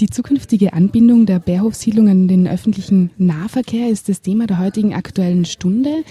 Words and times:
Die 0.00 0.08
zukünftige 0.08 0.74
Anbindung 0.74 1.26
der 1.26 1.40
Bärhofsiedlung 1.40 2.08
an 2.08 2.28
den 2.28 2.46
öffentlichen 2.46 3.10
Nahverkehr 3.18 3.88
ist 3.88 4.08
das 4.08 4.22
Thema 4.22 4.46
der 4.46 4.60
heutigen 4.60 4.94
Aktuellen 4.94 5.44
Stunde. 5.44 6.04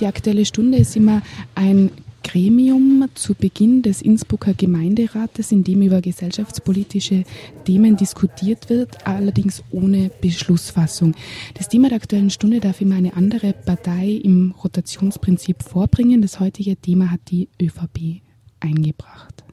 Die 0.00 0.06
Aktuelle 0.06 0.44
Stunde 0.44 0.78
ist 0.78 0.96
immer 0.96 1.22
ein 1.54 1.92
Gremium 2.24 3.06
zu 3.14 3.34
Beginn 3.34 3.82
des 3.82 4.02
Innsbrucker 4.02 4.54
Gemeinderates, 4.54 5.52
in 5.52 5.62
dem 5.62 5.82
über 5.82 6.00
gesellschaftspolitische 6.00 7.22
Themen 7.64 7.96
diskutiert 7.96 8.70
wird, 8.70 9.06
allerdings 9.06 9.62
ohne 9.70 10.10
Beschlussfassung. 10.20 11.14
Das 11.54 11.68
Thema 11.68 11.90
der 11.90 11.98
Aktuellen 11.98 12.30
Stunde 12.30 12.58
darf 12.58 12.80
immer 12.80 12.96
eine 12.96 13.14
andere 13.14 13.52
Partei 13.52 14.20
im 14.20 14.52
Rotationsprinzip 14.64 15.62
vorbringen. 15.62 16.22
Das 16.22 16.40
heutige 16.40 16.74
Thema 16.74 17.12
hat 17.12 17.20
die 17.30 17.48
ÖVP 17.62 18.20
eingebracht. 18.58 19.47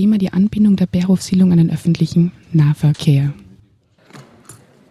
Thema 0.00 0.16
die 0.16 0.32
Anbindung 0.32 0.76
der 0.76 0.86
Bärhofsiedlung 0.86 1.52
an 1.52 1.58
den 1.58 1.70
öffentlichen 1.70 2.32
Nahverkehr. 2.54 3.34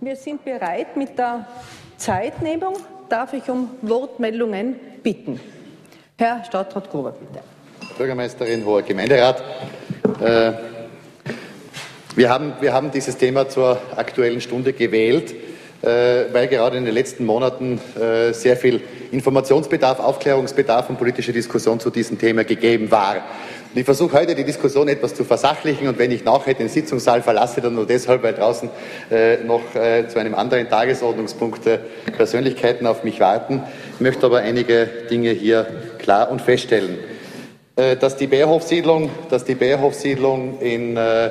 Wir 0.01 0.15
sind 0.15 0.45
bereit 0.45 0.95
mit 0.95 1.17
der 1.17 1.47
Zeitnehmung. 1.97 2.75
Darf 3.09 3.33
ich 3.33 3.49
um 3.49 3.71
Wortmeldungen 3.81 4.75
bitten? 5.01 5.39
Herr 6.15 6.43
Stadtrat 6.43 6.91
Gruber, 6.91 7.13
bitte. 7.13 7.43
Bürgermeisterin, 7.97 8.63
hoher 8.63 8.83
Gemeinderat. 8.83 9.41
Äh, 10.21 10.51
wir, 12.15 12.29
haben, 12.29 12.53
wir 12.61 12.71
haben 12.71 12.91
dieses 12.91 13.17
Thema 13.17 13.49
zur 13.49 13.81
Aktuellen 13.95 14.41
Stunde 14.41 14.73
gewählt, 14.73 15.33
äh, 15.81 16.31
weil 16.31 16.47
gerade 16.49 16.77
in 16.77 16.85
den 16.85 16.93
letzten 16.93 17.25
Monaten 17.25 17.79
äh, 17.99 18.31
sehr 18.31 18.55
viel 18.55 18.79
Informationsbedarf, 19.11 19.99
Aufklärungsbedarf 19.99 20.87
und 20.91 20.99
politische 20.99 21.33
Diskussion 21.33 21.79
zu 21.79 21.89
diesem 21.89 22.19
Thema 22.19 22.43
gegeben 22.43 22.91
war. 22.91 23.23
Und 23.71 23.79
ich 23.79 23.85
versuche 23.85 24.17
heute 24.17 24.33
die 24.33 24.43
Diskussion 24.43 24.87
etwas 24.87 25.13
zu 25.13 25.23
versachlichen 25.23 25.87
und 25.87 25.99
wenn 25.99 26.09
ich 26.09 26.23
nachher 26.23 26.55
den 26.55 26.69
Sitzungssaal 26.69 27.21
verlasse, 27.21 27.61
dann 27.61 27.75
nur 27.75 27.85
deshalb, 27.85 28.23
weil 28.23 28.33
draußen 28.33 28.67
äh, 29.11 29.43
noch 29.43 29.75
äh, 29.75 30.07
zu 30.07 30.17
einem 30.17 30.33
anderen 30.33 30.67
Tagesordnungspunkt 30.67 31.67
äh, 31.67 31.77
Persönlichkeiten 32.17 32.87
auf 32.87 33.03
mich 33.03 33.19
warten. 33.19 33.61
Ich 33.93 34.01
möchte 34.01 34.25
aber 34.25 34.39
einige 34.39 34.89
Dinge 35.11 35.29
hier 35.29 35.67
klar 35.99 36.31
und 36.31 36.41
feststellen, 36.41 36.97
äh, 37.75 37.95
dass 37.95 38.17
die 38.17 38.25
Bärhofsiedlung, 38.25 39.11
dass 39.29 39.45
die 39.45 39.53
Bärhofsiedlung 39.53 40.59
im 40.61 40.97
äh, 40.97 41.29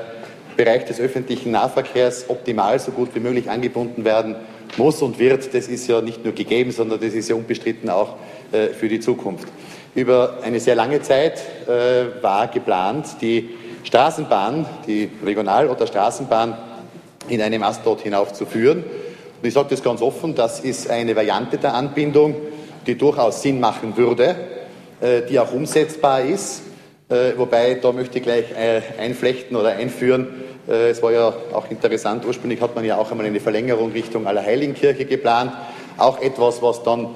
Bereich 0.57 0.85
des 0.85 1.01
öffentlichen 1.01 1.51
Nahverkehrs 1.51 2.27
optimal 2.29 2.79
so 2.79 2.93
gut 2.93 3.17
wie 3.17 3.21
möglich 3.21 3.51
angebunden 3.51 4.05
werden 4.05 4.37
muss 4.77 5.03
und 5.03 5.19
wird, 5.19 5.53
das 5.55 5.67
ist 5.67 5.89
ja 5.89 6.01
nicht 6.01 6.25
nur 6.25 6.35
gegeben, 6.35 6.71
sondern 6.71 7.01
das 7.01 7.15
ist 7.15 7.29
ja 7.31 7.35
unbestritten 7.35 7.91
auch 7.91 8.15
äh, 8.53 8.69
für 8.69 8.89
die 8.89 9.01
Zukunft. 9.01 9.49
Über 9.95 10.39
eine 10.43 10.61
sehr 10.61 10.75
lange 10.75 11.03
Zeit 11.03 11.43
war 12.21 12.47
geplant, 12.49 13.17
die 13.21 13.51
Straßenbahn, 13.85 14.67
die 14.87 15.11
Regional- 15.25 15.69
oder 15.69 15.87
Straßenbahn 15.87 16.57
in 17.29 17.43
einem 17.43 17.63
Ast 17.63 17.83
dort 17.85 18.03
hinaufzuführen. 18.03 18.85
Und 18.85 19.49
ich 19.49 19.55
sage 19.55 19.69
das 19.71 19.83
ganz 19.83 20.03
offen, 20.03 20.35
das 20.35 20.61
ist 20.61 20.91
eine 20.91 21.17
Variante 21.17 21.59
der 21.59 21.75
Anbindung, 21.75 22.37
die 22.87 22.97
durchaus 22.97 23.43
Sinn 23.43 23.61
machen 23.61 23.97
würde. 23.97 24.37
Äh, 25.01 25.23
die 25.23 25.39
auch 25.39 25.53
umsetzbar 25.53 26.23
ist. 26.23 26.63
Äh, 27.09 27.33
wobei, 27.37 27.75
da 27.75 27.93
möchte 27.93 28.19
ich 28.19 28.25
gleich 28.25 28.47
äh, 28.51 28.83
einflechten 28.99 29.57
oder 29.57 29.71
einführen. 29.71 30.45
Es 30.67 31.03
war 31.03 31.13
ja 31.13 31.33
auch 31.55 31.71
interessant, 31.71 32.27
ursprünglich 32.27 32.61
hat 32.61 32.75
man 32.75 32.85
ja 32.85 32.99
auch 32.99 33.11
einmal 33.11 33.25
eine 33.25 33.41
Verlängerung 33.41 33.93
Richtung 33.93 34.27
Allerheiligenkirche 34.27 35.07
geplant. 35.07 35.53
Auch 35.97 36.21
etwas, 36.21 36.61
was 36.61 36.83
dann 36.83 37.15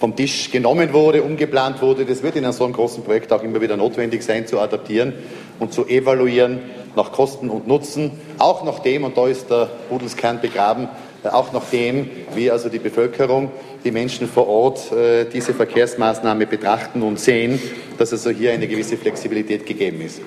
vom 0.00 0.16
Tisch 0.16 0.50
genommen 0.50 0.94
wurde, 0.94 1.22
umgeplant 1.22 1.82
wurde. 1.82 2.06
Das 2.06 2.22
wird 2.22 2.34
in 2.34 2.50
so 2.52 2.64
einem 2.64 2.72
großen 2.72 3.04
Projekt 3.04 3.32
auch 3.34 3.42
immer 3.42 3.60
wieder 3.60 3.76
notwendig 3.76 4.22
sein, 4.22 4.46
zu 4.46 4.58
adaptieren 4.58 5.12
und 5.58 5.74
zu 5.74 5.86
evaluieren 5.86 6.60
nach 6.96 7.12
Kosten 7.12 7.50
und 7.50 7.68
Nutzen. 7.68 8.12
Auch 8.38 8.64
nach 8.64 8.78
dem, 8.78 9.04
und 9.04 9.18
da 9.18 9.28
ist 9.28 9.50
der 9.50 9.68
Budelskern 9.90 10.40
begraben, 10.40 10.88
auch 11.22 11.52
nach 11.52 11.64
dem, 11.70 12.10
wie 12.34 12.50
also 12.50 12.70
die 12.70 12.78
Bevölkerung 12.78 13.50
die 13.84 13.90
Menschen 13.90 14.26
vor 14.26 14.48
Ort 14.48 14.90
äh, 14.90 15.26
diese 15.26 15.52
Verkehrsmaßnahme 15.52 16.46
betrachten 16.46 17.02
und 17.02 17.20
sehen, 17.20 17.60
dass 17.98 18.10
also 18.10 18.30
hier 18.30 18.52
eine 18.52 18.66
gewisse 18.68 18.96
Flexibilität 18.96 19.66
gegeben 19.66 20.00
ist. 20.00 20.22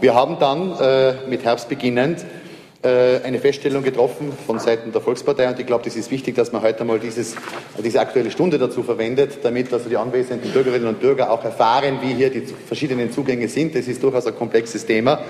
Wir 0.00 0.14
haben 0.14 0.38
dann 0.38 0.78
äh, 0.78 1.14
mit 1.28 1.44
Herbst 1.44 1.68
beginnend 1.68 2.20
äh, 2.20 2.45
eine 2.82 3.38
Feststellung 3.38 3.82
getroffen 3.82 4.32
von 4.46 4.58
Seiten 4.58 4.92
der 4.92 5.00
Volkspartei 5.00 5.48
und 5.48 5.58
ich 5.58 5.66
glaube, 5.66 5.84
das 5.84 5.96
ist 5.96 6.10
wichtig, 6.10 6.36
dass 6.36 6.52
man 6.52 6.62
heute 6.62 6.80
einmal 6.80 6.98
dieses, 6.98 7.34
diese 7.82 8.00
aktuelle 8.00 8.30
Stunde 8.30 8.58
dazu 8.58 8.82
verwendet, 8.82 9.38
damit 9.42 9.72
also 9.72 9.88
die 9.88 9.96
anwesenden 9.96 10.52
Bürgerinnen 10.52 10.86
und 10.86 11.00
Bürger 11.00 11.30
auch 11.30 11.42
erfahren, 11.44 11.98
wie 12.02 12.14
hier 12.14 12.30
die 12.30 12.42
verschiedenen 12.42 13.10
Zugänge 13.10 13.48
sind. 13.48 13.74
Das 13.74 13.88
ist 13.88 14.02
durchaus 14.02 14.26
ein 14.26 14.36
komplexes 14.36 14.86
Thema. 14.86 15.20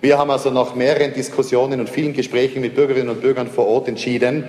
Wir 0.00 0.16
haben 0.16 0.30
also 0.30 0.50
nach 0.50 0.74
mehreren 0.74 1.12
Diskussionen 1.12 1.80
und 1.80 1.90
vielen 1.90 2.12
Gesprächen 2.12 2.60
mit 2.60 2.74
Bürgerinnen 2.74 3.08
und 3.08 3.20
Bürgern 3.20 3.48
vor 3.48 3.66
Ort 3.66 3.88
entschieden, 3.88 4.44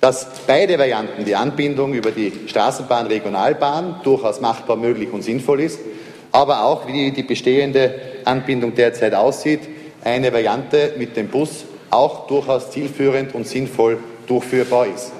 dass 0.00 0.26
beide 0.46 0.78
Varianten, 0.78 1.24
die 1.24 1.34
Anbindung 1.34 1.94
über 1.94 2.10
die 2.10 2.32
Straßenbahn, 2.46 3.06
Regionalbahn, 3.06 4.00
durchaus 4.04 4.40
machbar, 4.40 4.76
möglich 4.76 5.10
und 5.12 5.22
sinnvoll 5.22 5.60
ist, 5.60 5.80
aber 6.30 6.64
auch, 6.64 6.86
wie 6.86 7.10
die 7.10 7.22
bestehende 7.22 7.94
Anbindung 8.24 8.74
derzeit 8.74 9.14
aussieht, 9.14 9.60
eine 10.04 10.32
Variante 10.32 10.92
mit 10.96 11.16
dem 11.16 11.28
Bus 11.28 11.64
auch 11.94 12.26
durchaus 12.26 12.70
zielführend 12.70 13.34
und 13.34 13.46
sinnvoll 13.46 13.98
durchführbar 14.26 14.86
ist. 14.86 15.12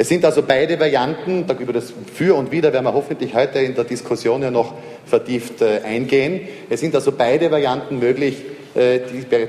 Es 0.00 0.08
sind 0.08 0.24
also 0.24 0.42
beide 0.42 0.80
Varianten, 0.80 1.44
über 1.58 1.74
das 1.74 1.92
Für 2.14 2.34
und 2.34 2.50
Wider 2.50 2.72
werden 2.72 2.86
wir 2.86 2.94
hoffentlich 2.94 3.34
heute 3.34 3.58
in 3.58 3.74
der 3.74 3.84
Diskussion 3.84 4.40
ja 4.40 4.50
noch 4.50 4.72
vertieft 5.04 5.60
äh, 5.60 5.82
eingehen. 5.84 6.40
Es 6.70 6.80
sind 6.80 6.94
also 6.94 7.12
beide 7.12 7.50
Varianten 7.50 7.98
möglich, 7.98 8.42
äh, 8.74 9.00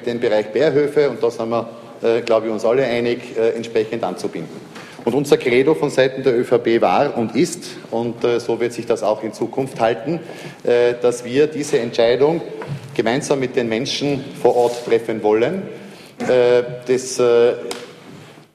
den 0.06 0.20
Bereich 0.20 0.48
Bärhöfe, 0.48 1.10
und 1.10 1.24
da 1.24 1.32
sind 1.32 1.48
wir 1.48 1.70
äh, 2.04 2.20
glaube 2.20 2.48
ich, 2.48 2.52
uns 2.52 2.66
alle 2.66 2.84
einig, 2.84 3.22
entsprechend 3.56 4.04
anzubinden. 4.04 4.60
Und 5.06 5.16
unser 5.16 5.38
Credo 5.38 5.74
von 5.74 5.90
Seiten 5.90 6.22
der 6.22 6.38
ÖVP 6.38 6.82
war 6.82 7.18
und 7.18 7.34
ist, 7.34 7.64
und 7.90 8.16
so 8.22 8.60
wird 8.60 8.74
sich 8.74 8.86
das 8.86 9.04
auch 9.04 9.24
in 9.24 9.34
Zukunft 9.34 9.80
halten, 9.80 10.20
dass 11.02 11.26
wir 11.26 11.48
diese 11.48 11.80
Entscheidung 11.80 12.40
gemeinsam 12.94 13.40
mit 13.40 13.56
den 13.56 13.68
Menschen 13.68 14.24
vor 14.40 14.56
Ort 14.56 14.86
treffen 14.86 15.24
wollen. 15.24 15.64
Das 16.28 17.22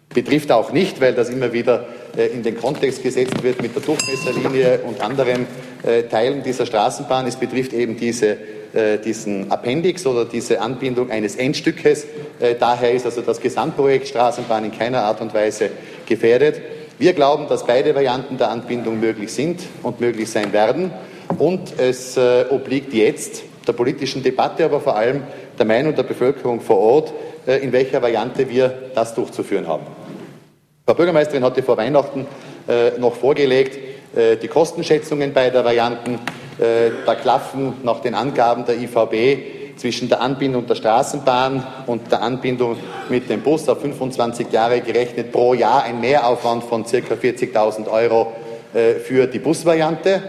betrifft 0.09 0.53
auch 0.53 0.72
nicht, 0.72 1.00
weil 1.00 1.15
das 1.15 1.28
immer 1.28 1.53
wieder 1.53 1.87
in 2.32 2.43
den 2.43 2.56
Kontext 2.56 3.03
gesetzt 3.03 3.43
wird 3.43 3.60
mit 3.60 3.75
der 3.75 3.82
Durchmesserlinie 3.82 4.81
und 4.87 5.00
anderen 5.00 5.47
Teilen 6.10 6.43
dieser 6.43 6.66
Straßenbahn. 6.66 7.27
Es 7.27 7.37
betrifft 7.37 7.72
eben 7.72 7.97
diese 7.97 8.37
äh, 8.77 8.99
diesen 8.99 9.50
Appendix 9.50 10.04
oder 10.06 10.27
diese 10.27 10.60
Anbindung 10.60 11.10
eines 11.10 11.37
Endstückes. 11.37 12.04
Äh, 12.38 12.56
daher 12.60 12.93
ist 12.93 13.06
also 13.06 13.22
das 13.22 13.41
Gesamtprojekt 13.41 14.09
Straßenbahn 14.09 14.66
in 14.66 14.72
keiner 14.72 15.03
Art 15.03 15.22
und 15.22 15.33
Weise 15.33 15.71
gefährdet. 16.04 16.60
Wir 16.98 17.15
glauben, 17.15 17.48
dass 17.48 17.65
beide 17.65 17.94
Varianten 17.94 18.37
der 18.37 18.50
Anbindung 18.50 19.00
möglich 19.00 19.33
sind 19.33 19.60
und 19.83 20.00
möglich 20.00 20.31
sein 20.31 20.53
werden. 20.53 20.91
Und 21.38 21.78
es 21.78 22.19
äh, 22.19 22.44
obliegt 22.50 22.93
jetzt 22.93 23.44
der 23.66 23.72
politischen 23.72 24.22
Debatte, 24.22 24.66
aber 24.66 24.81
vor 24.81 24.97
allem 24.97 25.22
der 25.59 25.65
Meinung 25.65 25.94
der 25.94 26.03
Bevölkerung 26.03 26.60
vor 26.60 26.78
Ort, 26.78 27.15
in 27.47 27.73
welcher 27.73 28.03
Variante 28.03 28.49
wir 28.49 28.91
das 28.95 29.15
durchzuführen 29.15 29.67
haben. 29.69 29.87
Frau 30.84 30.95
Bürgermeisterin 30.95 31.45
hatte 31.45 31.62
vor 31.62 31.77
Weihnachten 31.77 32.27
noch 32.99 33.15
vorgelegt, 33.15 33.79
die 34.43 34.49
Kostenschätzungen 34.49 35.33
beider 35.33 35.65
Varianten 35.65 36.19
äh, 36.59 36.91
da 37.05 37.15
klaffen 37.15 37.75
nach 37.83 38.01
den 38.01 38.15
Angaben 38.15 38.65
der 38.65 38.77
IVB 38.77 39.77
zwischen 39.77 40.09
der 40.09 40.23
Anbindung 40.23 40.67
der 40.67 40.75
Straßenbahn 40.75 41.67
und 41.87 42.11
der 42.11 42.23
Anbindung 42.23 42.79
mit 43.11 43.29
dem 43.29 43.43
Bus 43.43 43.69
auf 43.69 43.83
25 43.83 44.51
Jahre 44.51 44.81
gerechnet 44.81 45.33
pro 45.33 45.53
Jahr 45.53 45.83
ein 45.83 46.01
Mehraufwand 46.01 46.65
von 46.65 46.84
ca. 46.84 46.97
40.000 46.97 47.91
Euro 47.91 48.33
äh, 48.73 48.95
für 48.95 49.27
die 49.27 49.39
Busvariante. 49.39 50.23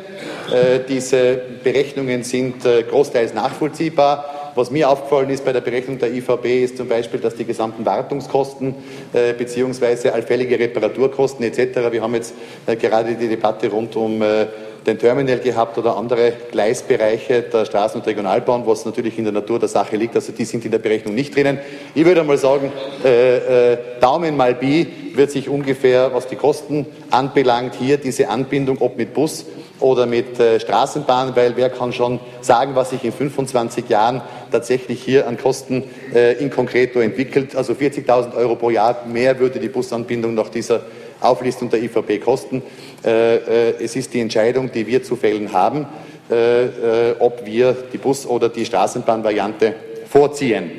Äh, 0.51 0.79
diese 0.85 1.39
Berechnungen 1.63 2.23
sind 2.23 2.55
großteils 2.89 3.33
nachvollziehbar. 3.33 4.36
Was 4.57 4.71
mir 4.71 4.89
aufgefallen 4.89 5.29
ist 5.29 5.45
bei 5.45 5.53
der 5.53 5.61
Berechnung 5.61 5.99
der 5.99 6.11
IVB 6.11 6.63
ist 6.63 6.77
zum 6.77 6.87
Beispiel, 6.87 7.19
dass 7.19 7.35
die 7.35 7.45
gesamten 7.45 7.85
Wartungskosten 7.85 8.73
äh, 9.13 9.33
beziehungsweise 9.33 10.11
allfällige 10.11 10.57
Reparaturkosten 10.57 11.45
etc. 11.45 11.91
Wir 11.91 12.01
haben 12.01 12.15
jetzt 12.15 12.33
äh, 12.65 12.75
gerade 12.75 13.13
die 13.13 13.27
Debatte 13.27 13.69
rund 13.69 13.95
um 13.95 14.19
äh, 14.19 14.47
den 14.83 14.97
Terminal 14.97 15.37
gehabt 15.37 15.77
oder 15.77 15.95
andere 15.95 16.33
Gleisbereiche 16.49 17.43
der 17.43 17.67
Straßen- 17.67 17.97
und 17.97 18.07
Regionalbahn, 18.07 18.65
was 18.65 18.83
natürlich 18.83 19.19
in 19.19 19.25
der 19.25 19.33
Natur 19.33 19.59
der 19.59 19.69
Sache 19.69 19.95
liegt. 19.95 20.15
Also 20.15 20.31
die 20.31 20.45
sind 20.45 20.65
in 20.65 20.71
der 20.71 20.79
Berechnung 20.79 21.13
nicht 21.13 21.35
drinnen. 21.35 21.59
Ich 21.93 22.03
würde 22.03 22.23
mal 22.23 22.39
sagen, 22.39 22.71
äh, 23.05 23.73
äh, 23.73 23.77
Daumen 23.99 24.35
mal 24.35 24.55
Bi 24.55 24.87
wird 25.13 25.29
sich 25.29 25.49
ungefähr, 25.49 26.15
was 26.15 26.25
die 26.25 26.35
Kosten 26.35 26.87
anbelangt, 27.11 27.75
hier 27.75 27.97
diese 27.97 28.29
Anbindung, 28.29 28.77
ob 28.79 28.97
mit 28.97 29.13
Bus 29.13 29.45
oder 29.79 30.05
mit 30.05 30.39
äh, 30.39 30.59
Straßenbahn, 30.59 31.35
weil 31.35 31.55
wer 31.55 31.69
kann 31.69 31.93
schon 31.93 32.19
sagen, 32.41 32.75
was 32.75 32.89
sich 32.91 33.03
in 33.03 33.11
25 33.11 33.89
Jahren 33.89 34.21
tatsächlich 34.51 35.01
hier 35.01 35.27
an 35.27 35.37
Kosten 35.37 35.83
äh, 36.13 36.33
in 36.33 36.49
concreto 36.49 36.99
entwickelt. 36.99 37.55
Also 37.55 37.73
40.000 37.73 38.35
Euro 38.35 38.55
pro 38.55 38.69
Jahr 38.69 39.05
mehr 39.05 39.39
würde 39.39 39.59
die 39.59 39.69
Busanbindung 39.69 40.33
nach 40.33 40.49
dieser 40.49 40.81
Auflistung 41.19 41.69
der 41.69 41.81
IVB 41.81 42.23
kosten. 42.23 42.61
Äh, 43.03 43.35
äh, 43.35 43.83
es 43.83 43.95
ist 43.95 44.13
die 44.13 44.21
Entscheidung, 44.21 44.71
die 44.71 44.85
wir 44.87 45.03
zu 45.03 45.15
fällen 45.15 45.51
haben, 45.53 45.85
äh, 46.29 47.13
ob 47.19 47.45
wir 47.45 47.75
die 47.93 47.97
Bus- 47.97 48.25
oder 48.25 48.49
die 48.49 48.65
Straßenbahnvariante 48.65 49.75
vorziehen. 50.09 50.71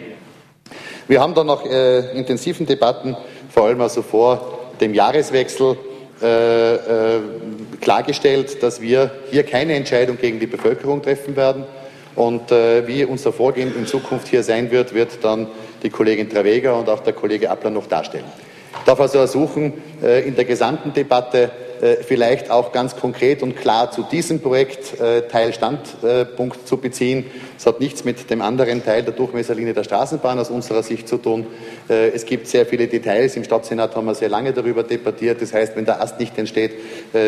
Wir 1.06 1.20
haben 1.20 1.34
dann 1.34 1.46
nach 1.46 1.64
äh, 1.64 2.18
intensiven 2.18 2.66
Debatten, 2.66 3.16
vor 3.48 3.64
allem 3.64 3.80
also 3.80 4.02
vor 4.02 4.58
dem 4.80 4.94
Jahreswechsel, 4.94 5.78
äh, 6.22 6.74
äh, 6.74 7.20
klargestellt, 7.80 8.62
dass 8.62 8.80
wir 8.80 9.10
hier 9.30 9.44
keine 9.44 9.74
Entscheidung 9.74 10.18
gegen 10.18 10.40
die 10.40 10.46
Bevölkerung 10.46 11.02
treffen 11.02 11.36
werden. 11.36 11.64
Und 12.16 12.50
äh, 12.50 12.86
wie 12.88 13.04
unser 13.04 13.32
Vorgehen 13.32 13.76
in 13.76 13.86
Zukunft 13.86 14.28
hier 14.28 14.42
sein 14.42 14.70
wird, 14.70 14.94
wird 14.94 15.22
dann 15.22 15.46
die 15.82 15.90
Kollegin 15.90 16.28
Travega 16.28 16.72
und 16.72 16.88
auch 16.88 17.00
der 17.00 17.12
Kollege 17.12 17.50
Appler 17.50 17.70
noch 17.70 17.86
darstellen. 17.86 18.24
Ich 18.72 18.84
darf 18.84 19.00
also 19.00 19.18
ersuchen, 19.18 19.74
äh, 20.02 20.26
in 20.26 20.34
der 20.34 20.44
gesamten 20.44 20.92
Debatte 20.92 21.50
vielleicht 22.02 22.50
auch 22.50 22.72
ganz 22.72 22.96
konkret 22.96 23.42
und 23.42 23.56
klar 23.56 23.90
zu 23.90 24.02
diesem 24.02 24.40
Projekt 24.40 24.98
äh, 25.00 25.52
Standpunkt 25.52 26.66
zu 26.66 26.76
beziehen. 26.76 27.26
Es 27.56 27.66
hat 27.66 27.80
nichts 27.80 28.04
mit 28.04 28.30
dem 28.30 28.42
anderen 28.42 28.84
Teil 28.84 29.02
der 29.02 29.14
Durchmesserlinie 29.14 29.74
der 29.74 29.84
Straßenbahn 29.84 30.38
aus 30.38 30.50
unserer 30.50 30.82
Sicht 30.82 31.08
zu 31.08 31.18
tun. 31.18 31.46
Äh, 31.88 32.08
es 32.08 32.24
gibt 32.24 32.46
sehr 32.46 32.66
viele 32.66 32.86
Details. 32.86 33.36
Im 33.36 33.44
Stadtsenat 33.44 33.94
haben 33.96 34.06
wir 34.06 34.14
sehr 34.14 34.28
lange 34.28 34.52
darüber 34.52 34.82
debattiert. 34.82 35.40
Das 35.42 35.52
heißt, 35.52 35.76
wenn 35.76 35.84
der 35.84 36.00
Ast 36.00 36.18
nicht 36.18 36.36
entsteht, 36.38 36.72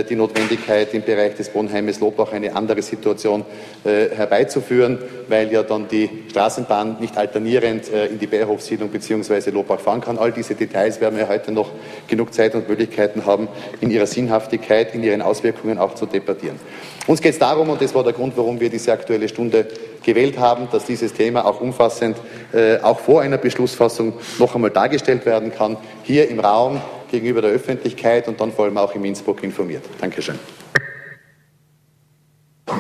die 0.09 0.17
Notwendigkeit 0.17 0.93
im 0.95 1.03
Bereich 1.03 1.35
des 1.35 1.55
Wohnheimes 1.55 2.01
Lobach 2.01 2.33
eine 2.33 2.55
andere 2.55 2.83
Situation 2.83 3.45
herbeizuführen, 3.85 4.99
weil 5.29 5.51
ja 5.53 5.63
dann 5.63 5.89
die 5.89 6.09
Straßenbahn 6.29 6.97
nicht 7.01 7.17
alternierend 7.17 7.89
in 7.89 8.19
die 8.19 8.27
Bärhofsiedlung 8.27 8.91
bzw. 8.91 9.51
Lobach 9.51 9.81
fahren 9.81 10.01
kann. 10.01 10.19
All 10.19 10.33
diese 10.33 10.55
Details 10.55 11.01
werden 11.01 11.17
wir 11.19 11.29
heute 11.29 11.53
noch 11.53 11.71
genug 12.09 12.35
Zeit 12.35 12.55
und 12.55 12.69
Möglichkeiten 12.69 13.25
haben, 13.27 13.49
in 13.81 13.91
ihrer 13.91 14.07
Sinnhaftigkeit 14.07 14.40
Sinnhaftigkeit 14.41 14.95
in 14.95 15.03
ihren 15.03 15.23
Auswirkungen 15.23 15.79
auch 15.79 15.95
zu 15.95 16.07
debattieren. 16.07 16.59
Uns 17.07 17.21
geht 17.21 17.33
es 17.33 17.39
darum, 17.39 17.69
und 17.71 17.81
das 17.81 17.95
war 17.95 18.05
der 18.05 18.13
Grund, 18.13 18.37
warum 18.37 18.61
wir 18.61 18.71
diese 18.71 18.93
Aktuelle 18.93 19.29
Stunde 19.29 19.67
gewählt 20.03 20.39
haben, 20.39 20.69
dass 20.71 20.85
dieses 20.85 21.13
Thema 21.13 21.45
auch 21.45 21.61
umfassend, 21.61 22.17
äh, 22.53 22.79
auch 22.79 22.99
vor 22.99 23.21
einer 23.23 23.39
Beschlussfassung 23.39 24.15
noch 24.39 24.55
einmal 24.55 24.71
dargestellt 24.71 25.27
werden 25.27 25.53
kann, 25.53 25.77
hier 26.03 26.29
im 26.29 26.41
Raum 26.41 26.81
gegenüber 27.11 27.43
der 27.43 27.51
Öffentlichkeit 27.51 28.29
und 28.29 28.41
dann 28.41 28.53
vor 28.53 28.65
allem 28.65 28.79
auch 28.79 28.95
in 28.95 29.05
Innsbruck 29.05 29.43
informiert. 29.43 29.85
Dankeschön. 30.01 30.39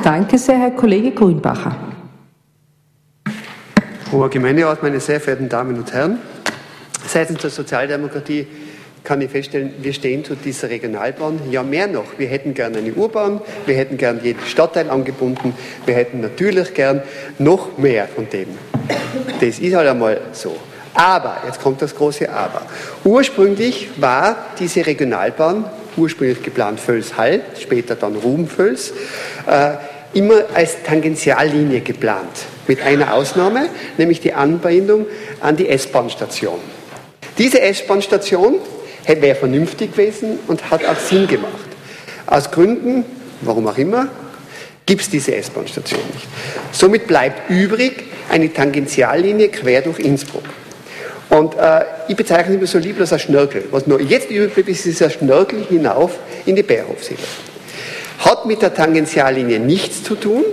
Danke 0.02 0.38
sehr, 0.38 0.58
Herr 0.58 0.70
Kollege 0.70 1.10
Grünbacher. 1.10 1.76
Hoher 4.12 4.30
Gemeinderat, 4.30 4.82
meine 4.82 5.00
sehr 5.00 5.20
verehrten 5.20 5.48
Damen 5.48 5.76
und 5.76 5.92
Herren, 5.92 6.18
seitens 7.06 7.42
der 7.42 7.50
Sozialdemokratie 7.50 8.46
kann 9.04 9.20
ich 9.20 9.30
feststellen, 9.30 9.74
wir 9.80 9.92
stehen 9.92 10.24
zu 10.24 10.34
dieser 10.34 10.70
Regionalbahn. 10.70 11.40
Ja, 11.50 11.62
mehr 11.62 11.86
noch. 11.86 12.18
Wir 12.18 12.28
hätten 12.28 12.54
gern 12.54 12.76
eine 12.76 12.92
Urbahn, 12.92 13.40
wir 13.66 13.74
hätten 13.74 13.96
gern 13.96 14.20
jeden 14.22 14.44
Stadtteil 14.46 14.90
angebunden, 14.90 15.54
wir 15.86 15.94
hätten 15.94 16.20
natürlich 16.20 16.74
gern 16.74 17.02
noch 17.38 17.78
mehr 17.78 18.08
von 18.08 18.28
dem. 18.28 18.48
Das 19.40 19.58
ist 19.58 19.74
halt 19.74 19.88
einmal 19.88 20.20
so. 20.32 20.56
Aber, 20.94 21.38
jetzt 21.46 21.62
kommt 21.62 21.80
das 21.82 21.94
große 21.94 22.30
Aber. 22.30 22.62
Ursprünglich 23.04 23.88
war 23.96 24.46
diese 24.58 24.84
Regionalbahn, 24.84 25.64
ursprünglich 25.96 26.42
geplant 26.42 26.80
Völz-Hall, 26.80 27.40
später 27.58 27.94
dann 27.94 28.16
Ruhm-Völz, 28.16 28.92
äh, 29.46 29.74
immer 30.12 30.42
als 30.54 30.82
Tangentiallinie 30.82 31.80
geplant. 31.80 32.46
Mit 32.66 32.82
einer 32.82 33.14
Ausnahme, 33.14 33.68
nämlich 33.96 34.20
die 34.20 34.32
Anbindung 34.32 35.06
an 35.40 35.56
die 35.56 35.68
S-Bahn-Station. 35.68 36.58
Diese 37.38 37.60
S-Bahn-Station 37.60 38.56
wäre 39.06 39.34
vernünftig 39.34 39.92
gewesen 39.92 40.38
und 40.46 40.70
hat 40.70 40.84
auch 40.84 40.98
Sinn 40.98 41.26
gemacht. 41.26 41.52
Aus 42.26 42.50
Gründen, 42.50 43.04
warum 43.40 43.66
auch 43.66 43.78
immer, 43.78 44.08
gibt 44.86 45.02
es 45.02 45.10
diese 45.10 45.34
S-Bahn-Station 45.34 46.00
nicht. 46.14 46.26
Somit 46.72 47.06
bleibt 47.06 47.50
übrig 47.50 48.04
eine 48.30 48.52
Tangentiallinie 48.52 49.48
quer 49.48 49.82
durch 49.82 49.98
Innsbruck. 49.98 50.44
Und 51.28 51.56
äh, 51.56 51.84
ich 52.08 52.16
bezeichne 52.16 52.56
immer 52.56 52.66
so 52.66 52.78
lieblos 52.78 53.12
als 53.12 53.22
Schnörkel. 53.22 53.64
Was 53.70 53.86
nur 53.86 54.00
jetzt 54.00 54.30
übrig 54.30 54.52
bleibt, 54.54 54.68
ist 54.68 54.84
dieser 54.84 55.10
Schnörkel 55.10 55.64
hinauf 55.68 56.18
in 56.44 56.56
die 56.56 56.62
Bärhofsiedlung. 56.62 57.26
Hat 58.18 58.46
mit 58.46 58.62
der 58.62 58.74
Tangentiallinie 58.74 59.60
nichts 59.60 60.02
zu 60.02 60.16
tun 60.16 60.44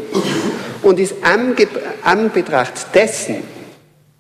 und 0.84 1.00
ist 1.00 1.16
am, 1.24 1.56
am 2.04 2.32
Betracht 2.32 2.74
dessen, 2.94 3.38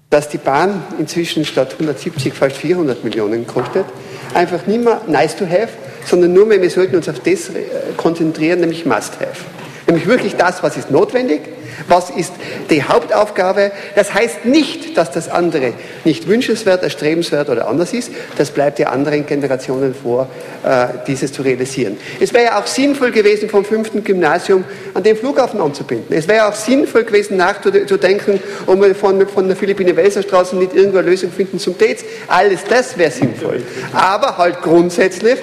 dass 0.09 0.30
die 0.30 0.38
Bahn 0.38 0.83
inzwischen 1.00 1.45
statt 1.45 1.74
170 1.74 2.33
fast 2.33 2.57
400 2.57 3.04
Millionen 3.04 3.45
kostet, 3.45 3.86
einfach 4.33 4.65
nicht 4.65 4.83
mehr 4.83 5.01
nice 5.07 5.36
to 5.36 5.45
have, 5.45 5.69
sondern 6.06 6.33
nur 6.33 6.45
mehr, 6.45 6.62
wir 6.62 6.69
sollten 6.69 6.95
uns 6.95 7.09
auf 7.09 7.19
das 7.19 7.50
äh, 7.50 7.63
konzentrieren, 7.98 8.62
nämlich 8.62 8.86
must 8.86 9.19
have. 9.19 9.44
Nämlich 9.88 10.07
wirklich 10.07 10.36
das, 10.36 10.63
was 10.63 10.77
ist 10.77 10.92
notwendig, 10.92 11.42
was 11.88 12.10
ist 12.10 12.34
die 12.69 12.84
Hauptaufgabe. 12.84 13.72
Das 13.96 14.14
heißt 14.14 14.46
nicht, 14.46 14.98
dass 14.98 15.12
das 15.12 15.30
andere 15.30 15.74
nicht 16.06 16.28
wünschenswert, 16.28 16.84
erstrebenswert 16.84 17.50
oder 17.50 17.68
anders 17.68 17.94
ist. 17.94 18.12
Das 18.38 18.52
bleibt 18.52 18.80
den 18.80 18.88
anderen 18.88 19.25
Generationen 19.25 19.94
vor, 19.96 20.28
äh, 20.64 20.88
dieses 21.08 21.31
zu 21.31 21.42
realisieren. 21.42 21.98
Es 22.19 22.34
wäre 22.34 22.46
ja 22.46 22.60
auch 22.60 22.68
sinnvoll 22.68 23.12
gewesen, 23.12 23.50
vom 23.50 23.66
fünften 23.66 24.04
Gymnasium 24.04 24.64
an 24.94 25.04
den 25.04 25.16
Flughafen 25.16 25.62
anzubinden. 25.62 26.16
Es 26.16 26.28
wäre 26.28 26.48
auch 26.48 26.56
sinnvoll 26.56 27.04
gewesen, 27.04 27.38
nachzudenken, 27.38 28.40
ob 28.66 28.81
wir 28.81 28.96
von, 28.96 29.28
von 29.28 29.48
der 29.48 29.56
Philippine-Welser-Straße 29.56 30.56
nicht 30.56 30.74
irgendwo 30.74 31.00
eine 31.00 31.10
Lösung 31.10 31.31
finden 31.31 31.60
zum 31.60 31.78
Dates. 31.78 32.04
Alles 32.28 32.62
das 32.68 32.98
wäre 32.98 33.12
sinnvoll. 33.12 33.64
Aber 33.94 34.38
halt 34.38 34.62
grundsätzlich 34.62 35.38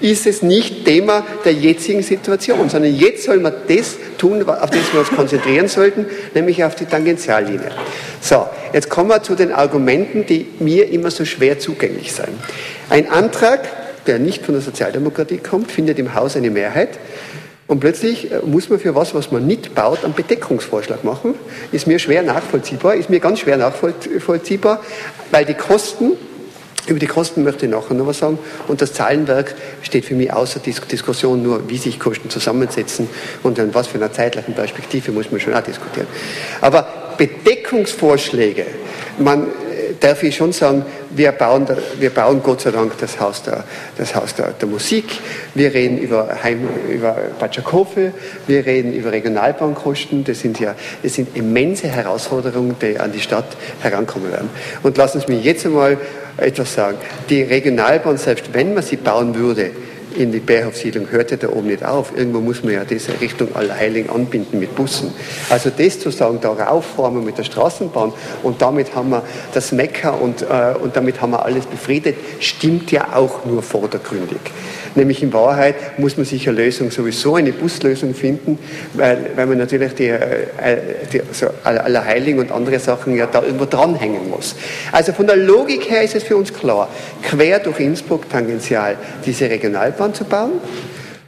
ist 0.00 0.26
es 0.26 0.42
nicht 0.42 0.84
Thema 0.84 1.24
der 1.44 1.52
jetzigen 1.52 2.02
Situation, 2.02 2.68
sondern 2.68 2.94
jetzt 2.94 3.24
soll 3.24 3.38
man 3.40 3.54
das 3.68 3.96
tun, 4.24 4.42
auf 4.48 4.70
das 4.70 4.92
wir 4.92 5.00
uns 5.00 5.10
konzentrieren 5.10 5.68
sollten, 5.68 6.06
nämlich 6.34 6.64
auf 6.64 6.74
die 6.74 6.86
Tangentiallinie. 6.86 7.70
So, 8.22 8.46
jetzt 8.72 8.88
kommen 8.88 9.10
wir 9.10 9.22
zu 9.22 9.34
den 9.34 9.52
Argumenten, 9.52 10.24
die 10.24 10.46
mir 10.60 10.90
immer 10.90 11.10
so 11.10 11.26
schwer 11.26 11.58
zugänglich 11.58 12.12
sind. 12.12 12.30
Ein 12.88 13.10
Antrag, 13.10 13.68
der 14.06 14.18
nicht 14.18 14.42
von 14.42 14.54
der 14.54 14.62
Sozialdemokratie 14.62 15.38
kommt, 15.38 15.70
findet 15.70 15.98
im 15.98 16.14
Haus 16.14 16.36
eine 16.36 16.50
Mehrheit. 16.50 16.98
Und 17.66 17.80
plötzlich 17.80 18.30
äh, 18.30 18.40
muss 18.44 18.68
man 18.68 18.78
für 18.78 18.94
was, 18.94 19.14
was 19.14 19.30
man 19.30 19.46
nicht 19.46 19.74
baut, 19.74 20.04
einen 20.04 20.14
Bedeckungsvorschlag 20.14 21.04
machen. 21.04 21.34
Ist 21.72 21.86
mir 21.86 21.98
schwer 21.98 22.22
nachvollziehbar, 22.22 22.94
ist 22.94 23.10
mir 23.10 23.20
ganz 23.20 23.40
schwer 23.40 23.56
nachvollziehbar, 23.56 24.82
weil 25.32 25.44
die 25.44 25.54
Kosten 25.54 26.12
über 26.86 26.98
die 26.98 27.06
Kosten 27.06 27.44
möchte 27.44 27.66
ich 27.66 27.72
nachher 27.72 27.94
noch 27.94 28.06
was 28.06 28.18
sagen. 28.18 28.38
Und 28.68 28.82
das 28.82 28.92
Zahlenwerk 28.92 29.54
steht 29.82 30.04
für 30.04 30.14
mich 30.14 30.32
außer 30.32 30.60
Diskussion 30.60 31.42
nur, 31.42 31.68
wie 31.68 31.78
sich 31.78 31.98
Kosten 31.98 32.30
zusammensetzen 32.30 33.08
und 33.42 33.58
in 33.58 33.74
was 33.74 33.86
für 33.86 33.98
einer 33.98 34.12
zeitlichen 34.12 34.54
Perspektive 34.54 35.12
muss 35.12 35.30
man 35.30 35.40
schon 35.40 35.54
auch 35.54 35.62
diskutieren. 35.62 36.06
Aber 36.60 36.86
Bedeckungsvorschläge, 37.16 38.66
man 39.18 39.44
äh, 39.44 39.94
darf 40.00 40.22
ich 40.22 40.36
schon 40.36 40.52
sagen, 40.52 40.84
wir 41.10 41.32
bauen, 41.32 41.66
wir 41.98 42.10
bauen 42.10 42.42
Gott 42.42 42.62
sei 42.62 42.72
Dank 42.72 42.98
das 42.98 43.20
Haus 43.20 43.42
der, 43.42 43.64
das 43.96 44.14
Haus 44.14 44.34
der, 44.34 44.50
der 44.50 44.68
Musik, 44.68 45.04
wir 45.54 45.72
reden 45.72 45.98
über, 45.98 46.28
Heim, 46.42 46.68
über 46.90 47.16
Batschakofel, 47.38 48.12
wir 48.46 48.66
reden 48.66 48.92
über 48.92 49.12
Regionalbahnkosten, 49.12 50.24
das 50.24 50.40
sind 50.40 50.58
ja 50.58 50.74
das 51.02 51.14
sind 51.14 51.36
immense 51.36 51.88
Herausforderungen, 51.88 52.74
die 52.82 52.98
an 52.98 53.12
die 53.12 53.20
Stadt 53.20 53.56
herankommen 53.80 54.32
werden. 54.32 54.50
Und 54.82 54.96
lassen 54.96 55.20
Sie 55.20 55.32
mich 55.32 55.44
jetzt 55.44 55.64
einmal 55.64 55.98
etwas 56.36 56.74
sagen. 56.74 56.98
Die 57.30 57.42
Regionalbahn, 57.42 58.18
selbst 58.18 58.52
wenn 58.52 58.74
man 58.74 58.82
sie 58.82 58.96
bauen 58.96 59.34
würde, 59.34 59.70
in 60.16 60.32
die 60.32 60.40
Bärhofsiedlung 60.40 61.10
hörte 61.10 61.36
da 61.36 61.48
oben 61.48 61.68
nicht 61.68 61.84
auf. 61.84 62.12
Irgendwo 62.16 62.40
muss 62.40 62.62
man 62.62 62.74
ja 62.74 62.84
diese 62.84 63.20
Richtung 63.20 63.54
Allerheiligen 63.54 64.10
anbinden 64.10 64.58
mit 64.60 64.74
Bussen. 64.74 65.12
Also 65.50 65.70
das 65.76 66.00
zu 66.00 66.10
sagen, 66.10 66.38
da 66.40 66.52
rauffahren 66.52 67.14
wir 67.14 67.22
mit 67.22 67.38
der 67.38 67.44
Straßenbahn 67.44 68.12
und 68.42 68.62
damit 68.62 68.94
haben 68.94 69.10
wir 69.10 69.22
das 69.52 69.72
Mekka 69.72 70.10
und, 70.10 70.42
äh, 70.42 70.74
und 70.80 70.96
damit 70.96 71.20
haben 71.20 71.32
wir 71.32 71.44
alles 71.44 71.66
befriedet, 71.66 72.16
stimmt 72.40 72.90
ja 72.92 73.14
auch 73.14 73.44
nur 73.44 73.62
vordergründig. 73.62 74.40
Nämlich 74.96 75.22
in 75.22 75.32
Wahrheit 75.32 75.98
muss 75.98 76.16
man 76.16 76.24
sich 76.24 76.48
eine 76.48 76.58
Lösung, 76.58 76.90
sowieso 76.90 77.34
eine 77.34 77.52
Buslösung 77.52 78.14
finden, 78.14 78.58
weil, 78.92 79.30
weil 79.34 79.46
man 79.46 79.58
natürlich 79.58 79.94
die, 79.94 80.08
äh, 80.08 80.46
die 81.12 81.20
so 81.32 81.46
Allerheiligen 81.64 82.38
und 82.38 82.52
andere 82.52 82.78
Sachen 82.78 83.16
ja 83.16 83.26
da 83.26 83.42
irgendwo 83.42 83.64
dranhängen 83.64 84.30
muss. 84.30 84.54
Also 84.92 85.12
von 85.12 85.26
der 85.26 85.36
Logik 85.36 85.90
her 85.90 86.02
ist 86.02 86.14
es 86.14 86.22
für 86.22 86.36
uns 86.36 86.52
klar, 86.52 86.88
quer 87.22 87.58
durch 87.58 87.80
Innsbruck 87.80 88.28
tangential 88.30 88.96
diese 89.26 89.50
Regionalbahn 89.50 90.03
zu 90.12 90.24
bauen. 90.24 90.60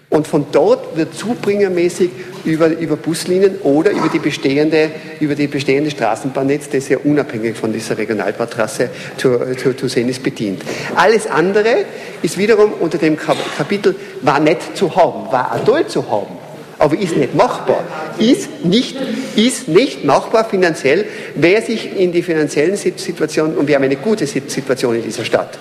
Und 0.08 0.26
von 0.26 0.46
dort 0.52 0.96
wird 0.96 1.14
zubringermäßig 1.14 2.10
über, 2.44 2.68
über 2.68 2.96
Buslinien 2.96 3.58
oder 3.62 3.90
über 3.90 4.08
die 4.08 4.20
bestehende, 4.20 4.90
über 5.18 5.34
die 5.34 5.48
bestehende 5.48 5.90
Straßenbahnnetz, 5.90 6.68
das 6.70 6.88
ja 6.88 6.98
unabhängig 7.02 7.56
von 7.56 7.72
dieser 7.72 7.98
Regionalbahntrasse 7.98 8.90
zu, 9.16 9.38
zu, 9.56 9.74
zu 9.74 9.88
sehen 9.88 10.08
ist, 10.08 10.22
bedient. 10.22 10.62
Alles 10.94 11.26
andere 11.26 11.84
ist 12.22 12.38
wiederum 12.38 12.72
unter 12.78 12.98
dem 12.98 13.16
Kapitel 13.16 13.96
war 14.22 14.38
nicht 14.38 14.76
zu 14.76 14.94
haben, 14.94 15.30
war 15.32 15.52
auch 15.52 15.64
toll 15.64 15.86
zu 15.88 16.08
haben, 16.08 16.38
aber 16.78 16.96
ist 16.96 17.16
nicht 17.16 17.34
machbar. 17.34 17.82
Ist 18.18 18.64
nicht, 18.64 18.96
ist 19.34 19.66
nicht 19.66 20.04
machbar 20.04 20.44
finanziell, 20.44 21.04
wer 21.34 21.62
sich 21.62 21.98
in 21.98 22.12
die 22.12 22.22
finanziellen 22.22 22.76
Situationen, 22.76 23.56
und 23.56 23.66
wir 23.66 23.74
haben 23.74 23.82
eine 23.82 23.96
gute 23.96 24.26
Situation 24.26 24.94
in 24.94 25.02
dieser 25.02 25.24
Stadt, 25.24 25.58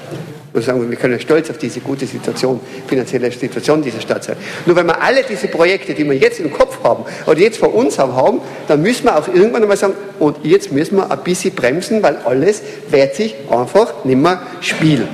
Und 0.55 0.61
sagen, 0.63 0.89
wir 0.89 0.97
können 0.97 1.19
stolz 1.19 1.49
auf 1.49 1.57
diese 1.57 1.81
gute 1.81 2.07
Situation, 2.07 2.61
finanzielle 2.87 3.29
Situation 3.29 3.81
dieser 3.81 3.99
Stadt 3.99 4.23
sein. 4.23 4.37
Nur 4.65 4.77
wenn 4.77 4.85
wir 4.85 5.01
alle 5.01 5.21
diese 5.21 5.49
Projekte, 5.49 5.93
die 5.93 6.05
wir 6.05 6.15
jetzt 6.15 6.39
im 6.39 6.49
Kopf 6.49 6.81
haben 6.81 7.03
oder 7.25 7.37
jetzt 7.39 7.57
vor 7.57 7.75
uns 7.75 7.99
haben, 7.99 8.39
dann 8.69 8.81
müssen 8.81 9.03
wir 9.03 9.17
auch 9.17 9.27
irgendwann 9.27 9.63
einmal 9.63 9.75
sagen, 9.75 9.95
und 10.17 10.37
jetzt 10.43 10.71
müssen 10.71 10.95
wir 10.95 11.11
ein 11.11 11.23
bisschen 11.25 11.53
bremsen, 11.53 12.01
weil 12.01 12.15
alles 12.23 12.61
wird 12.89 13.15
sich 13.15 13.35
einfach 13.49 14.05
nicht 14.05 14.15
mehr 14.15 14.41
spielen. 14.61 15.09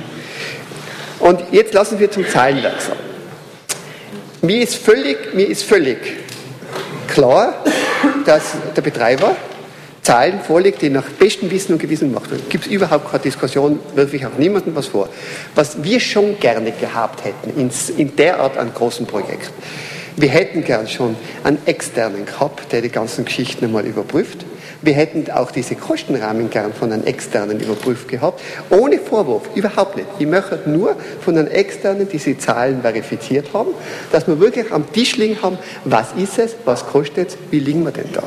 Und 1.18 1.40
jetzt 1.50 1.74
lassen 1.74 1.98
wir 1.98 2.08
zum 2.08 2.24
Zahlenwerk 2.24 2.80
sagen. 2.80 3.00
Mir 4.42 4.62
ist 4.62 4.76
völlig, 4.76 5.34
mir 5.34 5.48
ist 5.48 5.64
völlig 5.64 5.98
klar, 7.08 7.64
dass 8.24 8.54
der 8.76 8.82
Betreiber 8.82 9.36
Zahlen 10.02 10.40
vorlegt, 10.40 10.82
die 10.82 10.90
nach 10.90 11.08
bestem 11.08 11.50
Wissen 11.50 11.74
und 11.74 11.78
Gewissen 11.78 12.12
gemacht 12.12 12.30
werden. 12.30 12.42
Gibt 12.48 12.66
es 12.66 12.72
überhaupt 12.72 13.10
keine 13.10 13.22
Diskussion, 13.22 13.78
wirf 13.94 14.12
ich 14.12 14.26
auch 14.26 14.36
niemandem 14.36 14.74
was 14.74 14.88
vor. 14.88 15.08
Was 15.54 15.82
wir 15.84 16.00
schon 16.00 16.38
gerne 16.40 16.72
gehabt 16.72 17.24
hätten 17.24 17.58
in, 17.58 17.70
in 17.96 18.16
der 18.16 18.40
Art 18.40 18.58
an 18.58 18.74
großen 18.74 19.06
Projekten, 19.06 19.52
wir 20.16 20.28
hätten 20.28 20.64
gern 20.64 20.88
schon 20.88 21.16
einen 21.44 21.58
externen 21.66 22.26
gehabt, 22.26 22.72
der 22.72 22.82
die 22.82 22.90
ganzen 22.90 23.24
Geschichten 23.24 23.64
einmal 23.64 23.86
überprüft 23.86 24.44
wir 24.82 24.94
hätten 24.94 25.30
auch 25.30 25.50
diese 25.50 25.76
Kostenrahmen 25.76 26.50
gern 26.50 26.72
von 26.72 26.92
einem 26.92 27.04
externen 27.04 27.60
überprüft 27.60 28.08
gehabt. 28.08 28.40
Ohne 28.70 28.98
Vorwurf, 28.98 29.42
überhaupt 29.54 29.96
nicht. 29.96 30.08
Ich 30.18 30.26
möchte 30.26 30.60
nur 30.66 30.96
von 31.20 31.38
einem 31.38 31.48
externen 31.48 32.08
diese 32.08 32.36
Zahlen 32.36 32.82
verifiziert 32.82 33.46
haben, 33.54 33.70
dass 34.10 34.26
wir 34.26 34.40
wirklich 34.40 34.72
am 34.72 34.92
Tisch 34.92 35.16
liegen 35.16 35.40
haben, 35.42 35.58
was 35.84 36.08
ist 36.16 36.38
es, 36.38 36.56
was 36.64 36.86
kostet 36.86 37.30
es, 37.30 37.38
wie 37.50 37.60
liegen 37.60 37.84
wir 37.84 37.92
denn 37.92 38.10
da. 38.12 38.22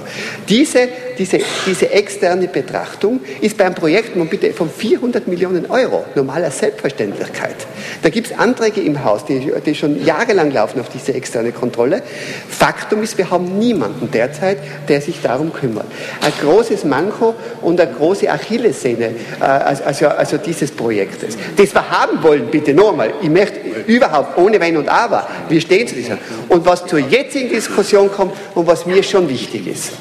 Diese, 0.48 0.88
diese, 1.18 1.40
diese 1.66 1.92
externe 1.92 2.48
Betrachtung 2.48 3.20
ist 3.42 3.58
beim 3.58 3.76
Projekt 3.76 4.16
von 4.56 4.70
400 4.70 5.28
Millionen 5.28 5.66
Euro 5.70 6.06
normaler 6.16 6.52
Selbstverständlichkeit. 6.52 7.56
Da 8.02 8.10
gibt 8.10 8.28
es 8.28 8.38
Anträge 8.38 8.82
im 8.82 9.04
Haus, 9.04 9.26
die, 9.26 9.52
die 9.66 9.76
schon 9.76 10.04
jahrelang 10.06 10.52
laufen 10.52 10.80
auf 10.80 10.90
diese 10.90 11.14
externe 11.14 11.52
Kontrolle. 11.52 12.02
Faktum 12.50 13.04
ist, 13.04 13.18
wir 13.18 13.30
haben 13.30 13.60
niemanden 13.60 14.10
derzeit, 14.12 14.58
der 14.88 15.02
sich 15.02 15.22
darum 15.22 15.52
kümmert. 15.52 15.88
Ein 16.22 16.32
großes 16.46 16.84
Manko 16.86 17.36
und 17.62 17.80
eine 17.80 17.92
große 17.92 18.30
Achillessehne 18.30 19.12
äh, 19.40 19.44
also, 19.44 20.08
also 20.08 20.38
dieses 20.38 20.72
Projektes. 20.72 21.38
Das 21.56 21.74
wir 21.74 21.90
haben 21.90 22.22
wollen, 22.22 22.48
bitte 22.48 22.74
nochmal, 22.74 23.14
ich 23.22 23.30
möchte 23.30 23.60
überhaupt 23.88 24.38
ohne 24.38 24.60
Wenn 24.60 24.78
und 24.78 24.88
Aber, 24.88 25.28
wir 25.50 25.60
stehen 25.60 25.88
zu 25.88 25.96
dieser. 25.96 26.18
Und 26.50 26.66
was 26.66 26.86
zur 26.86 27.00
jetzigen 27.00 27.50
Diskussion 27.50 28.12
kommt 28.12 28.34
und 28.54 28.68
was 28.68 28.86
mir 28.86 29.02
schon 29.04 29.28
wichtig 29.28 29.68
ist. 29.68 29.92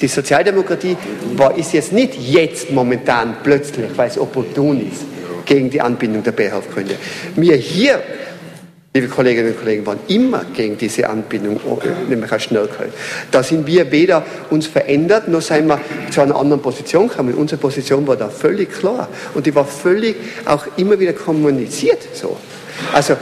Die 0.00 0.06
Sozialdemokratie 0.06 0.96
war, 1.34 1.56
ist 1.56 1.72
jetzt 1.72 1.92
nicht 1.92 2.14
jetzt 2.14 2.70
momentan 2.70 3.38
plötzlich, 3.42 3.86
weil 3.96 4.08
es 4.08 4.18
opportun 4.18 4.92
ist, 4.92 5.02
gegen 5.44 5.70
die 5.70 5.80
Anbindung 5.80 6.22
der 6.22 6.32
Bärhofgründe. 6.32 6.94
Mir 7.34 7.56
hier 7.56 8.00
liebe 9.00 9.12
Kolleginnen 9.12 9.52
und 9.52 9.58
Kollegen, 9.58 9.86
waren 9.86 10.00
immer 10.08 10.44
gegen 10.54 10.76
diese 10.76 11.08
Anbindung, 11.08 11.60
nämlich 12.08 12.32
als 12.32 12.44
Schnellkalt. 12.44 12.92
Da 13.30 13.42
sind 13.42 13.66
wir 13.66 13.90
weder 13.92 14.24
uns 14.50 14.66
verändert, 14.66 15.28
noch 15.28 15.40
sind 15.40 15.68
wir 15.68 15.80
zu 16.10 16.20
einer 16.20 16.36
anderen 16.36 16.60
Position 16.60 17.08
gekommen. 17.08 17.34
Unsere 17.34 17.60
Position 17.60 18.06
war 18.06 18.16
da 18.16 18.28
völlig 18.28 18.72
klar 18.72 19.08
und 19.34 19.46
die 19.46 19.54
war 19.54 19.64
völlig 19.64 20.16
auch 20.44 20.66
immer 20.76 20.98
wieder 20.98 21.12
kommuniziert 21.12 22.08
so. 22.12 22.36
Also 22.92 23.16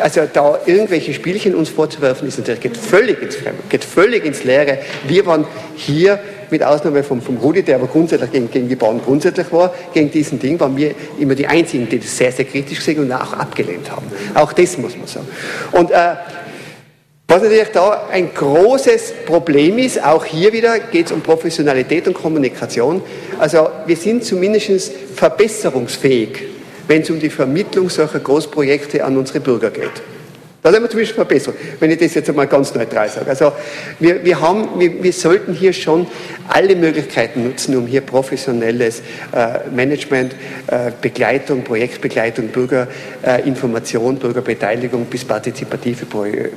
also 0.00 0.28
da 0.30 0.58
irgendwelche 0.66 1.14
Spielchen 1.14 1.54
uns 1.54 1.70
vorzuwerfen, 1.70 2.28
ist 2.28 2.36
natürlich, 2.36 2.60
geht 2.60 2.76
völlig 2.76 3.22
ins 3.22 3.38
geht 3.70 3.82
völlig 3.82 4.26
ins 4.26 4.44
Leere. 4.44 4.80
Wir 5.06 5.24
waren 5.24 5.46
hier 5.74 6.20
mit 6.50 6.62
Ausnahme 6.62 7.02
vom, 7.02 7.20
vom 7.20 7.36
Rudi, 7.36 7.62
der 7.62 7.76
aber 7.76 7.86
grundsätzlich 7.86 8.32
gegen, 8.32 8.50
gegen 8.50 8.68
die 8.68 8.76
Bauern 8.76 9.00
grundsätzlich 9.04 9.52
war, 9.52 9.72
gegen 9.92 10.10
diesen 10.10 10.38
Ding, 10.38 10.58
waren 10.60 10.76
wir 10.76 10.94
immer 11.18 11.34
die 11.34 11.46
Einzigen, 11.46 11.88
die 11.88 11.98
das 11.98 12.16
sehr, 12.16 12.32
sehr 12.32 12.44
kritisch 12.44 12.78
gesehen 12.78 13.00
und 13.00 13.12
auch 13.12 13.32
abgelehnt 13.32 13.90
haben. 13.90 14.06
Auch 14.34 14.52
das 14.52 14.78
muss 14.78 14.96
man 14.96 15.06
sagen. 15.06 15.26
Und 15.72 15.90
äh, 15.90 16.14
was 17.28 17.42
natürlich 17.42 17.68
da 17.72 18.06
ein 18.12 18.32
großes 18.32 19.12
Problem 19.26 19.78
ist, 19.78 20.02
auch 20.02 20.24
hier 20.24 20.52
wieder 20.52 20.78
geht 20.78 21.06
es 21.06 21.12
um 21.12 21.22
Professionalität 21.22 22.06
und 22.06 22.14
Kommunikation. 22.14 23.02
Also 23.38 23.68
wir 23.84 23.96
sind 23.96 24.24
zumindest 24.24 24.92
verbesserungsfähig, 25.14 26.44
wenn 26.86 27.02
es 27.02 27.10
um 27.10 27.18
die 27.18 27.30
Vermittlung 27.30 27.90
solcher 27.90 28.20
Großprojekte 28.20 29.04
an 29.04 29.16
unsere 29.16 29.40
Bürger 29.40 29.70
geht. 29.70 29.90
Da 30.66 30.72
sind 30.72 30.82
wir 30.82 30.90
zumindest 30.90 31.14
verbessert, 31.14 31.54
wenn 31.78 31.92
ich 31.92 31.98
das 31.98 32.14
jetzt 32.14 32.28
einmal 32.28 32.48
ganz 32.48 32.74
neutral 32.74 33.08
sage. 33.08 33.30
Also 33.30 33.52
wir, 34.00 34.24
wir, 34.24 34.40
haben, 34.40 34.80
wir, 34.80 35.00
wir 35.00 35.12
sollten 35.12 35.54
hier 35.54 35.72
schon 35.72 36.08
alle 36.48 36.74
Möglichkeiten 36.74 37.44
nutzen, 37.44 37.76
um 37.76 37.86
hier 37.86 38.00
professionelles 38.00 39.00
äh, 39.30 39.70
Management, 39.72 40.34
äh, 40.66 40.90
Begleitung, 41.00 41.62
Projektbegleitung, 41.62 42.48
Bürgerinformation, 42.48 44.16
äh, 44.16 44.18
Bürgerbeteiligung 44.18 45.04
bis 45.04 45.24
partizipative 45.24 46.04
Pro 46.04 46.24
äh, 46.24 46.50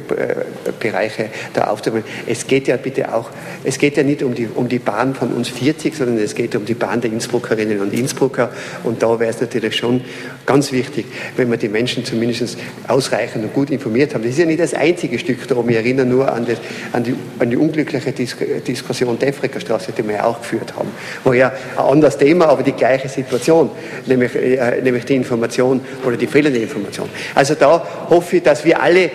Bereiche 0.80 1.30
da 1.54 1.66
aufzubauen. 1.66 2.04
Es 2.26 2.48
geht 2.48 2.68
ja 2.68 2.78
bitte 2.78 3.14
auch, 3.14 3.30
es 3.64 3.78
geht 3.78 3.96
ja 3.96 4.02
nicht 4.02 4.24
um 4.24 4.34
die, 4.34 4.48
um 4.48 4.68
die 4.68 4.80
Bahn 4.80 5.14
von 5.14 5.32
uns 5.34 5.50
40, 5.50 5.96
sondern 5.96 6.18
es 6.18 6.34
geht 6.34 6.56
um 6.56 6.66
die 6.66 6.74
Bahn 6.74 7.00
der 7.00 7.12
Innsbruckerinnen 7.12 7.80
und 7.80 7.94
Innsbrucker. 7.94 8.50
Und 8.84 9.04
da 9.04 9.20
wäre 9.20 9.30
es 9.30 9.40
natürlich 9.40 9.76
schon 9.76 10.02
ganz 10.48 10.72
wichtig, 10.72 11.06
wenn 11.38 11.48
man 11.48 11.60
die 11.60 11.70
Menschen 11.70 12.04
zumindest 12.06 12.58
ausreichend 12.88 13.44
und 13.44 13.54
gut 13.54 13.70
informiert 13.70 13.99
informiert 14.00 14.14
haben. 14.14 14.24
Das 14.24 14.32
ist 14.32 14.40
ja 14.40 14.46
nicht 14.46 14.60
das 14.60 14.74
einzige 14.74 15.20
Stück 15.20 15.48
darum. 15.48 15.70
Ich 15.70 15.76
erinnere 15.76 16.06
nur 16.06 16.32
an, 16.32 16.46
das, 16.46 16.58
an, 16.94 17.04
die, 17.04 17.16
an 17.40 17.50
die, 17.50 17.58
unglückliche 17.58 18.12
Dis 18.12 18.36
Diskussion 18.66 19.18
der 19.20 19.30
Afrika-Straße, 19.30 19.92
die 19.98 20.08
wir 20.08 20.16
ja 20.16 20.24
auch 20.26 20.40
geführt 20.40 20.74
haben. 20.76 20.90
Wo 21.24 21.34
ja 21.34 21.52
ein 21.78 21.84
anderes 21.84 22.18
Thema, 22.18 22.48
aber 22.48 22.64
die 22.64 22.72
gleiche 22.72 23.10
Situation, 23.10 23.70
nämlich, 24.06 24.36
äh, 24.36 24.82
nämlich 24.82 25.06
die 25.06 25.16
Information 25.16 25.82
oder 26.06 26.18
die 26.18 26.28
fehlende 26.28 26.60
Information. 26.60 27.10
Also 27.36 27.56
da 27.56 27.86
hoffe 28.10 28.38
ich, 28.38 28.44
dass 28.44 28.64
wir 28.66 28.82
alle 28.82 29.06
äh, 29.06 29.10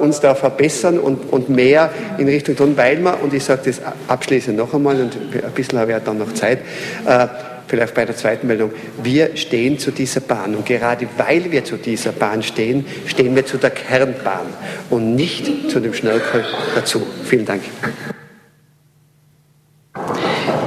uns 0.00 0.20
da 0.20 0.34
verbessern 0.34 0.98
und, 0.98 1.32
und 1.32 1.48
mehr 1.48 1.90
in 2.18 2.28
Richtung 2.28 2.56
tun, 2.56 2.76
weil 2.76 2.98
wir, 2.98 3.18
und 3.22 3.34
ich 3.34 3.44
sage 3.44 3.62
das 3.64 3.80
abschließend 4.08 4.56
noch 4.56 4.72
einmal, 4.74 5.00
und 5.00 5.16
ein 5.16 5.52
bisschen 5.54 5.78
habe 5.78 5.92
ich 5.92 5.98
dann 6.04 6.18
noch 6.18 6.32
Zeit, 6.34 6.58
äh, 7.06 7.26
vielleicht 7.70 7.94
bei 7.94 8.04
der 8.04 8.16
zweiten 8.16 8.48
Meldung, 8.48 8.72
wir 9.02 9.36
stehen 9.36 9.78
zu 9.78 9.92
dieser 9.92 10.20
Bahn. 10.20 10.56
Und 10.56 10.66
gerade 10.66 11.06
weil 11.16 11.50
wir 11.52 11.64
zu 11.64 11.76
dieser 11.76 12.10
Bahn 12.10 12.42
stehen, 12.42 12.84
stehen 13.06 13.34
wir 13.36 13.46
zu 13.46 13.58
der 13.58 13.70
Kernbahn 13.70 14.46
und 14.90 15.14
nicht 15.14 15.70
zu 15.70 15.78
dem 15.78 15.94
Schnellkopf 15.94 16.44
dazu. 16.74 17.00
Vielen 17.24 17.46
Dank. 17.46 17.62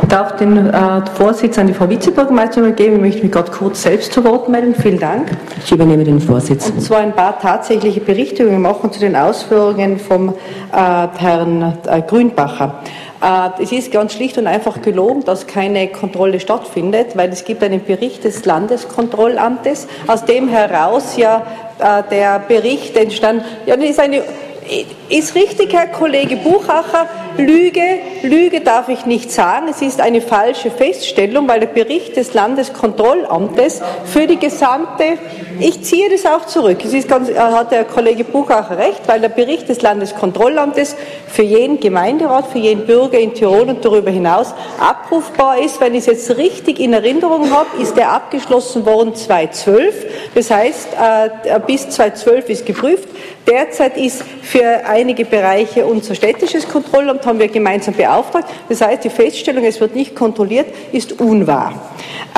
Ich 0.01 0.19
darf 0.19 0.35
den 0.35 0.69
äh, 0.69 1.05
Vorsitz 1.15 1.57
an 1.57 1.67
die 1.67 1.73
Frau 1.73 1.89
Vizebürgermeisterin 1.89 2.69
übergeben. 2.69 2.95
Ich 2.97 3.01
möchte 3.01 3.23
mich 3.23 3.31
gerade 3.31 3.51
kurz 3.51 3.81
selbst 3.81 4.13
zu 4.13 4.23
Wort 4.23 4.47
melden. 4.47 4.75
Vielen 4.75 4.99
Dank. 4.99 5.31
Ich 5.65 5.71
übernehme 5.71 6.03
den 6.03 6.21
Vorsitz. 6.21 6.69
Und 6.69 6.81
zwar 6.81 6.99
ein 6.99 7.13
paar 7.13 7.39
tatsächliche 7.39 7.99
Berichtigungen 7.99 8.61
machen 8.61 8.91
zu 8.91 8.99
den 8.99 9.15
Ausführungen 9.15 9.97
vom 9.97 10.29
äh, 10.29 10.33
Herrn 10.71 11.79
äh, 11.87 12.01
Grünbacher. 12.03 12.83
Äh, 13.23 13.63
es 13.63 13.71
ist 13.71 13.91
ganz 13.91 14.13
schlicht 14.13 14.37
und 14.37 14.47
einfach 14.47 14.81
gelogen, 14.81 15.23
dass 15.23 15.47
keine 15.47 15.87
Kontrolle 15.87 16.41
stattfindet, 16.41 17.15
weil 17.15 17.29
es 17.29 17.45
gibt 17.45 17.63
einen 17.63 17.83
Bericht 17.83 18.25
des 18.25 18.43
Landeskontrollamtes, 18.43 19.87
aus 20.07 20.25
dem 20.25 20.49
heraus 20.49 21.15
ja 21.15 21.45
äh, 21.79 22.03
der 22.11 22.39
Bericht 22.39 22.97
entstand. 22.97 23.45
Ja, 23.65 23.77
das 23.77 23.85
ist 23.85 23.99
eine 23.99 24.23
ist 25.09 25.35
richtig, 25.35 25.73
Herr 25.73 25.87
Kollege 25.87 26.37
Buchacher, 26.37 27.07
Lüge, 27.37 27.81
Lüge 28.21 28.61
darf 28.61 28.89
ich 28.89 29.05
nicht 29.05 29.31
sagen. 29.31 29.67
Es 29.69 29.81
ist 29.81 29.99
eine 29.99 30.21
falsche 30.21 30.69
Feststellung, 30.69 31.47
weil 31.47 31.61
der 31.61 31.67
Bericht 31.67 32.15
des 32.15 32.33
Landeskontrollamtes 32.33 33.81
für 34.05 34.27
die 34.27 34.37
gesamte, 34.37 35.17
ich 35.59 35.83
ziehe 35.83 36.09
das 36.09 36.25
auch 36.25 36.45
zurück, 36.45 36.77
es 36.83 36.93
ist 36.93 37.07
ganz, 37.07 37.31
hat 37.31 37.71
der 37.71 37.85
Kollege 37.85 38.23
Buchacher 38.23 38.77
recht, 38.77 39.01
weil 39.07 39.19
der 39.19 39.29
Bericht 39.29 39.67
des 39.69 39.81
Landeskontrollamtes 39.81 40.95
für 41.27 41.41
jeden 41.43 41.79
Gemeinderat, 41.79 42.47
für 42.47 42.59
jeden 42.59 42.85
Bürger 42.85 43.19
in 43.19 43.33
Tirol 43.33 43.69
und 43.69 43.83
darüber 43.83 44.11
hinaus 44.11 44.53
abrufbar 44.79 45.59
ist. 45.59 45.81
Wenn 45.81 45.93
ich 45.95 46.01
es 46.01 46.27
jetzt 46.27 46.37
richtig 46.37 46.79
in 46.79 46.93
Erinnerung 46.93 47.49
habe, 47.51 47.81
ist 47.81 47.97
er 47.97 48.11
abgeschlossen 48.11 48.85
worden 48.85 49.15
2012. 49.15 50.05
Das 50.35 50.51
heißt, 50.51 50.89
äh, 50.93 51.59
bis 51.65 51.89
2012 51.89 52.49
ist 52.49 52.65
geprüft. 52.65 53.09
Derzeit 53.47 53.97
ist 53.97 54.23
für 54.41 54.85
einige 54.85 55.25
Bereiche 55.25 55.85
unser 55.85 56.15
städtisches 56.15 56.67
Kontrollamt, 56.67 57.25
haben 57.25 57.39
wir 57.39 57.49
gemeinsam 57.49 57.93
beauftragt. 57.93 58.47
Das 58.69 58.79
heißt, 58.79 59.03
die 59.03 59.09
Feststellung, 59.09 59.65
es 59.65 59.81
wird 59.81 59.95
nicht 59.95 60.15
kontrolliert, 60.15 60.67
ist 60.93 61.19
unwahr. 61.19 61.73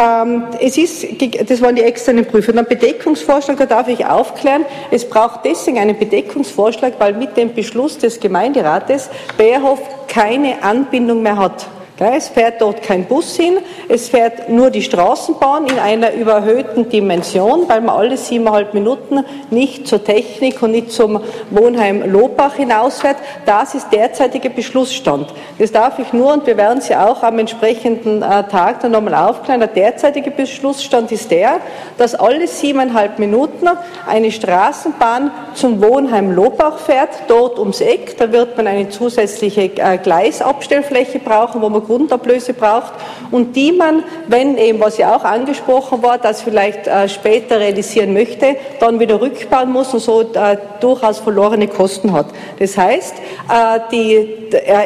Ähm, 0.02 0.46
es 0.60 0.78
ist, 0.78 1.06
das 1.48 1.62
waren 1.62 1.76
die 1.76 1.84
externen 1.84 2.26
Prüfer. 2.26 2.54
Dann 2.54 2.66
Bedeckungsvorschlag, 2.66 3.58
da 3.58 3.66
darf 3.68 3.88
ich 3.88 4.06
aufklären. 4.06 4.66
Es 4.90 5.08
braucht 5.08 5.46
deswegen 5.46 5.78
einen 5.78 5.98
Bedeckungsvorschlag, 5.98 6.94
weil 6.98 7.14
mit 7.14 7.38
dem 7.38 7.54
Beschluss 7.54 8.00
des 8.00 8.20
Gemeinderates 8.20 9.10
Beerhof 9.38 9.80
keine 10.08 10.64
Anbindung 10.64 11.22
mehr 11.22 11.38
hat 11.38 11.68
Es 11.98 12.28
fährt 12.28 12.62
dort 12.62 12.82
kein 12.82 13.06
Bus 13.06 13.38
hin, 13.38 13.58
es 13.88 14.10
fährt 14.10 14.50
nur 14.50 14.70
die 14.70 14.82
Straßenbahn 14.82 15.68
in 15.68 15.80
einer 15.80 16.12
überhöhten 16.12 16.90
Dimension, 16.90 17.70
weil 17.70 17.80
man 17.80 17.96
alle 17.96 18.18
siebeneinhalb 18.18 18.74
Minuten 18.74 19.24
nicht 19.50 19.88
zur 19.88 20.04
Technik 20.04 20.62
und 20.62 20.72
nicht 20.72 20.92
zum 20.92 21.22
Wohnheim 21.52 22.12
Lobach 22.12 22.56
hinausfährt. 22.56 23.16
Das 23.46 23.76
ist 23.76 23.94
derzeitiger 23.94 24.50
Beschlussstand. 24.50 25.34
Das 25.58 25.72
darf 25.72 25.98
ich 25.98 26.12
nur, 26.12 26.34
und 26.34 26.46
wir 26.46 26.58
werden 26.58 26.82
Sie 26.82 26.94
auch 26.94 27.24
am 27.24 27.40
entsprechenden 27.40 28.22
äh, 28.22 28.44
Tag 28.44 28.82
dann 28.82 28.92
nochmal 28.92 29.16
aufklären, 29.16 29.62
der 29.62 29.70
derzeitige 29.70 30.32
Beschlussstand 30.32 31.14
ist 31.14 31.32
der, 31.32 31.60
dass 31.98 32.14
alle 32.14 32.46
siebeneinhalb 32.48 33.20
Minuten 33.20 33.70
eine 34.06 34.32
Straßenbahn 34.32 35.32
zum 35.54 35.82
Wohnheim 35.82 36.32
Lobach 36.32 36.78
fährt, 36.78 37.12
dort 37.30 37.58
ums 37.58 37.80
Eck. 37.80 38.18
Da 38.18 38.34
wird 38.34 38.58
man 38.58 38.68
eine 38.68 38.90
zusätzliche 38.90 39.72
äh, 39.78 39.98
Gleisabstellfläche 39.98 41.20
brauchen, 41.20 41.62
wo 41.62 41.70
man 41.70 41.85
Grundablöse 41.86 42.54
braucht 42.54 42.94
und 43.32 43.56
die 43.56 43.72
man, 43.72 44.04
wenn 44.28 44.58
eben, 44.58 44.80
was 44.80 44.98
ja 44.98 45.16
auch 45.16 45.24
angesprochen 45.24 46.04
war, 46.04 46.18
das 46.18 46.42
vielleicht 46.42 46.88
äh, 46.88 47.08
später 47.10 47.60
realisieren 47.60 48.14
möchte, 48.14 48.56
dann 48.80 49.00
wieder 49.00 49.22
rückbauen 49.22 49.72
muss 49.72 49.94
und 49.94 50.00
so 50.00 50.22
äh, 50.22 50.58
durchaus 50.80 51.20
verlorene 51.20 51.68
Kosten 51.68 52.12
hat. 52.12 52.28
Das 52.60 52.78
heißt, 52.78 53.16
äh, 53.16 53.80
die, 53.92 54.30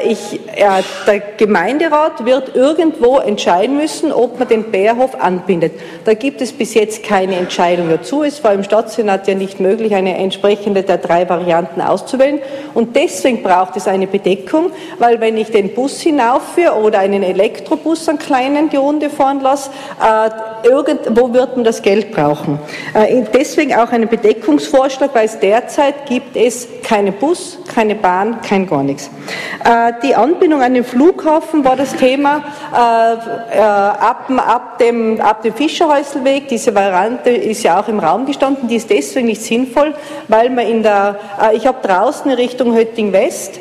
ich, 0.08 0.40
der 1.06 1.20
Gemeinderat 1.38 2.26
wird 2.26 2.56
irgendwo 2.56 3.18
entscheiden 3.18 3.78
müssen, 3.78 4.12
ob 4.12 4.40
man 4.40 4.48
den 4.48 4.72
Bärhof 4.72 5.16
anbindet. 5.20 5.74
Da 6.06 6.14
gibt 6.14 6.42
es 6.42 6.52
bis 6.52 6.74
jetzt 6.74 7.04
keine 7.04 7.36
Entscheidung 7.36 7.90
dazu. 7.90 8.24
Es 8.24 8.44
war 8.44 8.54
im 8.54 8.64
Stadtsenat 8.64 9.28
ja 9.28 9.36
nicht 9.36 9.60
möglich, 9.60 9.94
eine 9.94 10.18
entsprechende 10.18 10.84
der 10.84 10.98
drei 10.98 11.28
Varianten 11.30 11.82
auszuwählen. 11.82 12.40
Und 12.74 12.96
deswegen 12.96 13.44
braucht 13.44 13.76
es 13.78 13.88
eine 13.88 14.08
Bedeckung, 14.08 14.72
weil 14.98 15.20
wenn 15.20 15.38
ich 15.38 15.52
den 15.52 15.74
Bus 15.74 16.00
hinaufführe 16.02 16.74
oder 16.90 17.00
einen 17.00 17.22
Elektrobus, 17.22 18.10
einen 18.10 18.18
kleinen, 18.18 18.70
die 18.70 18.78
Runde 18.78 19.12
fahren 19.12 19.42
lasse, 19.42 19.70
äh, 20.02 20.68
irgendwo 20.68 21.32
wird 21.34 21.56
man 21.56 21.64
das 21.64 21.84
Geld 21.84 22.12
brauchen. 22.12 22.60
Äh, 22.96 23.24
deswegen 23.32 23.76
auch 23.76 23.92
einen 23.92 24.10
Bedeckungsvorschlag, 24.10 25.14
weil 25.14 25.26
es 25.26 25.40
derzeit 25.40 26.08
gibt 26.08 26.36
es 26.36 26.68
keinen 26.84 27.14
Bus, 27.14 27.60
keine 27.74 27.94
Bahn, 27.94 28.42
kein 28.42 28.68
gar 28.68 28.82
nichts. 28.82 29.12
Äh, 29.64 29.94
die 30.02 30.16
Anbindung 30.16 30.64
an 30.64 30.74
den 30.74 30.84
Flughafen 30.84 31.64
war 31.64 31.76
das 31.76 31.96
Thema 31.96 32.44
ab, 32.72 34.32
ab, 34.36 34.80
dem, 34.80 35.22
ab 35.22 35.44
dem 35.44 35.54
Fischerhäuselweg. 35.54 36.48
Diese 36.48 36.74
Variante 36.74 37.30
ist 37.30 37.64
ja 37.64 37.80
auch 37.80 37.88
im 37.88 38.00
Raum 38.00 38.26
gestanden. 38.26 38.68
Die 38.68 38.78
ist 38.78 38.90
deswegen 38.90 39.28
nicht 39.28 39.44
sinnvoll, 39.44 39.94
weil 40.28 40.50
man 40.50 40.66
in 40.66 40.82
der, 40.82 41.20
ich 41.54 41.68
habe 41.68 41.86
draußen 41.86 42.32
in 42.32 42.38
Richtung 42.38 42.76
Hötting 42.76 43.12
West, 43.12 43.60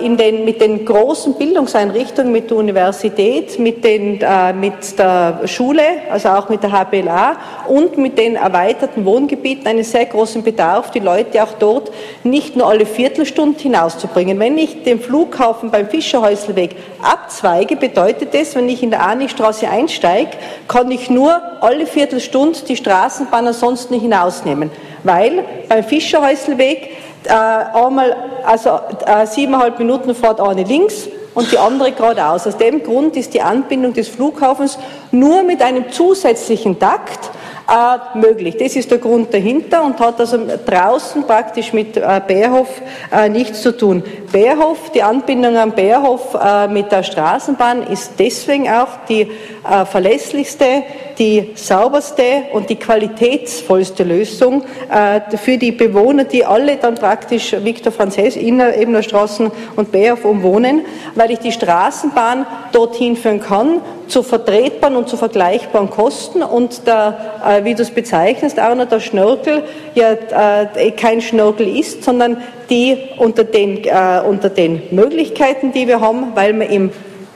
in 0.00 0.16
den, 0.16 0.44
mit 0.44 0.60
den 0.60 0.84
großen 0.84 1.34
Bildungseinrichtungen, 1.34 2.32
mit 2.32 2.50
der 2.50 2.61
Universität, 2.62 3.58
mit, 3.58 3.84
den, 3.84 4.20
äh, 4.20 4.52
mit 4.52 4.98
der 4.98 5.40
Schule, 5.46 5.82
also 6.10 6.28
auch 6.28 6.48
mit 6.48 6.62
der 6.62 6.70
HBLA 6.70 7.36
und 7.68 7.98
mit 7.98 8.16
den 8.16 8.36
erweiterten 8.36 9.04
Wohngebieten 9.04 9.66
einen 9.66 9.84
sehr 9.84 10.06
großen 10.06 10.42
Bedarf, 10.42 10.90
die 10.90 11.00
Leute 11.00 11.42
auch 11.42 11.54
dort 11.58 11.90
nicht 12.22 12.56
nur 12.56 12.68
alle 12.68 12.86
Viertelstunde 12.86 13.58
hinauszubringen. 13.60 14.38
Wenn 14.38 14.56
ich 14.56 14.82
den 14.84 15.00
Flughafen 15.00 15.70
beim 15.70 15.88
Fischerhäuselweg 15.88 16.76
abzweige, 17.02 17.76
bedeutet 17.76 18.32
das, 18.32 18.54
wenn 18.54 18.68
ich 18.68 18.82
in 18.82 18.90
der 18.90 19.04
Anichstraße 19.04 19.68
einsteige, 19.68 20.30
kann 20.68 20.90
ich 20.90 21.10
nur 21.10 21.40
alle 21.60 21.86
Viertelstunde 21.86 22.60
die 22.68 22.76
Straßenbahn 22.76 23.48
ansonsten 23.48 23.98
hinausnehmen. 23.98 24.70
Weil 25.02 25.44
beim 25.68 25.82
Fischerhäuselweg 25.82 26.90
äh, 27.24 27.32
einmal, 27.32 28.16
also 28.44 28.80
äh, 29.04 29.26
siebeneinhalb 29.26 29.78
Minuten 29.78 30.14
fährt 30.14 30.40
eine 30.40 30.62
links 30.62 31.08
und 31.34 31.50
die 31.52 31.58
andere 31.58 31.92
geradeaus. 31.92 32.46
Aus 32.46 32.56
dem 32.56 32.82
Grund 32.82 33.16
ist 33.16 33.34
die 33.34 33.42
Anbindung 33.42 33.92
des 33.92 34.08
Flughafens 34.08 34.78
nur 35.12 35.42
mit 35.42 35.62
einem 35.62 35.90
zusätzlichen 35.90 36.78
Takt 36.78 37.30
äh, 37.68 38.18
möglich. 38.18 38.56
Das 38.58 38.76
ist 38.76 38.90
der 38.90 38.98
Grund 38.98 39.32
dahinter 39.32 39.84
und 39.84 39.98
hat 40.00 40.20
also 40.20 40.38
draußen 40.66 41.26
praktisch 41.26 41.72
mit 41.72 41.96
äh, 41.96 42.20
Bärhof 42.26 42.68
äh, 43.10 43.28
nichts 43.28 43.62
zu 43.62 43.76
tun. 43.76 44.02
Bärhof, 44.32 44.90
die 44.90 45.02
Anbindung 45.02 45.56
am 45.56 45.72
Bärhof 45.72 46.34
äh, 46.34 46.68
mit 46.68 46.90
der 46.90 47.02
Straßenbahn 47.02 47.84
ist 47.84 48.12
deswegen 48.18 48.68
auch 48.68 48.88
die 49.08 49.22
äh, 49.22 49.84
verlässlichste, 49.84 50.82
die 51.18 51.52
sauberste 51.54 52.44
und 52.52 52.68
die 52.68 52.76
qualitätsvollste 52.76 54.04
Lösung 54.04 54.64
äh, 54.90 55.36
für 55.36 55.58
die 55.58 55.72
Bewohner, 55.72 56.24
die 56.24 56.44
alle 56.44 56.76
dann 56.76 56.94
praktisch 56.94 57.54
Viktor 57.62 57.92
Franzés, 57.92 58.36
Ebener 58.36 59.02
Straßen 59.02 59.50
und 59.76 59.92
Bärhof 59.92 60.24
umwohnen, 60.24 60.84
weil 61.14 61.30
ich 61.30 61.38
die 61.38 61.52
Straßenbahn 61.52 62.46
dorthin 62.72 63.16
führen 63.16 63.40
kann, 63.40 63.80
zu 64.08 64.22
vertretbaren 64.22 64.96
und 64.96 65.01
zu 65.06 65.16
vergleichbaren 65.16 65.90
Kosten 65.90 66.42
und 66.42 66.86
der, 66.86 67.34
äh, 67.46 67.64
wie 67.64 67.74
du 67.74 67.82
es 67.82 67.90
bezeichnest, 67.90 68.56
noch 68.56 68.88
der 68.88 69.00
Schnörkel 69.00 69.64
ja 69.94 70.12
äh, 70.12 70.90
kein 70.92 71.20
Schnörkel 71.20 71.68
ist, 71.76 72.04
sondern 72.04 72.38
die 72.70 72.96
unter 73.18 73.44
den, 73.44 73.84
äh, 73.84 74.22
unter 74.26 74.48
den 74.48 74.82
Möglichkeiten, 74.90 75.72
die 75.72 75.86
wir 75.86 76.00
haben, 76.00 76.32
weil 76.34 76.58
wir 76.58 76.68
im 76.68 76.90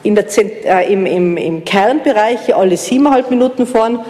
in 0.07 0.15
der, 0.15 0.27
äh, 0.39 0.93
im, 0.93 1.05
im, 1.05 1.37
im 1.37 1.65
Kernbereich 1.65 2.55
alle 2.55 2.77
siebeneinhalb 2.77 3.29
Minuten 3.31 3.67
fahren. 3.67 4.01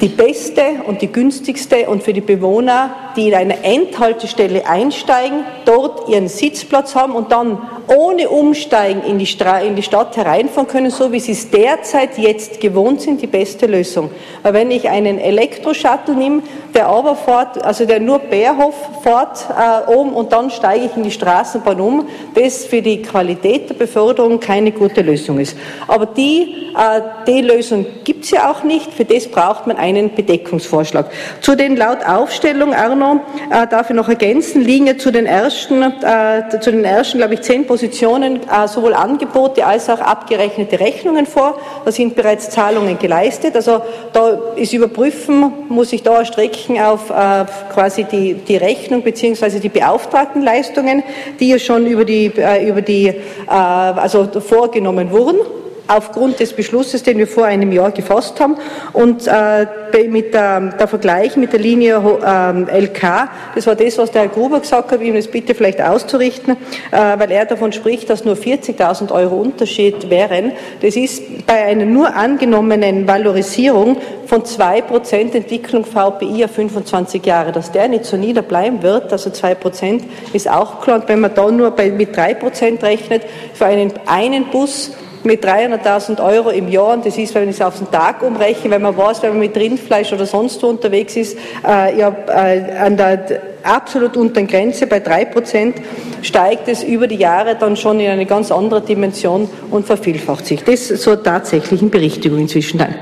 Die 0.00 0.08
beste 0.08 0.62
und 0.86 1.02
die 1.02 1.12
günstigste 1.12 1.88
und 1.88 2.02
für 2.02 2.12
die 2.12 2.20
Bewohner, 2.20 2.90
die 3.16 3.28
in 3.28 3.34
eine 3.34 3.62
Endhaltestelle 3.62 4.66
einsteigen, 4.66 5.44
dort 5.64 6.08
ihren 6.08 6.28
Sitzplatz 6.28 6.96
haben 6.96 7.14
und 7.14 7.30
dann 7.30 7.58
ohne 7.88 8.28
Umsteigen 8.28 9.02
in 9.02 9.18
die, 9.18 9.28
in 9.66 9.76
die 9.76 9.82
Stadt 9.82 10.16
hereinfahren 10.16 10.68
können, 10.68 10.90
so 10.90 11.12
wie 11.12 11.20
sie 11.20 11.32
es 11.32 11.50
derzeit 11.50 12.18
jetzt 12.18 12.60
gewohnt 12.60 13.02
sind, 13.02 13.20
die 13.20 13.26
beste 13.26 13.66
Lösung. 13.66 14.10
Weil 14.42 14.54
wenn 14.54 14.70
ich 14.70 14.88
einen 14.88 15.18
Elektroshuttle 15.18 16.14
nehme, 16.14 16.42
der 16.74 16.86
aber 16.86 17.14
fährt, 17.14 17.62
also 17.62 17.84
der 17.84 18.00
nur 18.00 18.18
Bärhof 18.18 18.74
fährt 19.02 19.46
äh, 19.50 19.92
oben 19.92 20.12
und 20.12 20.32
dann 20.32 20.50
steige 20.50 20.86
ich 20.86 20.96
in 20.96 21.04
die 21.04 21.10
Straßenbahn 21.10 21.80
um, 21.80 22.08
das 22.34 22.64
für 22.64 22.82
die 22.82 23.02
Qualität 23.02 23.70
der 23.70 23.74
Beförderung 23.74 24.40
keine 24.40 24.72
gute 24.72 25.02
Lösung 25.02 25.38
ist. 25.38 25.56
Aber 25.86 26.06
die, 26.06 26.72
äh, 26.76 27.00
die 27.26 27.42
Lösung 27.42 27.86
gibt 28.02 28.24
es 28.24 28.30
ja 28.32 28.50
auch 28.50 28.64
nicht, 28.64 28.92
für 28.92 29.04
das 29.04 29.28
braucht 29.28 29.66
man 29.66 29.76
einen 29.76 30.14
Bedeckungsvorschlag. 30.14 31.10
Zu 31.40 31.54
den 31.54 31.76
laut 31.76 32.04
Aufstellung, 32.04 32.74
Arno, 32.74 33.20
äh, 33.50 33.66
darf 33.66 33.90
ich 33.90 33.96
noch 33.96 34.08
ergänzen, 34.08 34.62
liegen 34.62 34.86
ja 34.86 34.98
zu 34.98 35.12
den 35.12 35.26
ersten, 35.26 35.82
äh, 35.82 36.60
zu 36.60 36.72
den 36.72 36.84
ersten, 36.84 37.18
glaube 37.18 37.34
ich, 37.34 37.42
zehn 37.42 37.66
Positionen 37.74 38.40
äh, 38.48 38.68
sowohl 38.68 38.94
Angebote 38.94 39.66
als 39.66 39.90
auch 39.90 39.98
abgerechnete 39.98 40.78
Rechnungen 40.78 41.26
vor. 41.26 41.58
Da 41.84 41.90
sind 41.90 42.14
bereits 42.14 42.48
Zahlungen 42.50 43.00
geleistet. 43.00 43.56
Also 43.56 43.82
da 44.12 44.38
ist 44.54 44.72
überprüfen, 44.72 45.52
muss 45.68 45.92
ich 45.92 46.04
da 46.04 46.18
erstrecken 46.18 46.80
auf 46.80 47.10
äh, 47.10 47.44
quasi 47.74 48.04
die, 48.04 48.34
die 48.34 48.58
Rechnung 48.58 49.02
beziehungsweise 49.02 49.58
die 49.58 49.70
Beauftragtenleistungen, 49.70 51.02
die 51.40 51.48
ja 51.48 51.58
schon 51.58 51.84
über 51.86 52.04
die, 52.04 52.26
äh, 52.36 52.68
über 52.68 52.80
die 52.80 53.12
also 53.48 54.28
vorgenommen 54.40 55.10
wurden 55.10 55.38
aufgrund 55.86 56.40
des 56.40 56.52
Beschlusses, 56.52 57.02
den 57.02 57.18
wir 57.18 57.26
vor 57.26 57.44
einem 57.44 57.72
Jahr 57.72 57.90
gefasst 57.90 58.40
haben. 58.40 58.56
Und 58.92 59.26
äh, 59.26 59.66
mit 60.08 60.34
der, 60.34 60.60
der, 60.60 60.88
Vergleich 60.88 61.36
mit 61.36 61.52
der 61.52 61.60
Linie 61.60 61.96
äh, 61.96 62.80
LK, 62.80 63.28
das 63.54 63.66
war 63.66 63.74
das, 63.74 63.96
was 63.98 64.10
der 64.10 64.22
Herr 64.22 64.28
Gruber 64.28 64.60
gesagt 64.60 64.90
hat, 64.90 65.00
ihm 65.00 65.14
das 65.14 65.28
bitte 65.28 65.54
vielleicht 65.54 65.80
auszurichten, 65.80 66.56
äh, 66.90 67.18
weil 67.18 67.30
er 67.30 67.44
davon 67.44 67.72
spricht, 67.72 68.10
dass 68.10 68.24
nur 68.24 68.34
40.000 68.34 69.12
Euro 69.12 69.36
Unterschied 69.36 70.10
wären. 70.10 70.52
Das 70.80 70.96
ist 70.96 71.46
bei 71.46 71.64
einer 71.64 71.84
nur 71.84 72.14
angenommenen 72.14 73.06
Valorisierung 73.06 73.98
von 74.26 74.42
2% 74.42 75.34
Entwicklung 75.34 75.84
VPI 75.84 76.44
auf 76.44 76.52
25 76.52 77.24
Jahre, 77.24 77.52
dass 77.52 77.70
der 77.70 77.88
nicht 77.88 78.04
so 78.04 78.16
niederbleiben 78.16 78.82
wird, 78.82 79.12
also 79.12 79.30
2% 79.30 80.02
ist 80.32 80.50
auch 80.50 80.80
klar. 80.80 81.00
Und 81.00 81.08
wenn 81.08 81.20
man 81.20 81.34
da 81.34 81.50
nur 81.50 81.70
bei, 81.70 81.90
mit 81.90 82.16
3% 82.16 82.82
rechnet, 82.82 83.22
für 83.52 83.66
einen, 83.66 83.92
einen 84.06 84.46
Bus 84.46 84.92
mit 85.24 85.44
300.000 85.44 86.22
Euro 86.24 86.50
im 86.50 86.68
Jahr, 86.68 86.94
und 86.94 87.06
das 87.06 87.16
ist, 87.18 87.34
wenn 87.34 87.48
ich 87.48 87.56
es 87.56 87.62
auf 87.62 87.78
den 87.78 87.90
Tag 87.90 88.22
umrechne, 88.22 88.70
wenn 88.70 88.82
man 88.82 88.96
weiß, 88.96 89.22
wenn 89.22 89.30
man 89.30 89.40
mit 89.40 89.56
Rindfleisch 89.56 90.12
oder 90.12 90.26
sonst 90.26 90.62
wo 90.62 90.68
unterwegs 90.68 91.16
ist, 91.16 91.38
äh, 91.66 91.98
ja, 91.98 92.14
äh, 92.28 92.78
an 92.78 92.96
der 92.96 93.54
absolut 93.64 94.16
unter 94.16 94.34
der 94.34 94.44
Grenze 94.44 94.86
bei 94.86 95.00
drei 95.00 95.24
Prozent 95.24 95.76
steigt 96.22 96.68
es 96.68 96.82
über 96.82 97.06
die 97.06 97.16
Jahre 97.16 97.56
dann 97.56 97.76
schon 97.76 97.98
in 97.98 98.10
eine 98.10 98.26
ganz 98.26 98.52
andere 98.52 98.82
Dimension 98.82 99.48
und 99.70 99.86
vervielfacht 99.86 100.46
sich. 100.46 100.62
Das 100.64 100.88
zur 101.00 101.22
tatsächlichen 101.22 101.90
Berichtigung 101.90 102.40
inzwischen 102.40 102.78
dann. 102.78 102.94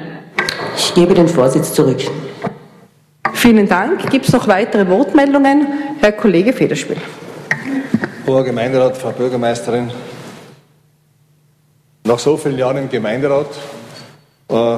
Ich 0.76 0.94
gebe 0.94 1.14
den 1.14 1.28
Vorsitz 1.28 1.72
zurück. 1.72 2.00
Vielen 3.34 3.68
Dank. 3.68 4.08
Gibt 4.10 4.26
es 4.26 4.32
noch 4.32 4.46
weitere 4.46 4.88
Wortmeldungen? 4.88 5.66
Herr 6.00 6.12
Kollege 6.12 6.52
Federspiel. 6.52 6.96
Hoher 8.26 8.44
Gemeinderat, 8.44 8.96
Frau 8.96 9.10
Bürgermeisterin, 9.10 9.90
nach 12.04 12.18
so 12.18 12.36
vielen 12.36 12.58
Jahren 12.58 12.78
im 12.78 12.88
Gemeinderat 12.88 13.46
äh, 14.48 14.76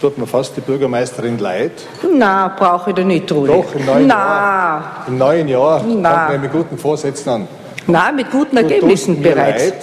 tut 0.00 0.18
mir 0.18 0.26
fast 0.26 0.56
die 0.56 0.60
Bürgermeisterin 0.60 1.38
leid. 1.38 1.72
Na, 2.16 2.48
brauche 2.48 2.90
ich 2.90 2.96
da 2.96 3.02
nicht, 3.02 3.30
Ruhe. 3.32 3.48
Doch, 3.48 3.74
im 3.74 3.86
neuen 3.86 4.06
Na. 4.06 4.14
Jahr. 4.14 5.04
Im 5.08 5.18
neuen 5.18 5.48
Jahr 5.48 5.80
fangen 5.80 6.02
wir 6.02 6.38
mit 6.38 6.52
guten 6.52 6.78
Vorsätzen 6.78 7.28
an. 7.30 7.48
Na, 7.86 8.12
mit 8.12 8.30
guten 8.30 8.56
Ergebnissen 8.56 9.16
du 9.16 9.22
bereits. 9.22 9.64
Leid, 9.64 9.74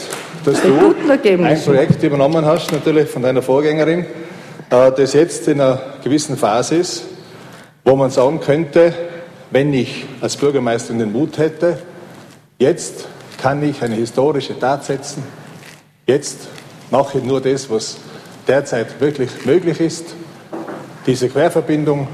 dass 0.46 0.62
du 0.62 0.96
ein 1.44 1.62
Projekt 1.64 2.04
übernommen 2.04 2.46
hast, 2.46 2.72
natürlich 2.72 3.10
von 3.10 3.24
deiner 3.24 3.42
Vorgängerin, 3.42 4.06
äh, 4.70 4.92
das 4.92 5.14
jetzt 5.14 5.48
in 5.48 5.60
einer 5.60 5.80
gewissen 6.04 6.38
Phase 6.38 6.76
ist, 6.76 7.04
wo 7.84 7.96
man 7.96 8.12
sagen 8.12 8.40
könnte, 8.40 8.94
wenn 9.50 9.74
ich 9.74 10.06
als 10.22 10.38
Bürgermeisterin 10.38 11.00
den 11.00 11.12
Mut 11.12 11.40
hätte, 11.40 11.80
jetzt 12.60 13.06
kann 13.42 13.64
ich 13.64 13.82
eine 13.82 13.96
historische 13.96 14.58
Tat 14.60 14.86
setzen, 14.86 15.24
jetzt 16.06 16.48
mache 16.92 17.18
nur 17.20 17.42
das, 17.42 17.70
was 17.70 17.98
derzeit 18.48 19.00
wirklich 19.00 19.30
möglich 19.46 19.80
ist, 19.80 20.06
diese 21.06 21.30
Querverbindung, 21.30 22.08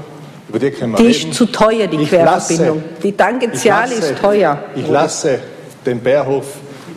über 0.48 0.58
die 0.58 0.70
können 0.70 0.92
wir 0.92 0.98
Die 0.98 1.06
reden. 1.06 1.30
ist 1.30 1.34
zu 1.34 1.46
teuer, 1.46 1.86
die 1.86 1.96
Ich 2.02 2.08
Querverbindung. 2.08 2.76
lasse- 2.82 3.02
die 3.02 3.12
Tangentiale 3.16 3.92
ich 3.94 4.00
lasse- 4.00 4.12
ist 4.12 4.20
teuer. 4.20 4.58
Ich 4.74 4.88
lasse 4.88 5.38
den 5.86 6.00
Bärhof, 6.00 6.44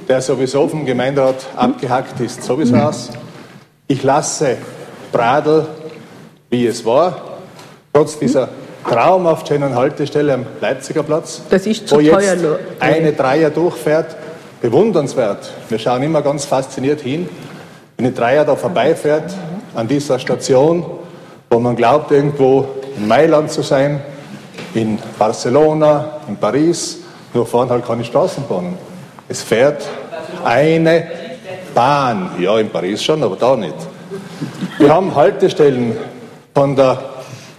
der 0.08 0.22
sowieso 0.22 0.68
vom 0.68 0.86
Gemeinderat 0.86 1.46
abgehackt 1.56 2.20
ist, 2.20 2.44
sowieso 2.44 2.76
aus. 2.76 3.10
Ich 3.88 4.04
lasse 4.04 4.58
Bradl, 5.12 5.66
wie 6.50 6.68
es 6.68 6.84
war, 6.86 7.38
trotz 7.94 8.20
dieser 8.20 8.50
traumhaft 8.90 9.48
schönen 9.48 9.74
Haltestelle 9.76 10.34
am 10.34 10.46
Leipziger 10.62 11.04
Platz. 11.04 11.42
Das 11.50 11.66
ist 11.66 11.88
zu 11.88 11.96
wo 11.96 12.00
teuer, 12.02 12.22
jetzt 12.22 12.42
Lo- 12.44 12.58
eine 12.80 13.14
Dreier 13.14 13.50
durchfährt. 13.50 14.16
Bewundernswert. 14.62 15.52
Wir 15.70 15.78
schauen 15.80 16.02
immer 16.04 16.22
ganz 16.22 16.46
fasziniert 16.46 17.02
hin, 17.02 17.30
wenn 17.98 18.06
eine 18.06 18.16
Dreier 18.16 18.46
da 18.46 18.56
vorbeifährt 18.56 19.34
an 19.74 19.88
dieser 19.88 20.20
Station, 20.20 20.86
wo 21.50 21.60
man 21.60 21.76
glaubt, 21.76 22.12
irgendwo 22.12 22.68
in 22.98 23.08
Mailand 23.08 23.52
zu 23.52 23.62
sein, 23.62 24.02
in 24.74 25.00
Barcelona, 25.18 26.20
in 26.28 26.36
Paris, 26.36 27.00
nur 27.34 27.46
fahren 27.46 27.70
halt 27.70 27.86
keine 27.86 28.04
Straßenbahnen. 28.04 28.78
Es 29.28 29.42
fährt 29.42 29.86
eine 30.44 31.08
Bahn. 31.74 32.32
Ja, 32.40 32.60
in 32.60 32.70
Paris 32.70 33.04
schon, 33.04 33.24
aber 33.24 33.36
da 33.36 33.56
nicht. 33.56 33.76
Wir 34.78 34.94
haben 34.94 35.16
Haltestellen 35.16 35.96
von 36.54 36.76
der, 36.76 37.00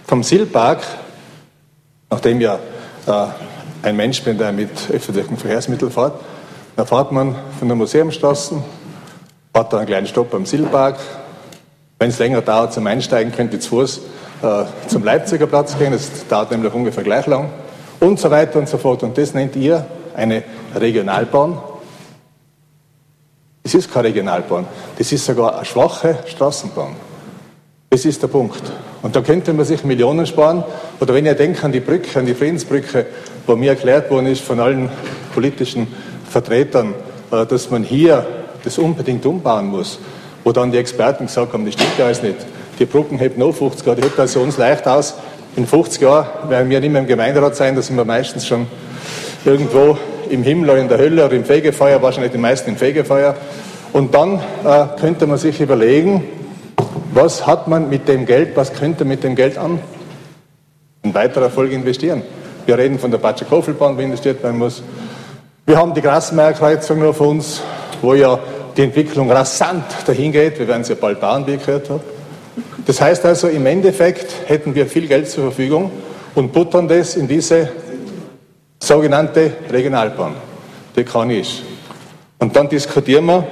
vom 0.05 0.23
Silpark, 0.23 0.79
nachdem 2.09 2.41
ja 2.41 2.59
äh, 3.07 3.25
ein 3.83 3.95
Mensch 3.95 4.23
bin, 4.23 4.37
der 4.37 4.51
mit 4.51 4.71
öffentlichen 4.91 5.37
Verkehrsmitteln 5.37 5.91
fährt, 5.91 6.13
da 6.75 6.85
fährt 6.85 7.11
man 7.11 7.35
von 7.57 7.67
der 7.67 7.75
Museumstraße, 7.75 8.61
hat 9.57 9.73
dann 9.73 9.79
einen 9.79 9.87
kleinen 9.87 10.07
Stopp 10.07 10.33
am 10.33 10.45
Silpark. 10.45 10.97
Wenn 11.99 12.09
es 12.09 12.19
länger 12.19 12.41
dauert 12.41 12.73
zum 12.73 12.85
Einsteigen, 12.85 13.33
könnt 13.33 13.53
ihr 13.53 13.59
zu 13.59 13.69
Fuß 13.69 14.01
äh, 14.43 14.65
zum 14.87 15.03
Leipziger 15.03 15.47
Platz 15.47 15.77
gehen. 15.77 15.91
Das 15.91 16.27
dauert 16.27 16.51
nämlich 16.51 16.71
ungefähr 16.73 17.03
gleich 17.03 17.25
lang. 17.25 17.49
Und 17.99 18.19
so 18.19 18.29
weiter 18.29 18.59
und 18.59 18.69
so 18.69 18.77
fort. 18.77 19.01
Und 19.01 19.17
das 19.17 19.33
nennt 19.33 19.55
ihr 19.55 19.85
eine 20.15 20.43
Regionalbahn. 20.75 21.57
Das 23.63 23.73
ist 23.73 23.91
keine 23.91 24.09
Regionalbahn. 24.09 24.67
Das 24.97 25.11
ist 25.11 25.25
sogar 25.25 25.55
eine 25.55 25.65
schwache 25.65 26.19
Straßenbahn. 26.27 26.95
Das 27.89 28.05
ist 28.05 28.21
der 28.21 28.27
Punkt. 28.27 28.61
Und 29.01 29.15
da 29.15 29.21
könnte 29.21 29.53
man 29.53 29.65
sich 29.65 29.83
Millionen 29.83 30.27
sparen. 30.27 30.63
Oder 30.99 31.15
wenn 31.15 31.25
ihr 31.25 31.33
denkt 31.33 31.63
an 31.63 31.71
die 31.71 31.79
Brücke, 31.79 32.19
an 32.19 32.27
die 32.27 32.35
Friedensbrücke, 32.35 33.07
wo 33.47 33.55
mir 33.55 33.71
erklärt 33.71 34.11
worden 34.11 34.27
ist 34.27 34.41
von 34.41 34.59
allen 34.59 34.89
politischen 35.33 35.87
Vertretern, 36.29 36.93
äh, 37.31 37.45
dass 37.47 37.71
man 37.71 37.83
hier 37.83 38.25
das 38.67 38.77
unbedingt 38.77 39.25
umbauen 39.25 39.67
muss, 39.67 39.99
wo 40.43 40.51
dann 40.51 40.71
die 40.71 40.77
Experten 40.77 41.25
gesagt 41.25 41.53
haben, 41.53 41.65
das 41.65 41.73
stimmt 41.73 41.97
ja 41.97 42.05
alles 42.05 42.21
nicht. 42.21 42.37
Die 42.79 42.85
Brücken 42.85 43.17
hätten 43.17 43.39
noch 43.39 43.53
50 43.53 43.85
Jahre, 43.85 44.01
die 44.01 44.07
hätten 44.07 44.21
also 44.21 44.41
uns 44.41 44.57
leicht 44.57 44.87
aus. 44.87 45.15
In 45.55 45.65
50 45.65 46.01
Jahren 46.01 46.49
werden 46.49 46.69
wir 46.69 46.79
nicht 46.79 46.91
mehr 46.91 47.01
im 47.01 47.07
Gemeinderat 47.07 47.55
sein, 47.55 47.75
da 47.75 47.81
sind 47.81 47.97
wir 47.97 48.05
meistens 48.05 48.45
schon 48.45 48.67
irgendwo 49.45 49.97
im 50.29 50.43
Himmel 50.43 50.69
oder 50.69 50.79
in 50.79 50.89
der 50.89 50.97
Hölle 50.97 51.25
oder 51.25 51.35
im 51.35 51.45
Fegefeuer, 51.45 52.01
wahrscheinlich 52.01 52.31
die 52.31 52.37
meisten 52.37 52.69
im 52.69 52.77
Fegefeuer. 52.77 53.35
Und 53.93 54.13
dann 54.13 54.39
äh, 54.63 54.99
könnte 54.99 55.25
man 55.25 55.37
sich 55.37 55.59
überlegen, 55.61 56.23
was 57.13 57.47
hat 57.47 57.67
man 57.67 57.89
mit 57.89 58.07
dem 58.07 58.25
Geld, 58.25 58.55
was 58.55 58.73
könnte 58.73 59.05
mit 59.05 59.23
dem 59.23 59.35
Geld 59.35 59.57
an 59.57 59.79
in 61.03 61.13
weiterer 61.13 61.45
Erfolg 61.45 61.71
investieren. 61.71 62.21
Wir 62.65 62.77
reden 62.77 62.99
von 62.99 63.09
der 63.09 63.17
Batschikofelbahn, 63.17 63.97
wo 63.97 64.01
investiert 64.01 64.43
werden 64.43 64.59
muss. 64.59 64.83
Wir 65.65 65.77
haben 65.77 65.93
die 65.93 66.01
Grasmeierkreuzung 66.01 67.13
für 67.13 67.23
uns, 67.23 67.61
wo 68.01 68.13
ja 68.13 68.37
die 68.77 68.83
Entwicklung 68.83 69.31
rasant 69.31 69.85
dahin 70.05 70.31
geht. 70.31 70.59
Wir 70.59 70.67
werden 70.67 70.83
sie 70.83 70.93
ja 70.93 70.99
bald 71.01 71.19
bauen, 71.19 71.45
wie 71.47 71.55
ich 71.55 71.65
gehört 71.65 71.89
habe. 71.89 72.01
Das 72.85 73.01
heißt 73.01 73.25
also, 73.25 73.47
im 73.47 73.65
Endeffekt 73.65 74.31
hätten 74.45 74.75
wir 74.75 74.85
viel 74.85 75.07
Geld 75.07 75.29
zur 75.29 75.45
Verfügung 75.45 75.91
und 76.35 76.53
buttern 76.53 76.87
das 76.87 77.15
in 77.15 77.27
diese 77.27 77.69
sogenannte 78.79 79.51
Regionalbahn, 79.69 80.35
die 80.95 81.03
kann 81.03 81.31
ich. 81.31 81.63
Und 82.37 82.55
dann 82.55 82.69
diskutieren 82.69 83.25
wir 83.25 83.47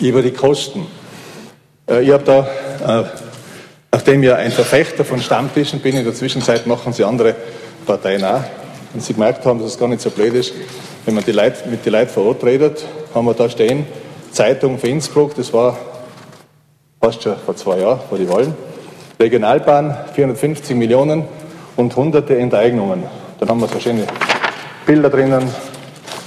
über 0.00 0.22
die 0.22 0.32
Kosten. 0.32 0.86
Äh, 1.88 2.02
Ich 2.02 2.10
habe 2.10 2.24
da, 2.24 3.00
äh, 3.00 3.04
nachdem 3.90 4.22
ich 4.22 4.32
ein 4.32 4.52
Verfechter 4.52 5.04
von 5.04 5.20
Stammtischen 5.20 5.80
bin, 5.80 5.96
in 5.96 6.04
der 6.04 6.14
Zwischenzeit 6.14 6.66
machen 6.66 6.92
sie 6.92 7.04
andere 7.04 7.34
Parteien 7.86 8.22
auch, 8.24 8.42
und 8.92 9.02
sie 9.02 9.14
gemerkt 9.14 9.46
haben, 9.46 9.58
dass 9.58 9.72
es 9.72 9.78
gar 9.78 9.88
nicht 9.88 10.02
so 10.02 10.10
blöd 10.10 10.34
ist, 10.34 10.52
wenn 11.06 11.14
man 11.14 11.24
die 11.24 11.32
Leute, 11.32 11.68
mit 11.68 11.84
den 11.84 11.92
Leuten 11.92 12.10
vor 12.10 12.26
Ort 12.26 12.44
redet, 12.44 12.84
haben 13.14 13.24
wir 13.24 13.34
da 13.34 13.48
stehen, 13.48 13.86
Zeitung 14.32 14.78
für 14.78 14.88
Innsbruck, 14.88 15.34
das 15.34 15.52
war 15.52 15.76
fast 17.00 17.22
schon 17.22 17.36
vor 17.44 17.54
zwei 17.54 17.78
Jahren, 17.78 18.00
vor 18.08 18.16
die 18.16 18.28
Wahlen. 18.28 18.54
Regionalbahn, 19.20 19.94
450 20.14 20.74
Millionen 20.74 21.24
und 21.76 21.94
hunderte 21.94 22.38
Enteignungen. 22.38 23.04
Dann 23.38 23.48
haben 23.48 23.60
wir 23.60 23.68
so 23.68 23.78
schöne 23.78 24.06
Bilder 24.86 25.10
drinnen 25.10 25.48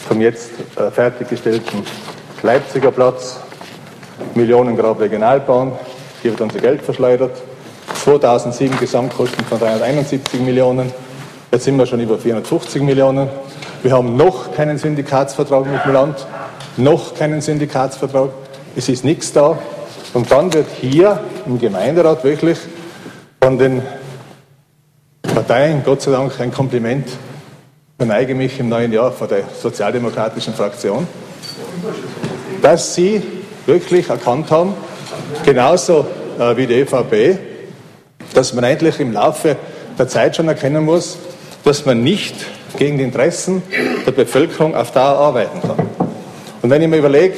vom 0.07 0.21
jetzt 0.21 0.51
äh, 0.77 0.91
fertiggestellten 0.91 1.83
Leipziger 2.43 2.91
Platz, 2.91 3.39
Millionengrab 4.35 4.99
Regionalbahn, 4.99 5.71
hier 6.21 6.31
wird 6.31 6.41
unser 6.41 6.59
Geld 6.59 6.83
verschleudert. 6.83 7.41
2007 8.03 8.77
Gesamtkosten 8.79 9.43
von 9.45 9.59
371 9.59 10.41
Millionen, 10.41 10.91
jetzt 11.51 11.63
sind 11.63 11.75
wir 11.77 11.87
schon 11.87 11.99
über 12.01 12.19
450 12.19 12.83
Millionen. 12.83 13.29
Wir 13.81 13.93
haben 13.93 14.15
noch 14.15 14.53
keinen 14.53 14.77
Syndikatsvertrag 14.77 15.65
mit 15.65 15.83
dem 15.83 15.93
Land, 15.93 16.27
noch 16.77 17.15
keinen 17.15 17.41
Syndikatsvertrag. 17.41 18.29
Es 18.75 18.89
ist 18.89 19.03
nichts 19.03 19.31
da. 19.31 19.57
Und 20.13 20.31
dann 20.31 20.53
wird 20.53 20.67
hier 20.79 21.19
im 21.45 21.59
Gemeinderat 21.59 22.23
wirklich 22.23 22.57
von 23.41 23.57
den 23.57 23.81
Parteien, 25.21 25.81
Gott 25.83 26.01
sei 26.01 26.11
Dank, 26.11 26.39
ein 26.39 26.51
Kompliment. 26.51 27.07
Ich 27.07 27.15
verneige 27.97 28.35
mich 28.35 28.59
im 28.59 28.69
neuen 28.69 28.91
Jahr 28.91 29.11
vor 29.11 29.27
der 29.27 29.43
sozialdemokratischen 29.61 30.53
Fraktion, 30.53 31.07
dass 32.61 32.95
sie 32.95 33.21
wirklich 33.65 34.09
erkannt 34.09 34.51
haben, 34.51 34.73
genauso 35.43 36.05
äh, 36.39 36.55
wie 36.57 36.67
die 36.67 36.81
ÖVP, 36.81 37.39
dass 38.33 38.53
man 38.53 38.63
eigentlich 38.63 38.99
im 38.99 39.13
Laufe 39.13 39.55
der 39.97 40.07
Zeit 40.07 40.35
schon 40.35 40.47
erkennen 40.47 40.83
muss, 40.83 41.17
dass 41.63 41.85
man 41.85 42.03
nicht 42.03 42.35
gegen 42.77 42.97
die 42.97 43.03
Interessen 43.03 43.63
der 44.05 44.11
Bevölkerung 44.11 44.75
auf 44.75 44.91
Dauer 44.91 45.17
arbeiten 45.17 45.61
kann. 45.61 46.04
Und 46.65 46.71
wenn 46.71 46.81
ich 46.81 46.87
mir 46.87 46.97
überlege, 46.97 47.35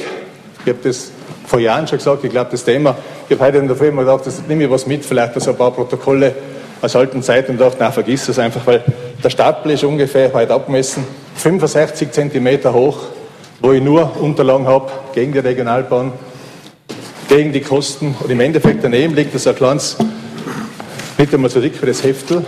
ich 0.64 0.72
habe 0.72 0.78
das 0.82 1.10
vor 1.46 1.60
Jahren 1.60 1.86
schon 1.86 1.98
gesagt, 1.98 2.24
ich 2.24 2.30
glaube, 2.30 2.50
das 2.50 2.64
Thema, 2.64 2.96
ich 3.28 3.36
habe 3.36 3.44
heute 3.44 3.58
in 3.58 3.68
der 3.68 3.76
Früh 3.76 3.88
immer 3.88 4.00
gedacht, 4.00 4.26
das 4.26 4.40
nehme 4.48 4.64
ich 4.64 4.70
was 4.70 4.86
mit, 4.86 5.04
vielleicht 5.04 5.38
so 5.38 5.50
ein 5.50 5.56
paar 5.58 5.70
Protokolle 5.70 6.34
aus 6.80 6.96
alten 6.96 7.22
Zeiten 7.22 7.52
und 7.52 7.60
dachte, 7.60 7.76
na, 7.78 7.90
vergiss 7.90 8.24
das 8.24 8.38
einfach, 8.38 8.66
weil 8.66 8.82
der 9.22 9.28
Stapel 9.28 9.72
ist 9.72 9.84
ungefähr 9.84 10.32
heute 10.32 10.54
abgemessen 10.54 11.04
65 11.34 12.10
Zentimeter 12.10 12.72
hoch, 12.72 13.00
wo 13.60 13.72
ich 13.72 13.82
nur 13.82 14.18
Unterlagen 14.18 14.66
habe 14.66 14.90
gegen 15.14 15.34
die 15.34 15.40
Regionalbahn, 15.40 16.10
gegen 17.28 17.52
die 17.52 17.60
Kosten 17.60 18.16
und 18.18 18.30
im 18.30 18.40
Endeffekt 18.40 18.82
daneben 18.82 19.14
liegt 19.14 19.34
das 19.34 19.46
ein 19.46 19.54
kleines, 19.54 19.98
nicht 21.18 21.34
einmal 21.34 21.50
so 21.50 21.60
dick 21.60 21.82
wie 21.82 21.86
das 21.86 22.02
Heftel. 22.02 22.46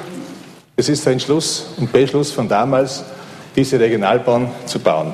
Das 0.79 0.89
ist 0.89 1.05
der 1.05 1.13
Entschluss 1.13 1.75
und 1.77 1.93
Beschluss 1.93 2.33
von 2.33 2.49
damals, 2.49 3.05
diese 3.55 3.79
Regionalbahn 3.79 4.49
zu 4.65 4.79
bauen. 4.79 5.13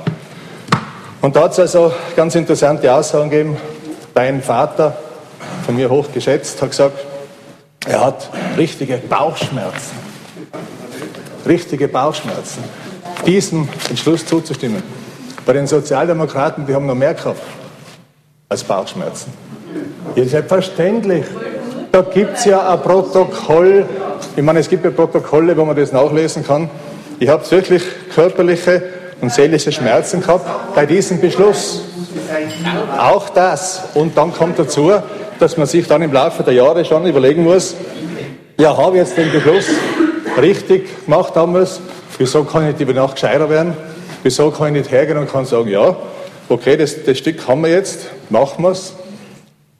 Und 1.27 1.35
da 1.35 1.43
hat 1.43 1.51
es 1.55 1.59
also 1.59 1.93
ganz 2.15 2.37
interessante 2.37 2.95
Aussagen 2.95 3.31
gegeben. 3.31 3.57
Dein 4.15 4.41
Vater, 4.41 4.97
von 5.65 5.75
mir 5.75 5.91
hoch 5.91 6.07
geschätzt, 6.15 6.62
hat 6.62 6.71
gesagt, 6.71 7.05
er 7.85 8.05
hat 8.05 8.31
richtige 8.57 8.99
Bauchschmerzen. 8.99 9.97
Richtige 11.45 11.89
Bauchschmerzen. 11.89 12.62
Diesem 13.27 13.69
Entschluss 13.91 14.25
zuzustimmen. 14.25 14.85
Bei 15.45 15.53
den 15.53 15.67
Sozialdemokraten, 15.67 16.65
die 16.65 16.73
haben 16.73 16.87
noch 16.87 16.95
mehr 16.95 17.15
gehabt 17.15 17.43
als 18.49 18.62
Bauchschmerzen. 18.62 19.33
Ja, 20.15 20.25
selbstverständlich. 20.27 21.25
Da 21.91 22.03
gibt 22.03 22.39
es 22.39 22.45
ja 22.45 22.73
ein 22.73 22.81
Protokoll. 22.83 23.85
Ich 24.37 24.45
meine, 24.45 24.61
es 24.61 24.69
gibt 24.69 24.85
ja 24.85 24.93
Protokolle, 24.93 25.57
wo 25.57 25.65
man 25.65 25.75
das 25.75 25.91
nachlesen 25.91 26.47
kann. 26.47 26.71
Ich 27.19 27.29
habe 27.29 27.51
wirklich 27.51 27.83
körperliche 28.15 28.96
und 29.20 29.33
seelische 29.33 29.72
Schmerzen 29.72 30.20
gehabt 30.20 30.74
bei 30.74 30.87
diesem 30.87 31.20
Beschluss. 31.20 31.83
Auch 32.98 33.29
das. 33.31 33.83
Und 33.94 34.16
dann 34.16 34.33
kommt 34.33 34.59
dazu, 34.59 34.92
dass 35.38 35.57
man 35.57 35.66
sich 35.66 35.87
dann 35.87 36.02
im 36.02 36.12
Laufe 36.12 36.42
der 36.42 36.55
Jahre 36.55 36.85
schon 36.85 37.07
überlegen 37.07 37.44
muss, 37.44 37.74
ja, 38.59 38.74
habe 38.74 38.96
ich 38.96 39.02
jetzt 39.02 39.18
den 39.18 39.31
Beschluss 39.31 39.66
richtig 40.40 41.05
gemacht 41.05 41.37
damals? 41.37 41.81
Wieso 42.16 42.44
kann 42.44 42.62
ich 42.62 42.72
nicht 42.72 42.81
über 42.81 42.94
Nacht 42.94 43.16
gescheiter 43.16 43.50
werden? 43.50 43.74
Wieso 44.22 44.50
kann 44.50 44.68
ich 44.68 44.83
nicht 44.83 44.90
hergehen 44.90 45.18
und 45.18 45.31
kann 45.31 45.44
sagen, 45.44 45.68
ja, 45.68 45.94
okay, 46.48 46.76
das, 46.76 47.05
das 47.05 47.18
Stück 47.18 47.46
haben 47.46 47.62
wir 47.62 47.70
jetzt, 47.70 48.07
machen 48.31 48.64
wir 48.64 48.70
es. 48.70 48.94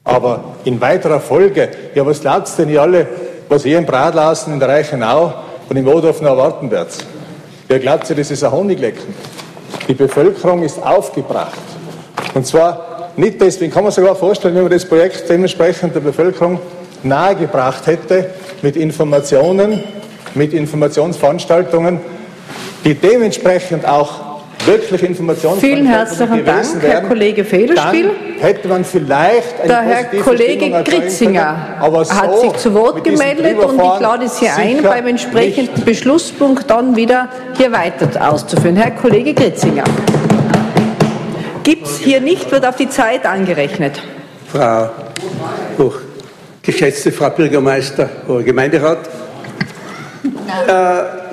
Aber 0.03 0.55
in 0.63 0.79
weiterer 0.79 1.19
Folge, 1.19 1.69
ja, 1.95 2.05
was 2.05 2.21
glaubt 2.21 2.49
denn 2.57 2.69
ihr 2.69 2.81
alle, 2.81 3.07
was 3.49 3.65
ihr 3.65 3.77
im 3.77 3.85
Bratlassen 3.85 4.53
in 4.53 4.59
der 4.59 4.69
Reichenau 4.69 5.33
und 5.67 5.75
im 5.75 5.87
Odorf 5.87 6.21
noch 6.21 6.29
erwarten 6.29 6.69
werdet? 6.69 7.03
Wer 7.69 7.79
glaubt 7.79 8.09
das 8.09 8.31
ist 8.31 8.43
ein 8.45 8.51
Honiglecken? 8.51 9.13
Die 9.89 9.93
Bevölkerung 9.93 10.63
ist 10.63 10.81
aufgebracht. 10.81 11.59
Und 12.33 12.47
zwar 12.47 13.09
nicht 13.17 13.41
deswegen, 13.41 13.73
kann 13.73 13.83
man 13.83 13.91
sogar 13.91 14.15
vorstellen, 14.15 14.55
wenn 14.55 14.63
man 14.63 14.71
das 14.71 14.85
Projekt 14.85 15.29
dementsprechend 15.29 15.93
der 15.93 15.99
Bevölkerung 15.99 16.59
nahegebracht 17.03 17.85
hätte 17.87 18.29
mit 18.61 18.77
Informationen, 18.77 19.83
mit 20.33 20.53
Informationsveranstaltungen, 20.53 21.99
die 22.85 22.93
dementsprechend 22.93 23.85
auch 23.85 24.26
wirklich 24.67 25.03
Informationsveranstaltungen 25.03 25.59
Vielen 25.59 25.85
herzlichen 25.87 26.45
Dank, 26.45 26.83
Herr 26.83 27.01
Kollege 27.01 27.43
Federspiel. 27.45 28.11
hätte 28.39 28.67
man 28.67 28.85
vielleicht 28.85 29.59
eine 29.61 29.67
Der 29.67 29.81
Herr 29.81 30.03
Kollege 30.21 30.83
aber 31.79 32.05
so 32.05 32.13
hat 32.13 32.39
sich 32.39 32.53
zu 32.57 32.73
Wort 32.73 33.03
gemeldet 33.03 33.57
und 33.57 33.75
ich 33.75 33.99
lade 33.99 34.27
Sie 34.27 34.47
ein, 34.47 34.83
beim 34.83 35.07
entsprechenden 35.07 35.73
nicht. 35.73 35.85
Beschlusspunkt 35.85 36.69
dann 36.69 36.95
wieder 36.95 37.29
hier 37.55 37.71
weiter 37.71 38.09
auszuführen. 38.29 38.75
Herr 38.75 38.91
Kollege 38.91 39.33
Gritzinger. 39.33 39.85
Gibt 41.63 41.87
es 41.87 41.97
hier 41.97 42.21
nicht, 42.21 42.51
wird 42.51 42.65
auf 42.65 42.75
die 42.75 42.89
Zeit 42.89 43.25
angerechnet. 43.25 44.01
Frau 44.51 44.89
hoch, 45.77 45.95
geschätzte 46.61 47.11
Frau 47.11 47.29
Bürgermeister 47.29 48.09
oder 48.27 48.43
Gemeinderat. 48.43 48.99
Äh, 50.67 51.26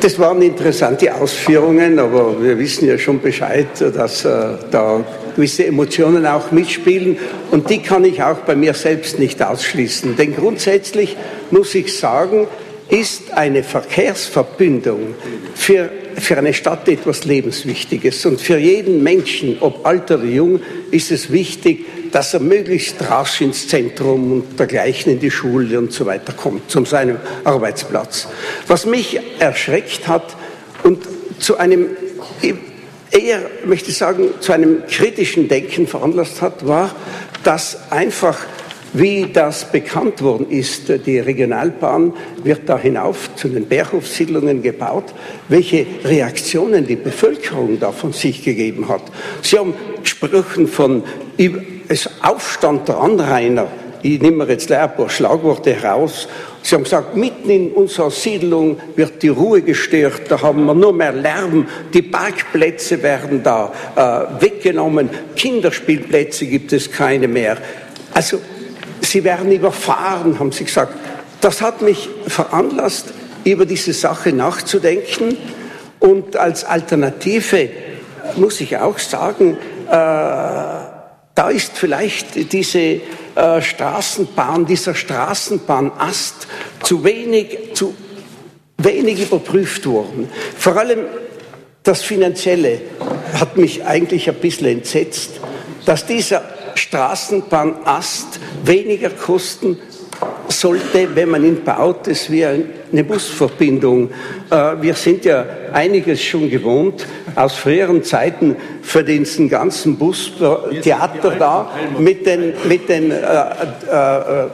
das 0.00 0.18
waren 0.18 0.42
interessante 0.42 1.14
Ausführungen, 1.14 1.98
aber 1.98 2.42
wir 2.42 2.58
wissen 2.58 2.88
ja 2.88 2.98
schon 2.98 3.20
Bescheid, 3.20 3.66
dass 3.80 4.24
äh, 4.24 4.28
da 4.70 5.04
gewisse 5.34 5.66
Emotionen 5.66 6.26
auch 6.26 6.50
mitspielen 6.50 7.18
und 7.50 7.68
die 7.68 7.78
kann 7.78 8.04
ich 8.04 8.22
auch 8.22 8.38
bei 8.38 8.54
mir 8.54 8.74
selbst 8.74 9.18
nicht 9.18 9.42
ausschließen. 9.42 10.16
Denn 10.16 10.34
grundsätzlich 10.34 11.16
muss 11.50 11.74
ich 11.74 11.96
sagen, 11.96 12.46
ist 12.88 13.32
eine 13.32 13.62
Verkehrsverbindung 13.64 15.14
für, 15.54 15.90
für 16.14 16.38
eine 16.38 16.54
Stadt 16.54 16.88
etwas 16.88 17.24
Lebenswichtiges. 17.24 18.24
Und 18.26 18.40
für 18.40 18.58
jeden 18.58 19.02
Menschen, 19.02 19.56
ob 19.60 19.84
alt 19.84 20.10
oder 20.10 20.24
jung, 20.24 20.60
ist 20.92 21.10
es 21.10 21.32
wichtig, 21.32 21.84
dass 22.16 22.32
er 22.32 22.40
möglichst 22.40 23.10
rasch 23.10 23.42
ins 23.42 23.68
Zentrum 23.68 24.32
und 24.32 24.58
dergleichen 24.58 25.12
in 25.12 25.20
die 25.20 25.30
Schule 25.30 25.78
und 25.78 25.92
so 25.92 26.06
weiter 26.06 26.32
kommt, 26.32 26.70
zu 26.70 26.82
seinem 26.86 27.18
Arbeitsplatz. 27.44 28.26
Was 28.66 28.86
mich 28.86 29.20
erschreckt 29.38 30.08
hat 30.08 30.34
und 30.82 31.06
zu 31.38 31.58
einem 31.58 31.88
eher, 33.10 33.40
möchte 33.66 33.90
ich 33.90 33.98
sagen, 33.98 34.30
zu 34.40 34.52
einem 34.52 34.86
kritischen 34.86 35.48
Denken 35.48 35.86
veranlasst 35.86 36.40
hat, 36.40 36.66
war, 36.66 36.96
dass 37.44 37.92
einfach 37.92 38.46
wie 38.94 39.26
das 39.30 39.70
bekannt 39.70 40.22
worden 40.22 40.48
ist, 40.48 40.88
die 41.04 41.18
Regionalbahn 41.18 42.14
wird 42.42 42.62
da 42.66 42.78
hinauf 42.78 43.28
zu 43.36 43.48
den 43.48 43.66
Berghofsiedlungen 43.66 44.62
gebaut, 44.62 45.12
welche 45.50 45.84
Reaktionen 46.02 46.86
die 46.86 46.96
Bevölkerung 46.96 47.78
da 47.78 47.92
von 47.92 48.14
sich 48.14 48.42
gegeben 48.42 48.88
hat. 48.88 49.02
Sie 49.42 49.58
haben 49.58 49.74
gesprochen 50.02 50.66
von 50.66 51.02
es 51.88 52.08
Aufstand 52.22 52.88
der 52.88 52.98
Anrainer. 52.98 53.66
Ich 54.02 54.20
nehme 54.20 54.44
jetzt 54.44 54.70
ein 54.70 54.94
paar 54.94 55.08
Schlagworte 55.08 55.72
heraus. 55.74 56.28
Sie 56.62 56.74
haben 56.74 56.84
gesagt, 56.84 57.16
mitten 57.16 57.48
in 57.50 57.72
unserer 57.72 58.10
Siedlung 58.10 58.78
wird 58.96 59.22
die 59.22 59.28
Ruhe 59.28 59.62
gestört, 59.62 60.22
da 60.28 60.42
haben 60.42 60.64
wir 60.64 60.74
nur 60.74 60.92
mehr 60.92 61.12
Lärm, 61.12 61.66
die 61.94 62.02
Parkplätze 62.02 63.02
werden 63.02 63.42
da 63.42 63.72
äh, 63.94 64.42
weggenommen, 64.42 65.08
Kinderspielplätze 65.36 66.46
gibt 66.46 66.72
es 66.72 66.90
keine 66.90 67.28
mehr. 67.28 67.56
Also 68.12 68.40
sie 69.00 69.22
werden 69.22 69.52
überfahren, 69.52 70.38
haben 70.38 70.50
sie 70.50 70.64
gesagt. 70.64 70.94
Das 71.40 71.62
hat 71.62 71.82
mich 71.82 72.08
veranlasst, 72.26 73.12
über 73.44 73.64
diese 73.64 73.92
Sache 73.92 74.32
nachzudenken. 74.32 75.36
Und 76.00 76.36
als 76.36 76.64
Alternative 76.64 77.68
muss 78.36 78.60
ich 78.60 78.76
auch 78.76 78.98
sagen, 78.98 79.56
äh, 79.88 80.85
da 81.36 81.50
ist 81.50 81.76
vielleicht 81.76 82.50
diese 82.52 82.78
äh, 82.80 83.00
Straßenbahn, 83.60 84.64
dieser 84.64 84.94
Straßenbahnast 84.94 86.48
zu 86.82 87.04
wenig, 87.04 87.74
zu 87.74 87.94
wenig 88.78 89.22
überprüft 89.22 89.86
worden. 89.86 90.30
Vor 90.58 90.76
allem 90.76 91.00
das 91.82 92.02
Finanzielle 92.02 92.80
hat 93.34 93.56
mich 93.58 93.84
eigentlich 93.84 94.28
ein 94.28 94.36
bisschen 94.36 94.78
entsetzt, 94.78 95.32
dass 95.84 96.06
dieser 96.06 96.42
Straßenbahnast 96.74 98.40
weniger 98.64 99.10
kosten 99.10 99.78
sollte, 100.48 101.08
wenn 101.14 101.30
man 101.30 101.44
ihn 101.44 101.62
baut, 101.64 102.08
es 102.08 102.30
wie 102.30 102.44
eine 102.44 103.04
Busverbindung. 103.04 104.10
Äh, 104.50 104.74
wir 104.80 104.94
sind 104.94 105.24
ja 105.24 105.44
einiges 105.72 106.22
schon 106.22 106.48
gewohnt 106.48 107.06
aus 107.34 107.54
früheren 107.54 108.02
Zeiten 108.02 108.56
für 108.82 109.02
diesen 109.02 109.48
ganzen 109.48 109.96
Bustheater 109.98 111.30
da 111.38 111.70
mit 111.98 112.26
den, 112.26 112.54
mit 112.68 112.88
den 112.88 113.10
äh, 113.10 113.14
äh, 113.14 114.44
äh, 114.44 114.46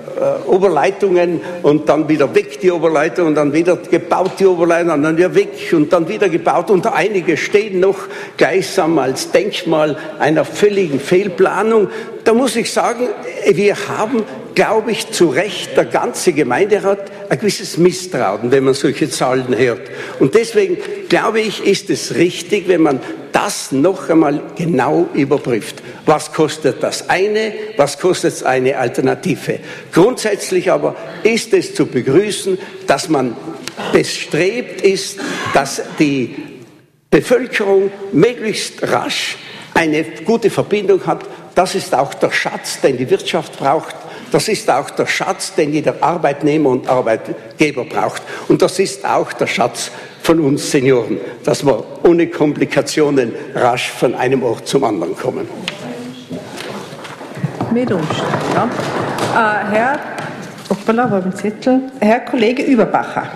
Oberleitungen 0.47 1.41
und 1.63 1.89
dann 1.89 2.09
wieder 2.09 2.35
weg 2.35 2.59
die 2.61 2.71
Oberleitung 2.71 3.29
und 3.29 3.35
dann 3.35 3.53
wieder 3.53 3.77
gebaut 3.77 4.33
die 4.39 4.47
Oberleitung 4.47 4.93
und 4.95 5.03
dann 5.03 5.17
wieder 5.17 5.35
weg 5.35 5.73
und 5.73 5.93
dann 5.93 6.09
wieder 6.09 6.29
gebaut 6.29 6.71
und 6.71 6.87
einige 6.87 7.37
stehen 7.37 7.81
noch 7.81 7.99
gleichsam 8.37 8.99
als 8.99 9.31
Denkmal 9.31 9.97
einer 10.19 10.45
völligen 10.45 10.99
Fehlplanung. 10.99 11.89
Da 12.25 12.35
muss 12.35 12.57
ich 12.57 12.71
sagen, 12.73 13.09
wir 13.53 13.77
haben, 13.89 14.23
glaube 14.55 14.93
ich, 14.93 15.11
zu 15.11 15.29
Recht 15.29 15.77
der 15.77 15.87
ganze 15.87 16.33
Gemeinderat 16.33 17.11
ein 17.29 17.39
gewisses 17.39 17.79
Misstrauen, 17.79 18.51
wenn 18.51 18.65
man 18.65 18.75
solche 18.75 19.09
Zahlen 19.09 19.57
hört. 19.57 19.91
Und 20.21 20.35
deswegen 20.35 20.79
glaube 21.09 21.41
ich, 21.41 21.65
ist 21.65 21.91
es 21.91 22.15
richtig, 22.15 22.69
wenn 22.69 22.83
man 22.83 23.01
das 23.33 23.73
noch 23.73 24.11
einmal 24.11 24.43
genau 24.57 25.09
überprüft. 25.15 25.83
Was 26.05 26.33
kostet 26.33 26.83
das 26.83 27.09
eine? 27.09 27.53
Was 27.77 27.99
kostet 27.99 28.43
eine 28.45 28.77
Alternative? 28.77 29.61
Grundsätzlich 29.91 30.71
aber 30.71 30.95
ist 31.23 31.53
es 31.55 31.75
zu 31.75 31.87
begrüßen, 31.87 32.59
dass 32.87 33.09
man 33.09 33.37
bestrebt 33.93 34.83
ist, 34.83 35.19
dass 35.55 35.83
die 35.99 36.35
Bevölkerung 37.11 37.91
möglichst 38.13 38.83
rasch 38.83 39.37
eine 39.75 40.05
gute 40.25 40.51
Verbindung 40.51 41.07
hat. 41.07 41.25
Das 41.55 41.75
ist 41.75 41.95
auch 41.95 42.15
der 42.15 42.31
Schatz, 42.31 42.81
den 42.81 42.97
die 42.97 43.09
Wirtschaft 43.09 43.59
braucht. 43.59 43.95
Das 44.33 44.49
ist 44.49 44.69
auch 44.71 44.89
der 44.91 45.07
Schatz, 45.07 45.55
den 45.55 45.75
jeder 45.75 45.95
Arbeitnehmer 46.01 46.71
und 46.71 46.89
Arbeitgeber 46.89 47.85
braucht. 47.85 48.23
Und 48.49 48.63
das 48.63 48.79
ist 48.79 49.05
auch 49.05 49.31
der 49.35 49.47
Schatz 49.47 49.91
von 50.23 50.41
uns 50.41 50.71
Senioren, 50.71 51.19
dass 51.45 51.65
wir 51.65 51.85
ohne 52.03 52.27
Komplikationen 52.29 53.35
rasch 53.55 53.91
von 53.91 54.15
einem 54.15 54.43
Ort 54.43 54.67
zum 54.67 54.85
anderen 54.85 55.15
kommen. 55.15 55.47
Mit 57.73 57.93
Umstand, 57.93 58.31
ja. 58.55 58.65
Äh, 59.35 59.71
Herr, 59.71 59.99
hoppala, 60.71 61.11
war 61.11 61.35
Zettel. 61.35 61.81
Herr 62.01 62.21
Kollege 62.21 62.63
Überbacher. 62.63 63.31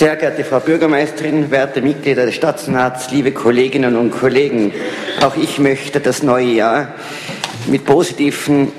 Sehr 0.00 0.16
geehrte 0.16 0.44
Frau 0.44 0.60
Bürgermeisterin, 0.60 1.50
werte 1.50 1.82
Mitglieder 1.82 2.24
des 2.24 2.34
Stadtsenats, 2.34 3.10
liebe 3.10 3.32
Kolleginnen 3.32 3.96
und 3.96 4.10
Kollegen, 4.10 4.72
auch 5.20 5.36
ich 5.36 5.58
möchte 5.58 6.00
das 6.00 6.22
neue 6.22 6.52
Jahr 6.52 6.94
mit 7.66 7.84
positiven 7.84 8.72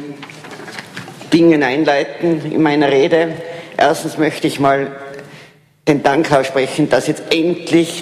Dingen 1.32 1.62
einleiten 1.62 2.42
in 2.52 2.64
meiner 2.64 2.92
Rede. 2.92 3.34
Erstens 3.78 4.18
möchte 4.18 4.48
ich 4.48 4.60
mal 4.60 4.96
den 5.88 6.02
Dank 6.02 6.32
aussprechen, 6.32 6.90
dass 6.90 7.06
jetzt 7.06 7.22
endlich 7.30 8.02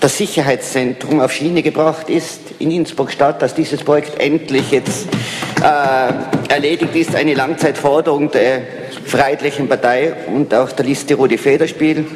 das 0.00 0.18
Sicherheitszentrum 0.18 1.20
auf 1.20 1.32
Schiene 1.32 1.62
gebracht 1.62 2.10
ist 2.10 2.40
in 2.58 2.70
Innsbruck 2.70 3.12
Stadt, 3.12 3.40
dass 3.40 3.54
dieses 3.54 3.82
Projekt 3.82 4.20
endlich 4.20 4.72
jetzt 4.72 5.08
äh, 5.62 6.52
erledigt 6.52 6.94
ist, 6.96 7.14
eine 7.14 7.32
Langzeitforderung 7.32 8.30
der 8.30 8.75
Freiheitlichen 9.06 9.68
Partei 9.68 10.14
und 10.26 10.52
auch 10.52 10.72
der 10.72 10.84
Liste 10.84 11.14
Rudi 11.14 11.38
Federspiel. 11.38 12.06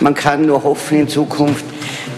Man 0.00 0.14
kann 0.14 0.46
nur 0.46 0.62
hoffen 0.62 1.00
in 1.00 1.08
Zukunft, 1.08 1.64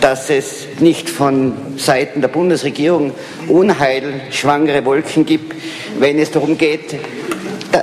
dass 0.00 0.28
es 0.28 0.66
nicht 0.80 1.08
von 1.08 1.54
Seiten 1.76 2.20
der 2.20 2.28
Bundesregierung 2.28 3.12
unheilschwangere 3.48 4.84
Wolken 4.84 5.24
gibt, 5.24 5.54
wenn 5.98 6.18
es 6.18 6.30
darum 6.30 6.58
geht, 6.58 6.94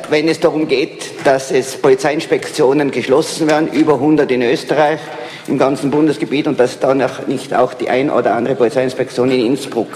wenn 0.10 0.28
es 0.28 0.40
darum 0.40 0.68
geht, 0.68 1.26
dass 1.26 1.52
es 1.52 1.76
Polizeiinspektionen 1.78 2.92
geschlossen 2.92 3.48
werden, 3.48 3.72
über 3.72 3.96
100 3.96 4.30
in 4.32 4.44
Österreich, 4.44 5.00
im 5.48 5.58
ganzen 5.58 5.92
Bundesgebiet 5.92 6.48
und 6.48 6.60
dass 6.60 6.80
dann 6.80 7.02
auch 7.02 7.28
nicht 7.28 7.54
auch 7.54 7.74
die 7.74 7.90
ein 7.90 8.10
oder 8.10 8.36
andere 8.36 8.56
Polizeiinspektion 8.56 9.32
in 9.32 9.46
Innsbruck 9.48 9.90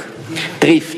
trifft. 0.59 0.97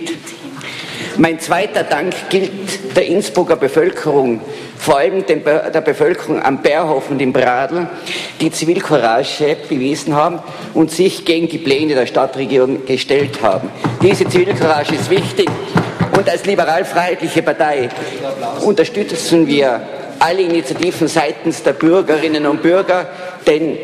Mein 1.18 1.40
zweiter 1.40 1.84
Dank 1.84 2.14
gilt 2.30 2.96
der 2.96 3.06
Innsbrucker 3.06 3.58
Bevölkerung 3.58 4.40
vor 4.82 4.98
allem 4.98 5.24
der 5.28 5.82
Bevölkerung 5.82 6.42
am 6.42 6.64
Bärhof 6.64 7.12
und 7.12 7.22
im 7.22 7.32
Bradl, 7.32 7.88
die 8.42 8.52
Zivilcourage 8.52 9.56
bewiesen 9.70 10.16
haben 10.16 10.40
und 10.74 10.90
sich 10.90 11.24
gegen 11.24 11.48
die 11.48 11.60
Pläne 11.60 11.94
der 11.94 12.08
Stadtregierung 12.08 12.84
gestellt 12.88 13.44
haben. 13.44 13.70
Diese 14.02 14.28
Zivilcourage 14.28 14.96
ist 14.96 15.12
wichtig 15.12 15.48
und 16.18 16.28
als 16.28 16.48
liberal-freiheitliche 16.48 17.44
Partei 17.44 17.90
unterstützen 18.66 19.46
wir 19.46 19.82
alle 20.18 20.42
Initiativen 20.42 21.08
seitens 21.08 21.62
der 21.62 21.74
Bürgerinnen 21.74 22.48
und 22.48 22.64
Bürger, 22.64 23.08
denn 23.46 23.78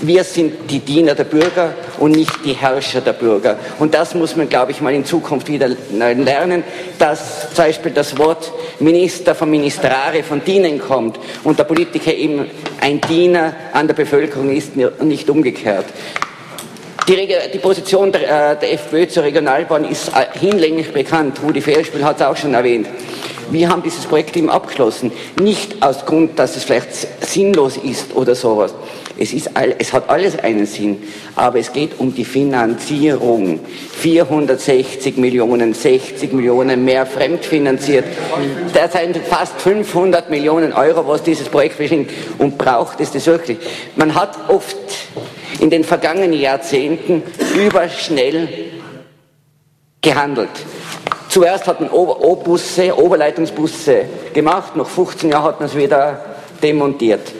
wir 0.00 0.24
sind 0.24 0.70
die 0.70 0.80
Diener 0.80 1.14
der 1.14 1.24
Bürger 1.24 1.74
und 1.98 2.12
nicht 2.12 2.32
die 2.44 2.52
Herrscher 2.52 3.00
der 3.00 3.14
Bürger. 3.14 3.58
Und 3.78 3.94
das 3.94 4.14
muss 4.14 4.36
man, 4.36 4.48
glaube 4.48 4.72
ich, 4.72 4.80
mal 4.80 4.94
in 4.94 5.04
Zukunft 5.04 5.48
wieder 5.48 5.68
lernen, 5.90 6.64
dass 6.98 7.52
zum 7.54 7.64
Beispiel 7.64 7.92
das 7.92 8.18
Wort 8.18 8.52
Minister 8.78 9.34
von 9.34 9.50
Ministrare 9.50 10.22
von 10.22 10.44
Dienen 10.44 10.78
kommt 10.78 11.18
und 11.44 11.58
der 11.58 11.64
Politiker 11.64 12.12
eben 12.12 12.50
ein 12.80 13.00
Diener 13.00 13.54
an 13.72 13.86
der 13.86 13.94
Bevölkerung 13.94 14.54
ist 14.54 14.72
und 14.76 15.08
nicht 15.08 15.30
umgekehrt. 15.30 15.86
Die, 17.08 17.28
die 17.52 17.58
Position 17.58 18.10
der, 18.10 18.22
äh, 18.52 18.56
der, 18.58 18.72
FPÖ 18.72 19.06
zur 19.06 19.22
Regionalbahn 19.22 19.84
ist 19.84 20.08
äh, 20.08 20.26
hinlänglich 20.40 20.92
bekannt. 20.92 21.38
Rudi 21.40 21.60
Fehlspiel 21.60 22.04
hat 22.04 22.16
es 22.16 22.26
auch 22.26 22.36
schon 22.36 22.52
erwähnt. 22.52 22.88
Wir 23.50 23.68
haben 23.68 23.80
dieses 23.84 24.06
Projekt 24.06 24.36
eben 24.36 24.50
abgeschlossen. 24.50 25.12
Nicht 25.40 25.80
aus 25.80 26.04
Grund, 26.04 26.36
dass 26.36 26.56
es 26.56 26.64
vielleicht 26.64 26.92
sinnlos 27.24 27.76
ist 27.76 28.16
oder 28.16 28.34
sowas. 28.34 28.74
Es, 29.18 29.32
ist 29.32 29.56
all, 29.56 29.74
es 29.78 29.92
hat 29.92 30.10
alles 30.10 30.38
einen 30.38 30.66
Sinn, 30.66 31.02
aber 31.34 31.58
es 31.58 31.72
geht 31.72 31.98
um 31.98 32.14
die 32.14 32.24
Finanzierung. 32.24 33.60
460 33.98 35.16
Millionen, 35.16 35.72
60 35.72 36.32
Millionen 36.32 36.84
mehr 36.84 37.06
fremdfinanziert. 37.06 38.04
Das 38.74 38.92
sind 38.92 39.16
fast 39.18 39.60
500 39.60 40.28
Millionen 40.28 40.72
Euro, 40.72 41.06
was 41.08 41.22
dieses 41.22 41.48
Projekt 41.48 41.78
beschränkt. 41.78 42.12
Und 42.38 42.58
braucht 42.58 43.00
es 43.00 43.10
das 43.12 43.26
wirklich? 43.26 43.58
Man 43.96 44.14
hat 44.14 44.36
oft 44.48 44.76
in 45.60 45.70
den 45.70 45.84
vergangenen 45.84 46.34
Jahrzehnten 46.34 47.22
überschnell 47.54 48.48
gehandelt. 50.02 50.50
Zuerst 51.28 51.66
hat 51.66 51.80
man 51.80 51.90
O-Busse, 51.90 52.96
Oberleitungsbusse 52.96 54.04
gemacht, 54.32 54.76
nach 54.76 54.86
15 54.86 55.30
Jahren 55.30 55.44
hat 55.44 55.60
man 55.60 55.68
es 55.68 55.76
wieder 55.76 56.20
demontiert. 56.62 57.32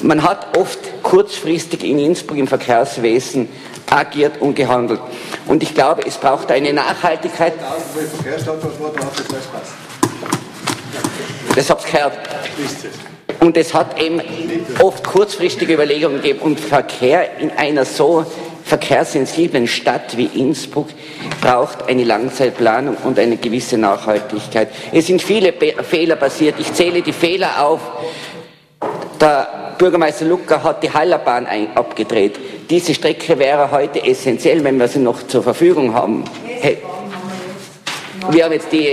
Man 0.00 0.22
hat 0.22 0.56
oft 0.56 1.02
kurzfristig 1.02 1.84
in 1.84 1.98
Innsbruck 1.98 2.38
im 2.38 2.46
Verkehrswesen 2.46 3.48
agiert 3.90 4.40
und 4.40 4.54
gehandelt. 4.54 5.00
Und 5.46 5.62
ich 5.62 5.74
glaube, 5.74 6.02
es 6.06 6.16
braucht 6.16 6.50
eine 6.50 6.72
Nachhaltigkeit. 6.72 7.54
Das 11.54 11.70
habt 11.70 11.84
ihr 11.86 11.92
gehört. 11.92 12.18
Und 13.40 13.56
es 13.56 13.74
hat 13.74 14.00
eben 14.00 14.20
oft 14.80 15.04
kurzfristige 15.04 15.74
Überlegungen 15.74 16.22
gegeben 16.22 16.40
und 16.40 16.58
Verkehr 16.58 17.38
in 17.38 17.50
einer 17.50 17.84
so 17.84 18.24
verkehrssensiblen 18.64 19.68
Stadt 19.68 20.16
wie 20.16 20.24
Innsbruck 20.24 20.88
braucht 21.40 21.86
eine 21.88 22.04
Langzeitplanung 22.04 22.96
und 23.04 23.18
eine 23.18 23.36
gewisse 23.36 23.76
Nachhaltigkeit. 23.76 24.68
Es 24.92 25.06
sind 25.06 25.22
viele 25.22 25.52
Fehler 25.52 26.16
passiert. 26.16 26.54
Ich 26.58 26.72
zähle 26.72 27.02
die 27.02 27.12
Fehler 27.12 27.62
auf. 27.62 27.80
Der 29.20 29.74
Bürgermeister 29.78 30.24
Lucker 30.24 30.62
hat 30.62 30.82
die 30.82 30.92
Hallerbahn 30.92 31.46
abgedreht. 31.74 32.38
Diese 32.70 32.94
Strecke 32.94 33.38
wäre 33.38 33.70
heute 33.70 34.04
essentiell, 34.04 34.62
wenn 34.64 34.78
wir 34.78 34.88
sie 34.88 34.98
noch 34.98 35.26
zur 35.26 35.42
Verfügung 35.42 35.94
haben. 35.94 36.24
Hey. 36.46 36.78
Wir 38.30 38.44
haben 38.44 38.52
jetzt 38.52 38.72
die, 38.72 38.88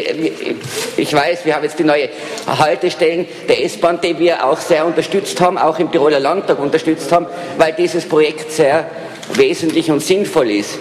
ich 0.98 1.14
weiß, 1.14 1.46
wir 1.46 1.56
haben 1.56 1.64
jetzt 1.64 1.80
die 1.80 1.86
neue 1.86 2.10
Haltestellen 2.48 3.26
der 3.48 3.64
S-Bahn, 3.64 4.00
die 4.02 4.20
wir 4.20 4.46
auch 4.46 4.58
sehr 4.58 4.86
unterstützt 4.86 5.40
haben, 5.40 5.58
auch 5.58 5.80
im 5.80 5.90
Tiroler 5.90 6.20
Landtag 6.20 6.60
unterstützt 6.60 7.12
haben, 7.12 7.28
weil 7.58 7.74
dieses 7.74 8.06
Projekt 8.06 8.52
sehr 8.52 8.88
wesentlich 9.36 9.90
und 9.90 10.02
sinnvoll 10.02 10.52
ist. 10.52 10.80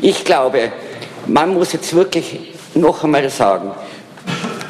Ich 0.00 0.24
glaube, 0.24 0.72
man 1.26 1.52
muss 1.52 1.74
jetzt 1.74 1.94
wirklich 1.94 2.52
noch 2.74 3.04
einmal 3.04 3.28
sagen, 3.28 3.72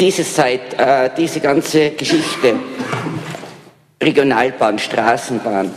diese 0.00 0.24
Zeit, 0.24 0.74
äh, 0.78 1.10
diese 1.16 1.38
ganze 1.38 1.90
Geschichte, 1.90 2.54
Regionalbahn, 4.02 4.78
Straßenbahn, 4.78 5.70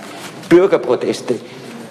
Bürgerproteste, 0.50 1.36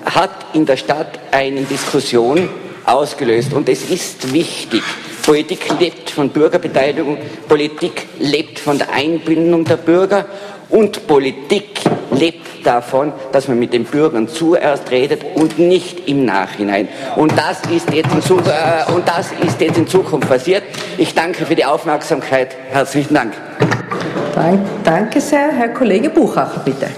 hat 0.05 0.31
in 0.53 0.66
der 0.66 0.77
Stadt 0.77 1.18
eine 1.31 1.62
Diskussion 1.62 2.49
ausgelöst. 2.85 3.53
Und 3.53 3.68
es 3.68 3.88
ist 3.90 4.33
wichtig, 4.33 4.83
Politik 5.25 5.81
lebt 5.81 6.11
von 6.11 6.29
Bürgerbeteiligung, 6.29 7.18
Politik 7.49 8.07
lebt 8.18 8.59
von 8.59 8.79
der 8.79 8.92
Einbindung 8.92 9.64
der 9.64 9.79
Bürger 9.79 10.27
und 10.68 11.07
Politik 11.07 11.81
lebt 12.11 12.66
davon, 12.66 13.12
dass 13.33 13.49
man 13.49 13.59
mit 13.59 13.73
den 13.73 13.85
Bürgern 13.85 14.29
zuerst 14.29 14.90
redet 14.90 15.23
und 15.35 15.59
nicht 15.59 16.09
im 16.09 16.25
Nachhinein. 16.25 16.88
Und 17.16 17.33
das 17.37 17.61
ist 17.70 17.92
jetzt 17.92 18.12
in, 18.12 18.23
Zukunft, 18.23 18.51
äh, 18.51 18.92
und 18.92 19.07
das 19.09 19.31
ist 19.47 19.61
jetzt 19.61 19.79
in 19.79 19.87
Zukunft 19.87 20.29
passiert. 20.29 20.62
Ich 20.99 21.14
danke 21.14 21.47
für 21.47 21.55
die 21.55 21.64
Aufmerksamkeit. 21.64 22.57
Herzlichen 22.70 23.14
Dank. 23.14 23.33
Danke 24.83 25.20
sehr. 25.20 25.53
Herr 25.53 25.68
Kollege 25.68 26.11
Buchacher, 26.11 26.61
bitte. 26.64 26.88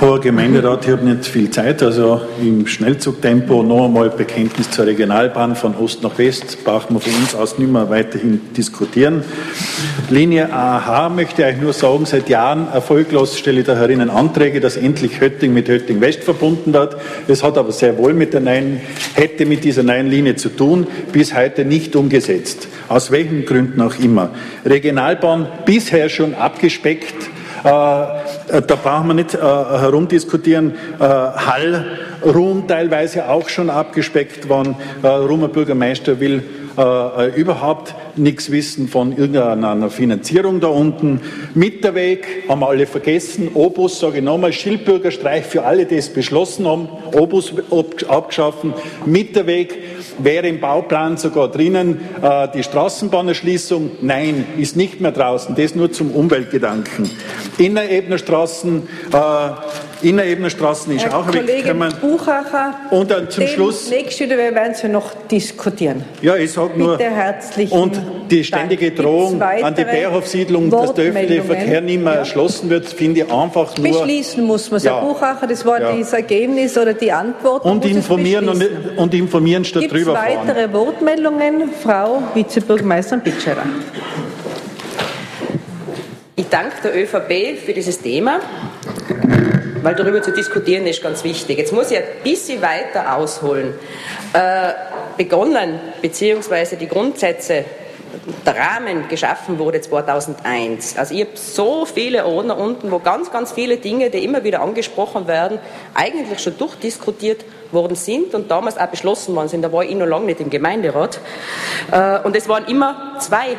Hoher 0.00 0.18
Gemeinderat, 0.18 0.86
ich 0.86 0.92
habe 0.92 1.04
nicht 1.04 1.26
viel 1.26 1.50
Zeit, 1.50 1.82
also 1.82 2.22
im 2.40 2.66
Schnellzugtempo 2.66 3.62
noch 3.62 3.84
einmal 3.84 4.08
Bekenntnis 4.08 4.70
zur 4.70 4.86
Regionalbahn 4.86 5.54
von 5.54 5.76
Ost 5.76 6.02
nach 6.02 6.16
West, 6.16 6.64
brauchen 6.64 6.94
wir 6.96 7.00
von 7.00 7.12
uns 7.20 7.34
aus 7.34 7.58
nicht 7.58 7.70
mehr 7.70 7.90
weiterhin 7.90 8.40
diskutieren. 8.56 9.22
Linie 10.08 10.54
AH 10.54 11.10
möchte 11.10 11.46
ich 11.46 11.60
nur 11.60 11.74
sagen, 11.74 12.06
seit 12.06 12.30
Jahren 12.30 12.68
erfolglos 12.72 13.38
stelle 13.38 13.60
ich 13.60 13.66
da 13.66 13.76
herinnen 13.76 14.08
Anträge, 14.08 14.60
dass 14.60 14.78
endlich 14.78 15.20
Hötting 15.20 15.52
mit 15.52 15.68
Hötting 15.68 16.00
West 16.00 16.24
verbunden 16.24 16.72
wird. 16.72 16.96
Es 17.28 17.42
hat 17.42 17.58
aber 17.58 17.70
sehr 17.70 17.98
wohl 17.98 18.14
mit 18.14 18.32
der 18.32 18.40
neuen, 18.40 18.80
hätte 19.12 19.44
mit 19.44 19.64
dieser 19.64 19.82
neuen 19.82 20.06
Linie 20.06 20.34
zu 20.36 20.48
tun, 20.48 20.86
bis 21.12 21.34
heute 21.36 21.66
nicht 21.66 21.94
umgesetzt. 21.94 22.68
Aus 22.88 23.10
welchen 23.10 23.44
Gründen 23.44 23.82
auch 23.82 23.98
immer. 23.98 24.30
Regionalbahn 24.64 25.46
bisher 25.66 26.08
schon 26.08 26.32
abgespeckt, 26.32 27.28
äh, 27.64 28.04
da 28.66 28.76
brauchen 28.76 29.08
wir 29.08 29.14
nicht 29.14 29.34
äh, 29.34 29.38
herumdiskutieren. 29.38 30.74
Hall, 30.98 31.98
Ruhm 32.24 32.66
teilweise 32.66 33.28
auch 33.28 33.48
schon 33.48 33.70
abgespeckt 33.70 34.48
worden. 34.48 34.76
Rumer 35.02 35.48
Bürgermeister 35.48 36.20
will 36.20 36.42
überhaupt 37.36 37.94
nichts 38.16 38.50
wissen 38.50 38.88
von 38.88 39.16
irgendeiner 39.16 39.90
Finanzierung 39.90 40.60
da 40.60 40.68
unten. 40.68 41.20
Mitterweg 41.54 42.44
haben 42.48 42.60
wir 42.60 42.68
alle 42.68 42.86
vergessen. 42.86 43.50
Obus, 43.54 43.98
sage 44.00 44.18
ich 44.18 44.24
nochmal, 44.24 44.52
Schildbürgerstreich 44.52 45.44
für 45.44 45.64
alle, 45.64 45.84
die 45.84 45.96
es 45.96 46.08
beschlossen 46.08 46.66
haben. 46.66 46.88
Obus 47.12 47.52
abgeschaffen. 48.08 48.72
Mitterweg 49.04 49.78
wäre 50.24 50.48
im 50.48 50.60
Bauplan 50.60 51.16
sogar 51.16 51.48
drinnen. 51.48 52.00
Äh, 52.22 52.48
die 52.54 52.62
Straßenbahnerschließung, 52.62 53.90
nein, 54.00 54.46
ist 54.56 54.76
nicht 54.76 55.00
mehr 55.00 55.12
draußen. 55.12 55.54
Das 55.54 55.74
nur 55.74 55.92
zum 55.92 56.10
Umweltgedanken. 56.10 57.10
Innerebnerstraßen, 57.58 58.88
äh, 59.12 59.16
Innerebnerstraßen 60.02 60.94
ist 60.94 61.04
Herr 61.04 61.18
auch 61.18 61.26
Kollege 61.26 61.48
weggekommen. 61.48 61.92
Buchacher, 62.00 62.74
und 62.90 63.10
dann 63.10 63.30
zum 63.30 63.46
Schluss. 63.46 63.90
Nächste 63.90 64.28
wir 64.28 64.38
werden 64.54 64.74
Sie 64.74 64.88
noch 64.88 65.12
diskutieren. 65.30 66.04
Ja, 66.22 66.36
ich 66.36 66.52
sage 66.52 66.78
nur. 66.78 66.96
Bitte 66.96 67.10
herzlich. 67.10 67.70
Und 67.70 68.00
die 68.30 68.44
ständige 68.44 68.92
Drohung 68.92 69.40
an 69.42 69.74
die 69.74 69.84
Bärhofsiedlung, 69.84 70.70
dass 70.70 70.94
der 70.94 71.06
öffentliche 71.06 71.42
Verkehr 71.42 71.80
nicht 71.80 72.02
mehr 72.02 72.14
ja. 72.14 72.18
erschlossen 72.20 72.70
wird, 72.70 72.86
finde 72.86 73.20
ich 73.22 73.32
einfach 73.32 73.76
nur. 73.76 73.88
Beschließen 73.88 74.44
muss 74.44 74.70
man. 74.70 74.80
Herr 74.80 75.00
Buchacher, 75.00 75.46
das 75.46 75.64
war 75.64 75.80
ja. 75.80 75.96
das 75.96 76.12
Ergebnis 76.12 76.76
oder 76.76 76.94
die 76.94 77.12
Antwort. 77.12 77.64
Und 77.64 77.84
informieren 77.84 78.48
und, 78.48 78.64
und, 78.96 79.14
informieren 79.14 79.64
statt 79.64 79.82
Gibt's 79.82 79.96
drüber 79.96 80.14
fahren. 80.14 80.46
weitere 80.46 80.72
Wortmeldungen? 80.72 81.70
Frau 81.82 82.22
Vizebürgermeisterin 82.34 83.22
Bitscherer. 83.22 83.64
Ich 86.36 86.48
danke 86.48 86.76
der 86.82 86.96
ÖVP 86.96 87.58
für 87.64 87.72
dieses 87.74 88.00
Thema, 88.00 88.40
weil 89.82 89.94
darüber 89.94 90.22
zu 90.22 90.32
diskutieren 90.32 90.86
ist 90.86 91.02
ganz 91.02 91.24
wichtig. 91.24 91.58
Jetzt 91.58 91.72
muss 91.72 91.90
ich 91.90 91.98
ein 91.98 92.04
bisschen 92.22 92.60
weiter 92.62 93.16
ausholen. 93.16 93.74
Äh, 94.32 94.72
begonnen, 95.16 95.80
beziehungsweise 96.00 96.76
die 96.76 96.88
Grundsätze 96.88 97.64
der 98.44 98.56
Rahmen 98.56 99.08
geschaffen 99.08 99.58
wurde 99.58 99.80
2001. 99.80 100.96
Also 100.96 101.14
ich 101.14 101.20
habe 101.20 101.30
so 101.34 101.86
viele 101.86 102.26
Ordner 102.26 102.58
unten, 102.58 102.90
wo 102.90 102.98
ganz, 102.98 103.30
ganz 103.30 103.52
viele 103.52 103.76
Dinge, 103.76 104.10
die 104.10 104.24
immer 104.24 104.44
wieder 104.44 104.62
angesprochen 104.62 105.26
werden, 105.26 105.58
eigentlich 105.94 106.40
schon 106.40 106.56
durchdiskutiert 106.58 107.44
worden 107.72 107.96
sind 107.96 108.34
und 108.34 108.50
damals 108.50 108.78
auch 108.78 108.86
beschlossen 108.86 109.34
worden 109.34 109.48
sind. 109.48 109.62
Da 109.62 109.72
war 109.72 109.84
ich 109.84 109.94
noch 109.94 110.06
lange 110.06 110.26
nicht 110.26 110.40
im 110.40 110.50
Gemeinderat. 110.50 111.20
Äh, 111.90 112.20
und 112.20 112.34
es 112.36 112.48
waren 112.48 112.66
immer 112.66 113.16
zwei. 113.20 113.56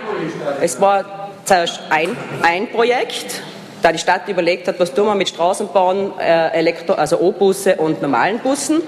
Es 0.61 0.79
war 0.81 1.29
zuerst 1.45 1.79
ein, 1.89 2.15
ein 2.43 2.69
Projekt, 2.71 3.41
da 3.81 3.91
die 3.91 3.99
Stadt 3.99 4.27
überlegt 4.27 4.67
hat, 4.67 4.79
was 4.79 4.93
tun 4.93 5.05
wir 5.05 5.15
mit 5.15 5.29
Straßenbahn, 5.29 6.13
äh, 6.19 6.49
Elektro, 6.57 6.93
also 6.93 7.19
O-Busse 7.19 7.75
und 7.75 8.01
normalen 8.01 8.39
Bussen 8.39 8.81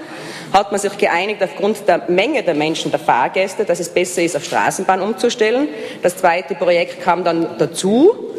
hat 0.52 0.70
man 0.70 0.80
sich 0.80 0.96
geeinigt 0.96 1.42
aufgrund 1.42 1.88
der 1.88 2.04
Menge 2.08 2.42
der 2.44 2.54
Menschen, 2.54 2.92
der 2.92 3.00
Fahrgäste, 3.00 3.64
dass 3.64 3.80
es 3.80 3.88
besser 3.88 4.22
ist, 4.22 4.36
auf 4.36 4.44
Straßenbahn 4.44 5.00
umzustellen. 5.00 5.68
Das 6.02 6.16
zweite 6.16 6.54
Projekt 6.54 7.02
kam 7.02 7.24
dann 7.24 7.58
dazu 7.58 8.33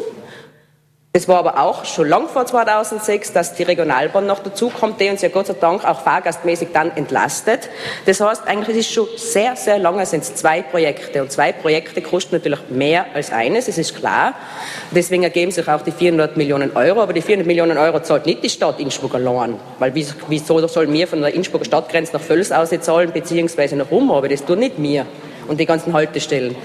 Das 1.16 1.28
war 1.28 1.38
aber 1.38 1.62
auch 1.62 1.86
schon 1.86 2.10
lang 2.10 2.28
vor 2.28 2.44
2006, 2.44 3.32
dass 3.32 3.54
die 3.54 3.62
Regionalbahn 3.62 4.26
noch 4.26 4.40
dazukommt, 4.40 5.00
die 5.00 5.08
uns 5.08 5.22
ja 5.22 5.30
Gott 5.30 5.46
sei 5.46 5.54
Dank 5.58 5.82
auch 5.82 6.00
fahrgastmäßig 6.00 6.68
dann 6.74 6.94
entlastet. 6.94 7.70
Das 8.04 8.20
heißt, 8.20 8.46
eigentlich 8.46 8.76
ist 8.76 8.88
es 8.88 8.92
schon 8.92 9.08
sehr, 9.16 9.56
sehr 9.56 9.78
lange 9.78 10.04
sind 10.04 10.24
es 10.24 10.34
zwei 10.34 10.60
Projekte. 10.60 11.22
Und 11.22 11.32
zwei 11.32 11.52
Projekte 11.52 12.02
kosten 12.02 12.34
natürlich 12.34 12.60
mehr 12.68 13.06
als 13.14 13.32
eines, 13.32 13.64
das 13.64 13.78
ist 13.78 13.96
klar. 13.96 14.34
Deswegen 14.90 15.22
ergeben 15.22 15.52
sich 15.52 15.66
auch 15.66 15.80
die 15.80 15.90
400 15.90 16.36
Millionen 16.36 16.76
Euro. 16.76 17.00
Aber 17.00 17.14
die 17.14 17.22
400 17.22 17.46
Millionen 17.46 17.78
Euro 17.78 18.00
zahlt 18.00 18.26
nicht 18.26 18.44
die 18.44 18.50
Stadt 18.50 18.78
Innsbruck 18.78 19.14
allein. 19.14 19.58
Weil 19.78 19.94
wieso 19.94 20.68
sollen 20.68 20.92
wir 20.92 21.08
von 21.08 21.22
der 21.22 21.32
Innsbrucker 21.32 21.64
Stadtgrenze 21.64 22.12
nach 22.12 22.20
Völs 22.20 22.52
auszahlen, 22.52 23.10
beziehungsweise 23.10 23.74
nach 23.76 23.90
Rum? 23.90 24.10
Aber 24.10 24.28
das 24.28 24.44
tun 24.44 24.58
nicht 24.58 24.74
wir 24.76 25.06
und 25.48 25.60
die 25.60 25.66
ganzen 25.66 25.92
Haltestellen. 25.92 26.56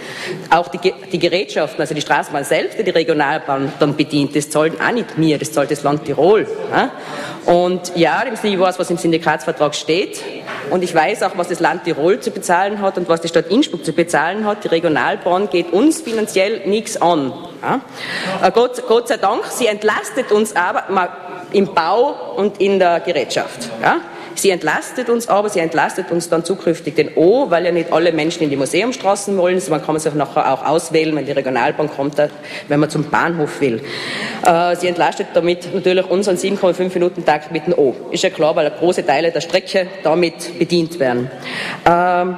Auch 0.50 0.68
die, 0.70 0.94
die 1.12 1.20
Gerätschaften, 1.20 1.82
also 1.82 1.94
die 1.94 2.02
Straßenbahn 2.02 2.44
selbst, 2.44 2.80
die 2.80 2.84
die 2.84 2.92
Regionalbahn 2.92 3.74
dann 3.80 3.96
bedient, 3.96 4.36
das 4.36 4.50
zahlt 4.50 4.80
auch 4.82 4.92
nicht 4.92 5.18
mir, 5.18 5.38
das 5.38 5.52
zahlt 5.52 5.72
das 5.72 5.84
Land 5.84 6.06
Tirol. 6.06 6.48
Ja? 6.72 6.92
Und 7.46 7.94
ja, 7.96 8.24
ich 8.44 8.60
weiß, 8.60 8.80
was 8.80 8.90
im 8.90 8.98
Syndikatsvertrag 8.98 9.76
steht 9.76 10.22
und 10.70 10.84
ich 10.84 10.94
weiß 10.94 11.24
auch, 11.24 11.32
was 11.38 11.50
das 11.50 11.60
Land 11.60 11.84
Tirol 11.86 12.20
zu 12.20 12.32
bezahlen 12.32 12.82
hat 12.82 12.98
und 12.98 13.10
was 13.10 13.22
die 13.22 13.28
Stadt 13.28 13.48
Innsbruck 13.50 13.84
zu 13.84 13.94
bezahlen 13.94 14.46
hat. 14.46 14.64
Die 14.64 14.68
Regionalbahn 14.68 15.50
geht 15.50 15.74
uns 15.74 16.02
finanziell 16.02 16.68
nichts 16.68 17.02
an. 17.02 17.34
Ja? 17.62 17.82
Äh, 18.42 18.52
Gott, 18.52 18.82
Gott 18.88 19.08
sei 19.08 19.18
Dank, 19.18 19.46
sie 19.46 19.68
entlastet 19.68 20.32
uns 20.32 20.56
aber 20.56 20.84
im 21.52 21.74
Bau 21.74 22.36
und 22.36 22.60
in 22.60 22.80
der 22.80 23.00
Gerätschaft. 23.00 23.70
Ja? 23.82 24.02
Sie 24.36 24.50
entlastet 24.50 25.10
uns 25.10 25.28
aber, 25.28 25.50
sie 25.50 25.60
entlastet 25.60 26.12
uns 26.12 26.30
dann 26.30 26.44
zukünftig 26.44 26.96
den 26.96 27.16
O, 27.16 27.50
weil 27.50 27.66
ja 27.66 27.72
nicht 27.72 27.92
alle 27.92 28.12
Menschen 28.12 28.44
in 28.44 28.50
die 28.50 28.56
Museumstraßen 28.56 29.38
wollen. 29.38 29.56
Also 29.56 29.72
man 29.72 29.84
kann 29.84 29.98
sich 30.00 30.14
nachher 30.14 30.54
auch 30.54 30.66
auswählen, 30.66 31.16
wenn 31.16 31.26
die 31.26 31.32
Regionalbahn 31.32 31.90
kommt, 31.90 32.18
wenn 32.68 32.80
man 32.80 32.90
zum 32.90 33.04
Bahnhof 33.10 33.62
will. 33.62 33.82
Äh, 34.46 34.76
sie 34.76 34.88
entlastet 34.88 35.28
damit 35.34 35.74
natürlich 35.74 36.10
unseren 36.10 36.38
7,5 36.38 36.94
Minuten 36.94 37.26
Takt 37.26 37.52
mit 37.52 37.68
dem 37.68 37.74
O. 37.78 37.96
Ist 38.12 38.24
ja 38.24 38.30
klar, 38.30 38.56
weil 38.56 38.70
große 38.72 39.06
Teile 39.06 39.32
der 39.32 39.42
Strecke 39.42 39.88
damit 40.04 40.58
bedient 40.58 41.00
werden. 41.00 41.30
Ähm, 41.86 42.38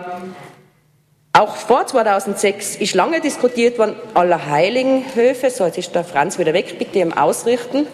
auch 1.36 1.56
vor 1.56 1.88
2006 1.88 2.76
ist 2.76 2.94
lange 2.94 3.20
diskutiert 3.20 3.80
worden, 3.80 3.96
aller 4.14 4.46
Heiligenhöfe, 4.52 5.50
so 5.50 5.66
jetzt 5.66 5.80
ist 5.80 5.96
der 5.96 6.04
Franz 6.04 6.38
wieder 6.38 6.54
weg, 6.54 6.78
bitte 6.78 7.00
im 7.00 7.12
Ausrichten. 7.12 7.88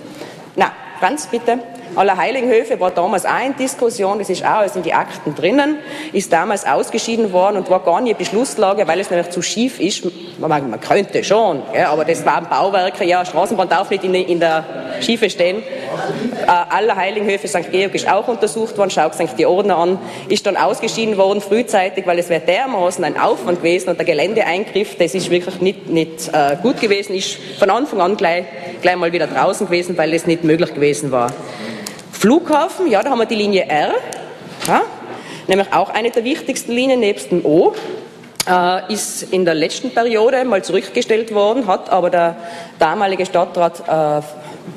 Na, 0.58 0.74
Franz, 1.00 1.28
bitte. 1.28 1.60
Allerheiligenhöfe 1.96 2.80
war 2.80 2.92
damals 2.92 3.26
auch 3.26 3.46
in 3.46 3.56
Diskussion, 3.56 4.20
das 4.20 4.30
ist 4.30 4.46
auch 4.46 4.64
in 4.76 4.84
die 4.84 4.94
Akten 4.94 5.36
drinnen, 5.36 5.78
ist 6.14 6.32
damals 6.32 6.66
ausgeschieden 6.66 7.34
worden 7.34 7.58
und 7.58 7.70
war 7.70 7.82
gar 7.82 8.02
nicht 8.02 8.18
Beschlusslage, 8.18 8.88
weil 8.88 9.00
es 9.00 9.10
nämlich 9.10 9.30
zu 9.32 9.42
schief 9.42 9.80
ist. 9.80 10.04
Man, 10.40 10.70
man 10.70 10.80
könnte 10.80 11.24
schon, 11.24 11.62
ja, 11.74 11.92
aber 11.92 12.06
das 12.06 12.26
waren 12.26 12.48
Bauwerke, 12.48 13.04
ja, 13.06 13.26
Straßenbahn 13.26 13.70
darf 13.70 13.90
nicht 13.90 14.04
in, 14.04 14.14
in 14.14 14.40
der 14.40 14.64
Schiefe 15.02 15.30
stehen. 15.30 15.58
Äh, 15.58 16.46
Allerheiligenhöfe 16.48 17.48
St. 17.48 17.72
Georg 17.72 17.94
ist 17.96 18.10
auch 18.10 18.28
untersucht 18.28 18.78
worden, 18.78 18.90
schaut 18.90 19.16
St. 19.16 19.36
Georg 19.36 19.70
an, 19.70 20.00
ist 20.30 20.46
dann 20.46 20.58
ausgeschieden 20.58 21.18
worden 21.18 21.42
frühzeitig, 21.42 22.06
weil 22.06 22.20
es 22.20 22.30
wäre 22.30 22.42
dermaßen 22.42 23.04
ein 23.04 23.20
Aufwand 23.20 23.60
gewesen 23.60 23.90
und 23.90 23.98
der 23.98 24.06
Geländeeingriff, 24.06 24.96
das 24.98 25.16
ist 25.16 25.30
wirklich 25.30 25.60
nicht, 25.62 25.90
nicht 25.90 26.30
äh, 26.34 26.56
gut 26.62 26.80
gewesen, 26.80 27.16
ist 27.16 27.38
von 27.58 27.70
Anfang 27.70 28.02
an 28.02 28.18
gleich, 28.18 28.46
gleich 28.82 28.96
mal 28.96 29.12
wieder 29.12 29.28
draußen 29.28 29.68
gewesen, 29.68 29.98
weil 29.98 30.14
es 30.14 30.26
nicht 30.26 30.44
möglich 30.44 30.74
gewesen 30.74 31.12
war. 31.12 31.32
Flughafen, 32.20 32.88
ja, 32.88 33.02
da 33.02 33.12
haben 33.12 33.20
wir 33.20 33.28
die 33.28 33.36
Linie 33.36 33.70
R, 33.70 33.94
ja, 34.68 34.82
nämlich 35.48 35.72
auch 35.72 35.90
eine 35.90 36.12
der 36.12 36.26
wichtigsten 36.26 36.74
Linien 36.74 37.00
nebst 37.00 37.32
dem 37.32 37.46
O. 37.46 37.74
Äh, 38.46 38.92
ist 38.92 39.24
in 39.32 39.46
der 39.46 39.54
letzten 39.54 39.94
Periode 39.94 40.44
mal 40.44 40.62
zurückgestellt 40.62 41.34
worden, 41.34 41.66
hat 41.66 41.90
aber 41.90 42.10
der 42.10 42.36
damalige 42.78 43.26
Stadtrat 43.26 43.80
äh, 43.88 44.22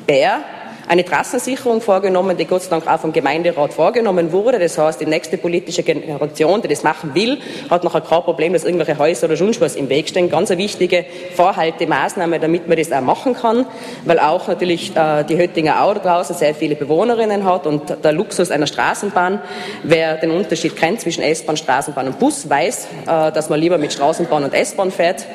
Bär 0.07 0.39
eine 0.87 1.05
Trassensicherung 1.05 1.81
vorgenommen, 1.81 2.35
die 2.37 2.45
Gott 2.45 2.63
sei 2.63 2.69
Dank 2.69 2.87
auch 2.87 2.99
vom 2.99 3.13
Gemeinderat 3.13 3.73
vorgenommen 3.73 4.31
wurde. 4.31 4.59
Das 4.59 4.77
heißt, 4.77 4.99
die 4.99 5.05
nächste 5.05 5.37
politische 5.37 5.83
Generation, 5.83 6.61
die 6.61 6.67
das 6.67 6.83
machen 6.83 7.15
will, 7.15 7.39
hat 7.69 7.83
nachher 7.83 8.01
kein 8.01 8.21
Problem, 8.21 8.53
dass 8.53 8.63
irgendwelche 8.63 8.97
Häuser 8.97 9.27
oder 9.27 9.37
sonst 9.37 9.61
was 9.61 9.75
im 9.75 9.89
Weg 9.89 10.09
stehen. 10.09 10.29
Ganz 10.29 10.51
eine 10.51 10.61
wichtige 10.61 11.05
Vorhaltemaßnahme, 11.35 12.39
damit 12.39 12.67
man 12.67 12.77
das 12.77 12.91
auch 12.91 13.01
machen 13.01 13.33
kann, 13.33 13.65
weil 14.05 14.19
auch 14.19 14.47
natürlich 14.47 14.95
äh, 14.95 15.23
die 15.23 15.37
Höttinger 15.37 15.83
Au 15.83 15.93
draußen 15.93 16.35
sehr 16.35 16.53
viele 16.53 16.75
Bewohnerinnen 16.75 17.45
hat 17.45 17.65
und 17.65 18.03
der 18.03 18.11
Luxus 18.11 18.51
einer 18.51 18.67
Straßenbahn, 18.67 19.41
wer 19.83 20.17
den 20.17 20.31
Unterschied 20.31 20.75
kennt 20.75 21.01
zwischen 21.01 21.23
S-Bahn, 21.23 21.57
Straßenbahn 21.57 22.07
und 22.07 22.19
Bus, 22.19 22.49
weiß, 22.49 22.87
äh, 23.03 23.31
dass 23.31 23.49
man 23.49 23.59
lieber 23.59 23.77
mit 23.77 23.93
Straßenbahn 23.93 24.43
und 24.43 24.53
S-Bahn 24.53 24.91
fährt, 24.91 25.25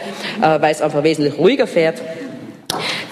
äh, 0.42 0.60
weil 0.60 0.72
es 0.72 0.82
einfach 0.82 1.02
wesentlich 1.02 1.38
ruhiger 1.38 1.66
fährt 1.66 2.02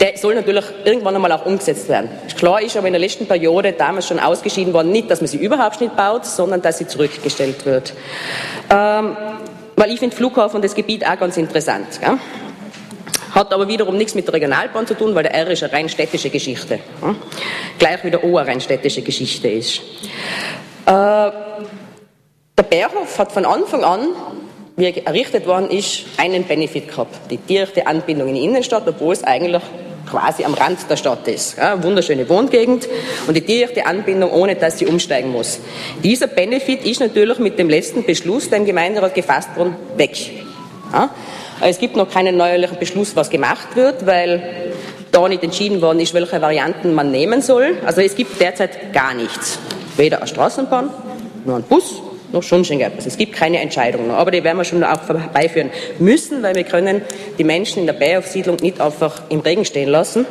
der 0.00 0.18
soll 0.18 0.34
natürlich 0.34 0.64
irgendwann 0.84 1.14
einmal 1.14 1.32
auch 1.32 1.46
umgesetzt 1.46 1.88
werden. 1.88 2.11
Klar 2.36 2.61
ist 2.61 2.76
aber 2.76 2.86
in 2.86 2.92
der 2.92 3.00
letzten 3.00 3.26
Periode 3.26 3.72
damals 3.72 4.07
schon 4.07 4.20
ausgeschieden 4.20 4.72
worden, 4.72 4.92
nicht, 4.92 5.11
dass 5.11 5.20
man 5.20 5.28
sie 5.28 5.38
überhaupt 5.38 5.80
nicht 5.80 5.96
baut, 5.96 6.26
sondern 6.26 6.61
dass 6.62 6.78
sie 6.78 6.86
zurückgestellt 6.86 7.64
wird. 7.64 7.94
Ähm, 8.70 9.16
weil 9.76 9.90
ich 9.90 9.98
finde 9.98 10.14
Flughafen 10.14 10.57
und 10.57 10.64
das 10.64 10.74
Gebiet 10.74 11.07
auch 11.07 11.18
ganz 11.18 11.36
interessant. 11.36 11.86
Gell? 12.00 12.18
Hat 13.34 13.52
aber 13.52 13.68
wiederum 13.68 13.96
nichts 13.96 14.14
mit 14.14 14.26
der 14.26 14.34
Regionalbahn 14.34 14.86
zu 14.86 14.94
tun, 14.94 15.14
weil 15.14 15.24
der 15.24 15.34
R 15.34 15.50
ist 15.50 15.62
eine 15.62 15.72
rein 15.72 15.88
städtische 15.88 16.30
Geschichte. 16.30 16.78
Ja? 17.02 17.14
Gleich 17.78 18.04
wie 18.04 18.11
der 18.11 18.24
O 18.24 18.36
eine 18.36 18.48
rein 18.48 18.61
städtische 18.61 19.02
Geschichte 19.02 19.48
ist. 19.48 19.80
Äh, 20.86 21.30
der 22.59 22.62
Bärhof 22.70 23.18
hat 23.18 23.32
von 23.32 23.44
Anfang 23.44 23.84
an 23.84 24.09
wie 24.77 24.85
er 24.85 25.07
errichtet 25.07 25.47
worden 25.47 25.70
ist, 25.70 26.05
einen 26.18 26.45
Benefit 26.45 26.89
gehabt. 26.89 27.31
Die 27.31 27.39
direkte 27.39 27.87
Anbindung 27.87 28.29
in 28.29 28.35
die 28.35 28.45
Innenstadt, 28.45 28.87
obwohl 28.87 29.14
es 29.14 29.24
eigentlich 29.24 29.62
quasi 30.09 30.45
am 30.45 30.55
Rand 30.55 30.79
der 30.89 30.97
Stadt 30.97 31.27
ist. 31.29 31.57
Ja, 31.57 31.83
wunderschöne 31.83 32.29
Wohngegend 32.29 32.89
und 33.27 33.35
die 33.35 33.41
direkte 33.41 33.87
Anbindung, 33.87 34.31
ohne 34.31 34.55
dass 34.55 34.79
sie 34.79 34.87
umsteigen 34.87 35.33
muss. 35.33 35.59
Dieser 36.05 36.27
Benefit 36.27 36.85
ist 36.85 37.01
natürlich 37.01 37.39
mit 37.39 37.59
dem 37.59 37.68
letzten 37.68 38.05
Beschluss, 38.05 38.49
der 38.49 38.59
im 38.59 38.66
Gemeinderat 38.66 39.14
gefasst 39.14 39.57
worden, 39.57 39.77
weg. 39.97 40.16
Ja, 40.93 41.11
es 41.61 41.79
gibt 41.79 41.97
noch 41.97 42.11
keinen 42.11 42.37
neuerlichen 42.37 42.79
Beschluss, 42.79 43.16
was 43.16 43.31
gemacht 43.31 43.74
wird, 43.74 44.07
weil 44.07 44.74
da 45.11 45.27
nicht 45.29 45.43
entschieden 45.43 45.81
worden 45.81 46.01
ist, 46.01 46.14
welche 46.14 46.41
Varianten 46.41 46.95
man 46.95 47.11
nehmen 47.11 47.41
soll. 47.41 47.79
Also 47.85 48.03
es 48.03 48.14
gibt 48.14 48.41
derzeit 48.41 48.93
gar 48.93 49.14
nichts. 49.14 49.59
Weder 49.97 50.18
eine 50.18 50.27
Straßenbahn, 50.27 50.91
noch 51.47 51.57
ein 51.57 51.62
Bus, 51.62 52.03
noch 52.37 52.43
schon 52.43 52.64
schon 52.64 52.80
etwas. 52.80 53.07
Es 53.07 53.16
gibt 53.16 53.32
keine 53.32 53.59
Entscheidung 53.59 54.09
noch, 54.09 54.14
aber 54.14 54.30
die 54.30 54.45
werden 54.45 54.59
wir 54.59 54.64
schon 54.64 54.84
auch 54.84 55.09
herbeiführen 55.09 55.70
müssen, 55.99 56.43
weil 56.43 56.55
wir 56.55 56.64
können 56.64 57.03
die 57.39 57.45
Menschen 57.45 57.80
in 57.80 57.87
der 57.87 57.95
Bärhof-Siedlung 57.95 58.59
nicht 58.61 58.80
einfach 58.80 59.22
im 59.30 59.41
Regen 59.41 59.64
stehen 59.64 59.89
lassen. 59.89 60.26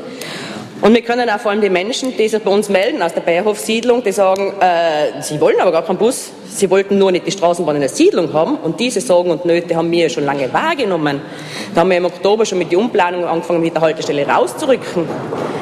Und 0.86 0.94
wir 0.94 1.02
können 1.02 1.28
auch 1.32 1.40
vor 1.40 1.50
allem 1.50 1.62
die 1.62 1.70
Menschen, 1.72 2.16
die 2.16 2.28
sich 2.28 2.44
bei 2.44 2.52
uns 2.52 2.70
melden 2.70 3.02
aus 3.02 3.12
der 3.12 3.22
Bayerhof-Siedlung, 3.22 4.04
die 4.04 4.12
sagen, 4.12 4.54
äh, 4.60 5.20
sie 5.20 5.42
wollen 5.42 5.60
aber 5.60 5.72
gar 5.72 5.82
keinen 5.82 5.98
Bus, 5.98 6.30
sie 6.48 6.70
wollten 6.70 7.00
nur 7.00 7.12
nicht 7.12 7.26
die 7.26 7.32
Straßenbahn 7.32 7.74
in 7.78 7.82
der 7.82 7.90
Siedlung 7.90 8.32
haben. 8.34 8.58
Und 8.58 8.80
diese 8.80 9.02
Sorgen 9.02 9.32
und 9.32 9.46
Nöte 9.46 9.76
haben 9.76 9.90
wir 9.90 10.08
schon 10.10 10.26
lange 10.26 10.54
wahrgenommen. 10.54 11.22
Da 11.74 11.82
haben 11.82 11.90
wir 11.90 11.98
im 11.98 12.06
Oktober 12.06 12.46
schon 12.46 12.60
mit 12.60 12.72
der 12.72 12.78
Umplanung 12.78 13.26
angefangen, 13.26 13.62
mit 13.62 13.74
der 13.74 13.82
Haltestelle 13.82 14.28
rauszurücken. 14.28 15.10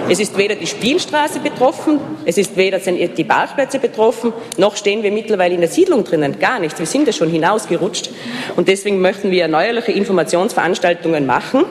Es 0.10 0.20
ist 0.20 0.38
weder 0.38 0.56
die 0.56 0.68
Spielstraße 0.68 1.40
betroffen, 1.40 2.02
es 2.26 2.38
ist 2.38 2.58
weder 2.58 2.80
die 2.80 3.24
Parkplätze 3.24 3.80
betroffen, 3.80 4.34
noch 4.58 4.76
stehen 4.76 5.04
wir 5.04 5.12
mittlerweile 5.14 5.54
in 5.54 5.62
der 5.62 5.70
Siedlung 5.70 6.04
drinnen. 6.04 6.38
Gar 6.38 6.60
nichts. 6.60 6.80
Wir 6.80 6.86
sind 6.86 7.08
ja 7.08 7.14
schon 7.14 7.30
hinausgerutscht. 7.30 8.10
Und 8.58 8.68
deswegen 8.68 9.00
möchten 9.00 9.32
wir 9.32 9.48
neuerliche 9.48 9.94
Informationsveranstaltungen 9.94 11.26
machen 11.26 11.64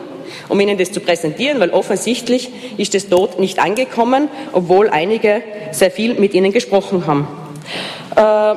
um 0.48 0.58
Ihnen 0.60 0.78
das 0.78 0.92
zu 0.92 1.00
präsentieren, 1.00 1.60
weil 1.60 1.70
offensichtlich 1.70 2.50
ist 2.76 2.94
es 2.94 3.08
dort 3.08 3.38
nicht 3.38 3.58
angekommen, 3.58 4.28
obwohl 4.52 4.88
einige 4.88 5.42
sehr 5.72 5.90
viel 5.90 6.14
mit 6.14 6.34
Ihnen 6.34 6.52
gesprochen 6.52 7.06
haben. 7.06 7.28
Äh, 8.16 8.56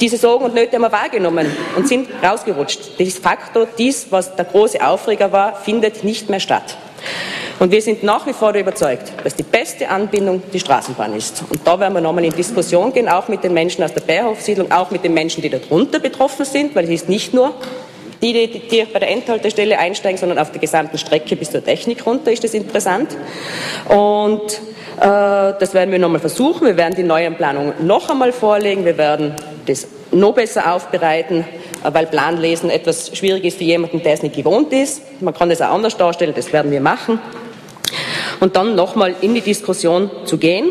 diese 0.00 0.18
Sorgen 0.18 0.44
und 0.44 0.54
Nöte 0.54 0.74
haben 0.74 0.82
wir 0.82 0.92
wahrgenommen 0.92 1.46
und 1.74 1.88
sind 1.88 2.08
rausgerutscht. 2.22 2.80
Das 2.98 3.14
Faktor, 3.14 3.66
dies, 3.78 4.08
was 4.10 4.36
der 4.36 4.44
große 4.44 4.86
Aufreger 4.86 5.32
war, 5.32 5.56
findet 5.56 6.04
nicht 6.04 6.28
mehr 6.28 6.40
statt. 6.40 6.76
Und 7.58 7.72
wir 7.72 7.80
sind 7.80 8.02
nach 8.02 8.26
wie 8.26 8.34
vor 8.34 8.54
überzeugt, 8.54 9.12
dass 9.24 9.34
die 9.34 9.42
beste 9.42 9.88
Anbindung 9.88 10.42
die 10.52 10.60
Straßenbahn 10.60 11.16
ist. 11.16 11.42
Und 11.48 11.60
da 11.64 11.80
werden 11.80 11.94
wir 11.94 12.02
nochmal 12.02 12.24
in 12.26 12.32
Diskussion 12.32 12.92
gehen, 12.92 13.08
auch 13.08 13.28
mit 13.28 13.42
den 13.42 13.54
Menschen 13.54 13.82
aus 13.82 13.94
der 13.94 14.02
Bärhofsiedlung, 14.02 14.70
auch 14.70 14.90
mit 14.90 15.02
den 15.02 15.14
Menschen, 15.14 15.40
die 15.40 15.48
darunter 15.48 15.98
betroffen 15.98 16.44
sind, 16.44 16.74
weil 16.74 16.84
es 16.84 16.90
ist 16.90 17.08
nicht 17.08 17.32
nur 17.32 17.54
die, 18.22 18.32
die, 18.32 18.60
die 18.60 18.84
bei 18.84 18.98
der 18.98 19.10
Endhaltestelle 19.10 19.78
einsteigen, 19.78 20.18
sondern 20.18 20.38
auf 20.38 20.50
der 20.50 20.60
gesamten 20.60 20.98
Strecke 20.98 21.36
bis 21.36 21.50
zur 21.50 21.64
Technik 21.64 22.06
runter 22.06 22.32
ist 22.32 22.44
das 22.44 22.54
interessant. 22.54 23.16
Und 23.88 24.60
äh, 24.96 25.00
das 25.00 25.74
werden 25.74 25.90
wir 25.92 25.98
nochmal 25.98 26.20
versuchen. 26.20 26.66
Wir 26.66 26.76
werden 26.76 26.94
die 26.96 27.02
neuen 27.02 27.36
Planungen 27.36 27.74
noch 27.86 28.08
einmal 28.08 28.32
vorlegen. 28.32 28.84
Wir 28.84 28.96
werden 28.96 29.34
das 29.66 29.86
noch 30.10 30.34
besser 30.34 30.72
aufbereiten, 30.72 31.44
äh, 31.84 31.92
weil 31.92 32.06
Planlesen 32.06 32.70
etwas 32.70 33.16
schwierig 33.16 33.44
ist 33.44 33.58
für 33.58 33.64
jemanden, 33.64 34.02
der 34.02 34.14
es 34.14 34.22
nicht 34.22 34.34
gewohnt 34.34 34.72
ist. 34.72 35.02
Man 35.20 35.34
kann 35.34 35.50
das 35.50 35.60
auch 35.60 35.72
anders 35.72 35.96
darstellen, 35.96 36.32
das 36.34 36.52
werden 36.52 36.70
wir 36.70 36.80
machen. 36.80 37.20
Und 38.40 38.56
dann 38.56 38.74
nochmal 38.74 39.14
in 39.20 39.34
die 39.34 39.40
Diskussion 39.40 40.10
zu 40.24 40.38
gehen 40.38 40.70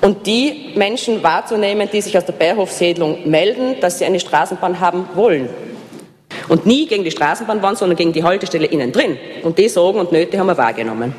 und 0.00 0.26
die 0.26 0.72
Menschen 0.74 1.22
wahrzunehmen, 1.22 1.88
die 1.92 2.00
sich 2.00 2.16
aus 2.16 2.24
der 2.24 2.32
Bärhofsiedlung 2.32 3.28
melden, 3.28 3.76
dass 3.80 3.98
sie 3.98 4.04
eine 4.04 4.20
Straßenbahn 4.20 4.80
haben 4.80 5.08
wollen 5.14 5.50
und 6.48 6.66
nie 6.66 6.86
gegen 6.86 7.04
die 7.04 7.10
Straßenbahn 7.10 7.62
waren, 7.62 7.76
sondern 7.76 7.96
gegen 7.96 8.12
die 8.12 8.22
Haltestelle 8.22 8.66
innen 8.66 8.92
drin. 8.92 9.16
Und 9.42 9.58
die 9.58 9.68
Sorgen 9.68 10.00
und 10.00 10.12
Nöte 10.12 10.38
haben 10.38 10.46
wir 10.46 10.56
wahrgenommen. 10.56 11.14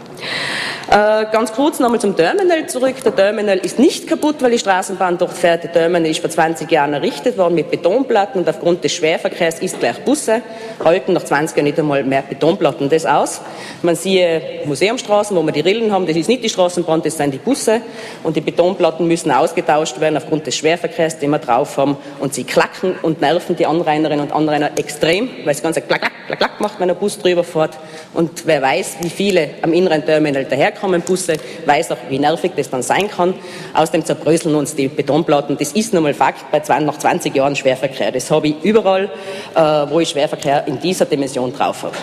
Äh, 0.89 1.27
ganz 1.31 1.53
kurz 1.53 1.79
nochmal 1.79 2.01
zum 2.01 2.15
Terminal 2.15 2.65
zurück. 2.65 2.95
Der 3.05 3.15
Terminal 3.15 3.59
ist 3.59 3.77
nicht 3.77 4.07
kaputt, 4.07 4.37
weil 4.39 4.49
die 4.49 4.57
Straßenbahn 4.57 5.19
dort 5.19 5.33
fährt. 5.33 5.63
Der 5.63 5.71
Terminal 5.71 6.09
ist 6.09 6.19
vor 6.19 6.31
20 6.31 6.71
Jahren 6.71 6.93
errichtet 6.95 7.37
worden 7.37 7.53
mit 7.53 7.69
Betonplatten 7.69 8.41
und 8.41 8.49
aufgrund 8.49 8.83
des 8.83 8.93
Schwerverkehrs 8.93 9.59
ist 9.59 9.79
gleich 9.79 9.99
Busse, 10.03 10.41
halten 10.83 11.13
nach 11.13 11.23
20 11.23 11.55
Jahren 11.55 11.65
nicht 11.65 11.77
einmal 11.77 12.03
mehr 12.03 12.23
Betonplatten 12.23 12.89
das 12.89 13.05
aus. 13.05 13.39
Man 13.83 13.95
sieht 13.95 14.65
Museumstraßen, 14.65 15.37
wo 15.37 15.43
wir 15.43 15.51
die 15.51 15.59
Rillen 15.59 15.91
haben, 15.91 16.07
das 16.07 16.15
ist 16.15 16.27
nicht 16.27 16.43
die 16.43 16.49
Straßenbahn, 16.49 17.03
das 17.03 17.17
sind 17.17 17.35
die 17.35 17.37
Busse 17.37 17.81
und 18.23 18.35
die 18.35 18.41
Betonplatten 18.41 19.07
müssen 19.07 19.29
ausgetauscht 19.29 19.99
werden 19.99 20.17
aufgrund 20.17 20.47
des 20.47 20.55
Schwerverkehrs, 20.55 21.19
den 21.19 21.29
wir 21.29 21.37
drauf 21.39 21.77
haben 21.77 21.97
und 22.19 22.33
sie 22.33 22.45
klacken 22.45 22.95
und 23.03 23.21
nerven 23.21 23.55
die 23.55 23.67
Anrainerinnen 23.67 24.25
und 24.25 24.31
Anrainer 24.31 24.71
extrem, 24.75 25.29
weil 25.43 25.51
es 25.51 25.61
ganz 25.61 25.75
klack, 25.75 26.01
klack, 26.01 26.39
klack, 26.39 26.59
macht, 26.59 26.79
wenn 26.79 26.89
ein 26.89 26.95
Bus 26.95 27.19
drüber 27.19 27.43
fährt 27.43 27.77
und 28.15 28.47
wer 28.47 28.63
weiß, 28.63 28.97
wie 29.01 29.09
viele 29.11 29.51
am 29.61 29.71
inneren 29.71 30.03
Terminal 30.03 30.45
daherkommen 30.45 30.78
Busse, 31.05 31.35
weiß 31.65 31.91
auch, 31.91 31.97
wie 32.09 32.19
nervig 32.19 32.51
das 32.55 32.69
dann 32.69 32.81
sein 32.81 33.09
kann. 33.09 33.33
Außerdem 33.73 34.05
zerbröseln 34.05 34.55
uns 34.55 34.75
die 34.75 34.87
Betonplatten. 34.87 35.57
Das 35.57 35.73
ist 35.73 35.93
nun 35.93 36.03
mal 36.03 36.13
Fakt 36.13 36.51
bei 36.51 36.59
zwei, 36.61 36.79
nach 36.79 36.97
20 36.97 37.35
Jahren 37.35 37.55
Schwerverkehr. 37.55 38.11
Das 38.11 38.29
habe 38.31 38.49
ich 38.49 38.63
überall, 38.63 39.09
äh, 39.55 39.59
wo 39.59 39.99
ich 39.99 40.09
Schwerverkehr 40.09 40.67
in 40.67 40.79
dieser 40.79 41.05
Dimension 41.05 41.53
drauf 41.53 41.83
habe. 41.83 41.95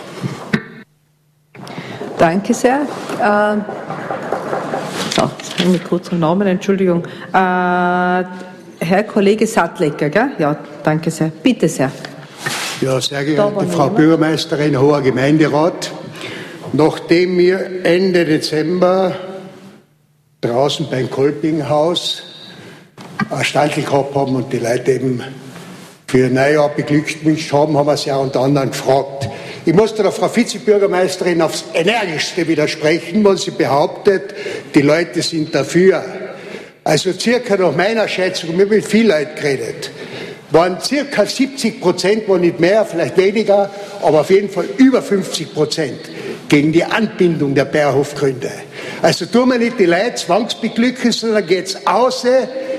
Danke 2.18 2.55
sehr. 2.55 2.81
Äh, 3.20 3.57
so, 5.14 5.31
jetzt 5.39 5.68
mit 5.68 5.85
kurzem 5.85 6.20
Namen, 6.20 6.47
Entschuldigung. 6.47 7.05
Äh, 7.33 8.24
Herr 8.79 9.05
Kollege 9.07 9.47
Sattlecker, 9.47 10.11
gell? 10.11 10.31
Ja, 10.39 10.57
danke 10.83 11.11
sehr. 11.11 11.31
Bitte 11.43 11.68
sehr. 11.68 11.91
Ja, 12.81 13.01
sehr 13.01 13.24
geehrte 13.24 13.66
Frau 13.68 13.89
Bürgermeisterin, 13.89 14.79
hoher 14.79 15.01
Gemeinderat. 15.01 15.91
Nachdem 16.77 17.39
wir 17.39 17.85
Ende 17.85 18.27
Dezember 18.27 19.16
draußen 20.43 20.87
beim 20.91 21.11
Kolpinghaus 21.11 22.22
ein 23.31 23.45
Standel 23.45 23.83
gehabt 23.83 24.14
haben 24.14 24.37
und 24.37 24.53
die 24.53 24.59
Leute 24.59 24.93
eben 24.93 25.22
für 26.07 26.29
Neujahr 26.29 26.68
beglückwünscht 26.68 27.51
haben, 27.51 27.79
haben 27.79 27.87
wir 27.87 27.97
sie 27.97 28.12
auch 28.12 28.24
unter 28.24 28.41
anderem 28.41 28.72
gefragt. 28.72 29.27
Ich 29.64 29.72
muss 29.72 29.95
der 29.95 30.12
Frau 30.12 30.29
Vizebürgermeisterin 30.29 31.41
aufs 31.41 31.64
Energischste 31.72 32.47
widersprechen, 32.47 33.24
wenn 33.24 33.39
sie 33.39 33.53
behauptet, 33.53 34.35
die 34.74 34.83
Leute 34.83 35.22
sind 35.22 35.55
dafür. 35.55 36.05
Also 36.85 37.12
circa 37.12 37.57
nach 37.57 37.74
meiner 37.74 38.07
Schätzung, 38.07 38.51
wir 38.51 38.66
haben 38.66 38.70
mit 38.70 38.85
vielen 38.85 39.09
Leuten 39.09 39.35
geredet, 39.35 39.91
waren 40.51 40.79
circa 40.83 41.24
70 41.24 41.81
Prozent, 41.81 42.24
wo 42.27 42.37
nicht 42.37 42.61
mehr, 42.61 42.85
vielleicht 42.85 43.16
weniger, 43.16 43.70
aber 44.03 44.20
auf 44.20 44.29
jeden 44.29 44.51
Fall 44.51 44.66
über 44.77 45.01
50 45.01 45.55
Prozent 45.55 46.01
gegen 46.49 46.73
die 46.73 46.85
Anbindung 46.85 47.55
der 47.55 47.65
Bärhofgründe. 47.65 48.51
Also 49.03 49.27
tun 49.27 49.51
wir 49.51 49.59
nicht 49.59 49.79
die 49.79 49.87
Leute 49.87 50.15
zwangsbeglücken, 50.15 51.13
sondern 51.13 51.47
geht's 51.47 51.87
aus, 51.87 52.25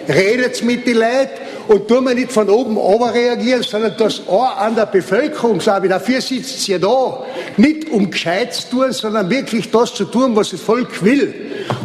redet's 0.07 0.61
mit 0.61 0.87
den 0.87 0.97
Leuten 0.97 1.47
und 1.67 1.87
tun 1.87 2.05
wir 2.05 2.15
nicht 2.15 2.31
von 2.31 2.49
oben 2.49 2.77
ober 2.77 3.13
reagieren, 3.13 3.61
sondern 3.61 3.93
das 3.97 4.21
auch 4.27 4.57
an 4.57 4.75
der 4.75 4.85
Bevölkerung 4.85 5.59
sagen. 5.59 5.89
Dafür 5.89 6.21
sitzt 6.21 6.61
sie 6.63 6.79
da. 6.79 7.25
Nicht 7.57 7.89
um 7.89 8.09
gescheit 8.09 8.53
zu 8.53 8.69
tun, 8.69 8.91
sondern 8.93 9.29
wirklich 9.29 9.69
das 9.69 9.93
zu 9.93 10.05
tun, 10.05 10.35
was 10.35 10.51
das 10.51 10.61
Volk 10.61 11.03
will. 11.03 11.33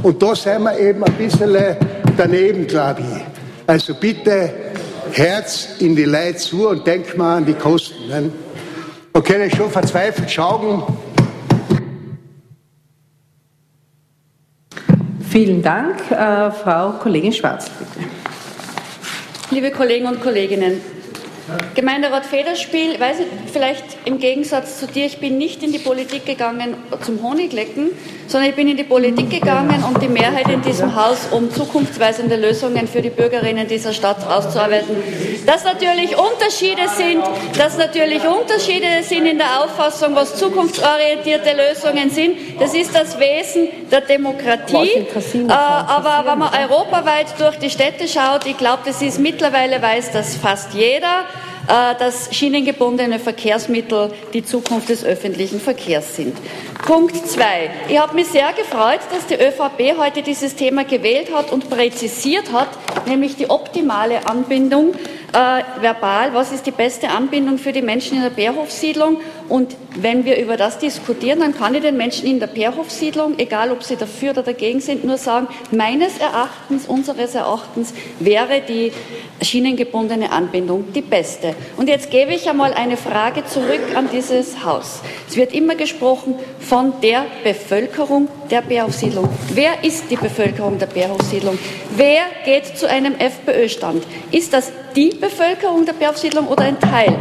Und 0.03 0.22
da 0.22 0.35
sind 0.35 0.62
wir 0.62 0.78
eben 0.78 1.03
ein 1.03 1.12
bisschen 1.14 1.57
daneben, 2.16 2.66
glaube 2.66 3.01
ich. 3.03 3.22
Also 3.66 3.95
bitte 3.95 4.53
Herz 5.12 5.68
in 5.80 5.97
die 5.97 6.05
Leute 6.05 6.37
zu 6.37 6.68
und 6.68 6.87
denk 6.87 7.16
mal 7.16 7.39
an 7.39 7.47
die 7.47 7.55
Kosten. 7.55 8.09
Ne? 8.09 8.30
Man 9.12 9.22
kann 9.24 9.51
schon 9.51 9.70
verzweifelt 9.70 10.30
schauen, 10.30 10.85
Vielen 15.33 15.62
Dank. 15.62 16.11
Äh, 16.11 16.51
Frau 16.51 16.91
Kollegin 16.91 17.33
Schwarz, 17.33 17.70
bitte. 17.70 18.07
Liebe 19.51 19.70
Kollegen 19.70 20.07
und 20.07 20.20
Kolleginnen, 20.20 20.83
Gemeinderat 21.74 22.24
Federspiel, 22.24 23.01
weiß 23.01 23.20
ich, 23.20 23.26
vielleicht 23.53 23.84
im 24.05 24.18
Gegensatz 24.18 24.78
zu 24.78 24.86
dir, 24.86 25.07
ich 25.07 25.18
bin 25.18 25.38
nicht 25.38 25.62
in 25.62 25.72
die 25.72 25.78
Politik 25.78 26.24
gegangen 26.24 26.76
zum 27.05 27.22
Honiglecken, 27.22 27.90
sondern 28.28 28.51
ich 28.51 28.57
bin 28.57 28.68
in 28.68 28.76
die 28.76 28.84
Politik 28.84 29.30
gegangen, 29.30 29.84
um 29.84 29.99
die 29.99 30.09
Mehrheit 30.09 30.49
in 30.49 30.62
diesem 30.62 30.95
Haus, 30.95 31.28
um 31.32 31.51
zukunftsweisende 31.51 32.36
Lösungen 32.36 32.86
für 32.86 33.03
die 33.03 33.11
Bürgerinnen 33.11 33.66
dieser 33.66 33.93
Stadt 33.93 34.24
auszuarbeiten. 34.26 34.97
Dass 35.45 35.64
natürlich 35.64 36.16
Unterschiede 36.16 36.88
sind, 36.97 37.22
dass 37.59 37.76
natürlich 37.76 38.22
Unterschiede 38.22 39.03
sind 39.03 39.26
in 39.26 39.38
der 39.38 39.62
Auffassung, 39.62 40.14
was 40.14 40.36
zukunftsorientierte 40.36 41.51
Lösungen 41.57 42.11
sind, 42.11 42.61
das 42.61 42.72
ist 42.74 42.95
das 42.95 43.18
Wesen 43.18 43.68
der 43.90 44.03
Demokratie. 44.03 45.07
Äh, 45.34 45.53
aber 45.53 46.22
wenn 46.30 46.38
man 46.38 46.51
europaweit 46.55 47.26
durch 47.38 47.57
die 47.57 47.70
Städte 47.70 48.07
schaut, 48.07 48.47
ich 48.47 48.57
glaube, 48.57 48.82
das 48.84 49.03
ist 49.03 49.18
mittlerweile 49.18 49.82
weiß 49.82 50.12
das 50.12 50.36
fast 50.36 50.72
jeder, 50.74 51.24
dass 51.66 52.34
schienengebundene 52.34 53.18
Verkehrsmittel 53.18 54.12
die 54.32 54.44
Zukunft 54.44 54.88
des 54.88 55.04
öffentlichen 55.04 55.60
Verkehrs 55.60 56.16
sind. 56.16 56.36
Punkt 56.86 57.16
zwei. 57.28 57.70
Ich 57.88 57.98
habe 57.98 58.14
mich 58.14 58.26
sehr 58.26 58.52
gefreut, 58.52 59.00
dass 59.10 59.26
die 59.26 59.34
ÖVP 59.34 59.98
heute 59.98 60.22
dieses 60.22 60.56
Thema 60.56 60.84
gewählt 60.84 61.32
hat 61.32 61.52
und 61.52 61.70
präzisiert 61.70 62.52
hat, 62.52 62.68
nämlich 63.06 63.36
die 63.36 63.48
optimale 63.48 64.26
Anbindung 64.26 64.94
äh, 65.33 65.62
verbal, 65.80 66.35
was 66.35 66.53
ist 66.53 66.66
die 66.66 66.70
beste 66.70 67.09
Anbindung 67.09 67.59
für 67.59 67.72
die 67.72 67.83
Menschen 67.83 68.16
in 68.16 68.22
der 68.22 68.30
Bärhofsiedlung. 68.30 69.18
Und 69.49 69.76
wenn 69.97 70.24
wir 70.24 70.39
über 70.39 70.57
das 70.57 70.78
diskutieren, 70.78 71.41
dann 71.41 71.55
kann 71.55 71.74
ich 71.74 71.83
den 71.83 71.97
Menschen 71.97 72.26
in 72.26 72.39
der 72.39 72.47
Bärhofsiedlung, 72.47 73.39
egal 73.39 73.72
ob 73.72 73.83
sie 73.83 73.97
dafür 73.97 74.30
oder 74.30 74.43
dagegen 74.43 74.80
sind, 74.80 75.05
nur 75.05 75.16
sagen, 75.16 75.49
meines 75.70 76.18
Erachtens, 76.18 76.87
unseres 76.87 77.35
Erachtens 77.35 77.95
wäre 78.20 78.61
die 78.61 78.93
schienengebundene 79.43 80.30
Anbindung 80.30 80.93
die 80.93 81.03
beste. 81.03 81.55
Und 81.76 81.89
jetzt 81.89 82.11
gebe 82.11 82.33
ich 82.33 82.49
einmal 82.49 82.74
eine 82.74 82.97
Frage 82.97 83.45
zurück 83.45 83.80
an 83.95 84.09
dieses 84.12 84.64
Haus. 84.64 85.01
Es 85.28 85.37
wird 85.37 85.53
immer 85.53 85.74
gesprochen 85.74 86.37
von 86.61 86.93
der 87.03 87.26
Bevölkerung 87.43 88.28
der 88.53 88.61
Bärhofsiedlung. 88.61 89.28
Wer 89.55 89.82
ist 89.82 90.11
die 90.11 90.16
Bevölkerung 90.16 90.78
der 90.78 90.86
Bärhofsiedlung? 90.86 91.59
Wer 91.96 92.24
geht 92.44 92.76
zu 92.76 92.86
einem 92.86 93.14
FPÖ-Stand? 93.18 94.05
Ist 94.30 94.53
das 94.53 94.70
die 94.94 95.09
Bevölkerung 95.09 95.86
der 95.86 95.94
Bärhofsiedlung 95.94 96.46
oder 96.48 96.64
ein 96.64 96.78
Teil? 96.78 97.16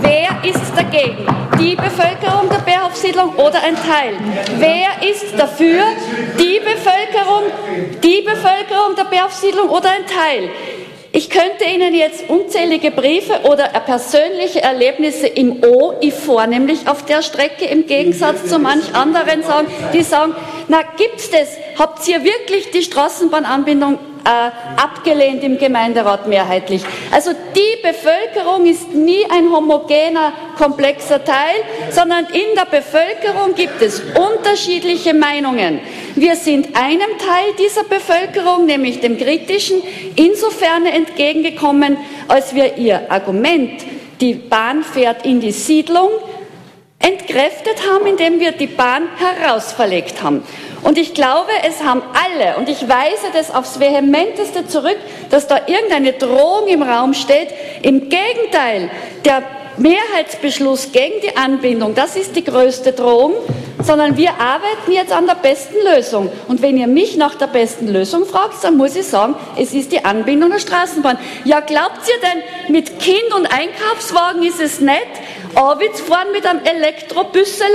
Wer 0.00 0.48
ist 0.48 0.72
dagegen? 0.76 1.26
Die 1.60 1.74
Bevölkerung 1.74 2.48
der 2.48 2.60
Bärhofsiedlung 2.64 3.34
oder 3.34 3.60
ein 3.60 3.74
Teil? 3.74 4.14
Wer 4.58 5.10
ist 5.10 5.36
dafür? 5.36 5.82
Die 6.38 6.60
Bevölkerung, 6.60 7.50
die 8.00 8.22
Bevölkerung 8.22 8.94
der 8.96 9.04
Bärhofsiedlung 9.04 9.68
oder 9.68 9.90
ein 9.90 10.06
Teil? 10.06 10.48
Ich 11.18 11.30
könnte 11.30 11.64
Ihnen 11.64 11.96
jetzt 11.96 12.30
unzählige 12.30 12.92
Briefe 12.92 13.40
oder 13.42 13.64
persönliche 13.64 14.62
Erlebnisse 14.62 15.26
im 15.26 15.64
O, 15.64 15.94
ich 16.00 16.14
vornehmlich 16.14 16.86
auf 16.86 17.04
der 17.06 17.22
Strecke 17.22 17.64
im 17.64 17.88
Gegensatz 17.88 18.46
zu 18.46 18.60
manch 18.60 18.94
anderen 18.94 19.42
sagen, 19.42 19.66
die 19.92 20.04
sagen, 20.04 20.36
na 20.68 20.82
gibt's 20.96 21.28
das? 21.28 21.56
Habt 21.76 22.06
ihr 22.06 22.22
wirklich 22.22 22.70
die 22.70 22.82
Straßenbahnanbindung 22.82 23.98
äh, 24.24 24.80
abgelehnt 24.80 25.42
im 25.42 25.58
Gemeinderat 25.58 26.26
mehrheitlich. 26.26 26.82
Also 27.10 27.32
die 27.32 27.82
Bevölkerung 27.82 28.66
ist 28.66 28.92
nie 28.94 29.24
ein 29.30 29.50
homogener, 29.50 30.32
komplexer 30.56 31.24
Teil, 31.24 31.56
sondern 31.90 32.26
in 32.26 32.54
der 32.56 32.66
Bevölkerung 32.66 33.54
gibt 33.54 33.80
es 33.82 34.00
unterschiedliche 34.00 35.14
Meinungen. 35.14 35.80
Wir 36.14 36.36
sind 36.36 36.76
einem 36.76 37.18
Teil 37.18 37.54
dieser 37.58 37.84
Bevölkerung, 37.84 38.66
nämlich 38.66 39.00
dem 39.00 39.18
kritischen, 39.18 39.82
insofern 40.16 40.86
entgegengekommen, 40.86 41.96
als 42.26 42.54
wir 42.54 42.76
ihr 42.76 43.10
Argument, 43.10 43.82
die 44.20 44.34
Bahn 44.34 44.82
fährt 44.82 45.24
in 45.24 45.40
die 45.40 45.52
Siedlung, 45.52 46.10
entkräftet 46.98 47.76
haben, 47.88 48.06
indem 48.06 48.40
wir 48.40 48.52
die 48.52 48.66
Bahn 48.66 49.04
herausverlegt 49.16 50.22
haben. 50.22 50.42
Und 50.82 50.96
ich 50.96 51.14
glaube, 51.14 51.50
es 51.66 51.82
haben 51.82 52.02
alle, 52.02 52.56
und 52.56 52.68
ich 52.68 52.88
weise 52.88 53.26
das 53.32 53.54
aufs 53.54 53.80
vehementeste 53.80 54.66
zurück, 54.66 54.96
dass 55.30 55.46
da 55.46 55.60
irgendeine 55.66 56.12
Drohung 56.12 56.68
im 56.68 56.82
Raum 56.82 57.14
steht. 57.14 57.48
Im 57.82 58.08
Gegenteil, 58.08 58.90
der 59.24 59.42
Mehrheitsbeschluss 59.76 60.92
gegen 60.92 61.20
die 61.22 61.36
Anbindung, 61.36 61.94
das 61.94 62.16
ist 62.16 62.36
die 62.36 62.44
größte 62.44 62.92
Drohung, 62.92 63.34
sondern 63.82 64.16
wir 64.16 64.30
arbeiten 64.30 64.90
jetzt 64.90 65.12
an 65.12 65.26
der 65.26 65.36
besten 65.36 65.76
Lösung. 65.84 66.30
Und 66.48 66.62
wenn 66.62 66.76
ihr 66.76 66.88
mich 66.88 67.16
nach 67.16 67.36
der 67.36 67.46
besten 67.46 67.88
Lösung 67.88 68.26
fragt, 68.26 68.62
dann 68.62 68.76
muss 68.76 68.96
ich 68.96 69.06
sagen, 69.06 69.36
es 69.56 69.72
ist 69.72 69.92
die 69.92 70.04
Anbindung 70.04 70.50
der 70.50 70.58
Straßenbahn. 70.58 71.18
Ja, 71.44 71.60
glaubt 71.60 72.00
ihr 72.08 72.28
denn, 72.28 72.72
mit 72.72 72.98
Kind 72.98 73.32
und 73.36 73.46
Einkaufswagen 73.46 74.42
ist 74.42 74.60
es 74.60 74.80
nett, 74.80 75.06
Orwitz 75.54 76.00
fahren 76.00 76.28
mit 76.32 76.44
einem 76.46 76.60
Elektrobüssele, 76.64 77.68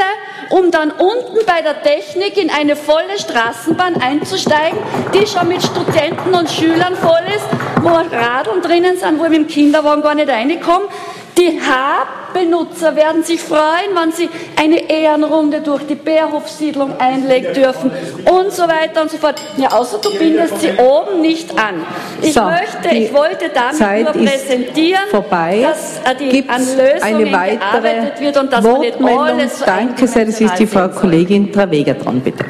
um 0.53 0.69
dann 0.69 0.91
unten 0.91 1.43
bei 1.47 1.63
der 1.63 1.81
Technik 1.81 2.37
in 2.37 2.51
eine 2.51 2.75
volle 2.75 3.17
Straßenbahn 3.17 3.99
einzusteigen, 3.99 4.77
die 5.11 5.25
schon 5.25 5.47
mit 5.47 5.63
Studenten 5.63 6.35
und 6.35 6.47
Schülern 6.47 6.95
voll 6.95 7.23
ist, 7.35 7.47
wo 7.81 7.89
Radeln 7.89 8.61
drinnen 8.61 8.95
sind, 8.95 9.19
wo 9.19 9.23
ich 9.23 9.31
mit 9.31 9.39
dem 9.39 9.47
Kinderwagen 9.47 10.03
gar 10.03 10.13
nicht 10.13 10.29
reinkomme. 10.29 10.89
Die 11.37 11.59
Haarbenutzer 11.59 12.95
werden 12.95 13.23
sich 13.23 13.41
freuen, 13.41 13.95
wenn 13.95 14.11
sie 14.11 14.29
eine 14.59 14.89
Ehrenrunde 14.89 15.61
durch 15.61 15.85
die 15.87 15.95
Bärhofsiedlung 15.95 16.99
einlegen 16.99 17.53
dürfen 17.53 17.91
und 18.25 18.51
so 18.51 18.63
weiter 18.63 19.01
und 19.01 19.09
so 19.09 19.17
fort. 19.17 19.41
Ja, 19.57 19.71
außer 19.71 19.99
du 19.99 20.15
bindest 20.17 20.61
sie 20.61 20.71
oben 20.73 21.21
nicht 21.21 21.51
an. 21.57 21.85
Ich 22.21 22.33
so, 22.33 22.43
möchte, 22.43 22.89
ich 22.95 23.13
wollte 23.13 23.49
damit 23.53 23.75
Zeit 23.75 24.03
nur 24.03 24.13
präsentieren, 24.13 25.07
vorbei. 25.09 25.61
dass 25.63 25.97
äh, 26.03 26.15
die 26.17 26.29
Gibt's 26.29 26.53
an 26.53 26.61
Lösungen 26.61 27.01
eine 27.01 27.31
weitere 27.31 27.57
gearbeitet 27.57 28.21
wird 28.21 28.37
und 28.37 28.53
dass 28.53 28.63
man 28.63 28.79
nicht 28.81 29.01
alles 29.01 29.59
so 29.59 29.65
Danke 29.65 30.07
sehr, 30.07 30.25
das 30.25 30.39
ist 30.39 30.59
die 30.59 30.67
Frau 30.67 30.89
Kollegin 30.89 31.51
Traweger 31.51 31.95
dran, 31.95 32.21
bitte. 32.21 32.45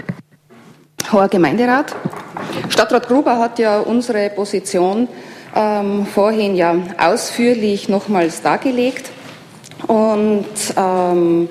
Hoher 1.12 1.28
Gemeinderat, 1.28 1.96
Stadtrat 2.70 3.08
Gruber 3.08 3.38
hat 3.38 3.60
ja 3.60 3.80
unsere 3.80 4.30
Position 4.30 5.08
ähm, 5.56 6.06
vorhin 6.06 6.56
ja 6.56 6.76
ausführlich 6.98 7.90
nochmals 7.90 8.42
dargelegt. 8.42 9.12
Und 9.88 10.46
ähm, 10.78 11.50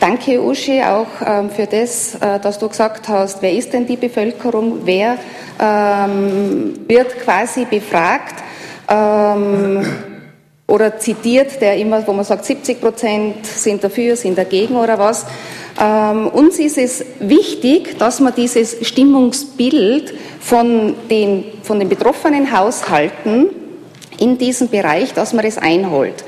danke, 0.00 0.42
Uschi, 0.42 0.82
auch 0.82 1.06
ähm, 1.26 1.50
für 1.50 1.66
das, 1.66 2.14
äh, 2.16 2.38
dass 2.40 2.58
du 2.58 2.68
gesagt 2.68 3.08
hast, 3.08 3.42
wer 3.42 3.52
ist 3.52 3.72
denn 3.72 3.86
die 3.86 3.96
Bevölkerung, 3.96 4.80
wer 4.84 5.16
ähm, 5.60 6.80
wird 6.86 7.18
quasi 7.20 7.64
befragt 7.64 8.42
ähm, 8.88 9.84
oder 10.66 10.98
zitiert, 10.98 11.60
der 11.60 11.76
immer, 11.76 12.06
wo 12.06 12.12
man 12.12 12.24
sagt, 12.24 12.44
70 12.44 12.80
Prozent 12.80 13.46
sind 13.46 13.84
dafür, 13.84 14.16
sind 14.16 14.36
dagegen 14.38 14.76
oder 14.76 14.98
was. 14.98 15.26
Ähm, 15.80 16.28
uns 16.28 16.58
ist 16.58 16.78
es 16.78 17.04
wichtig, 17.20 17.98
dass 17.98 18.20
man 18.20 18.34
dieses 18.34 18.86
Stimmungsbild 18.86 20.14
von 20.40 20.94
den, 21.10 21.44
von 21.64 21.80
den 21.80 21.88
betroffenen 21.88 22.56
Haushalten 22.56 23.48
in 24.18 24.38
diesem 24.38 24.68
Bereich, 24.68 25.12
dass 25.14 25.32
man 25.32 25.44
es 25.44 25.58
einholt. 25.58 26.22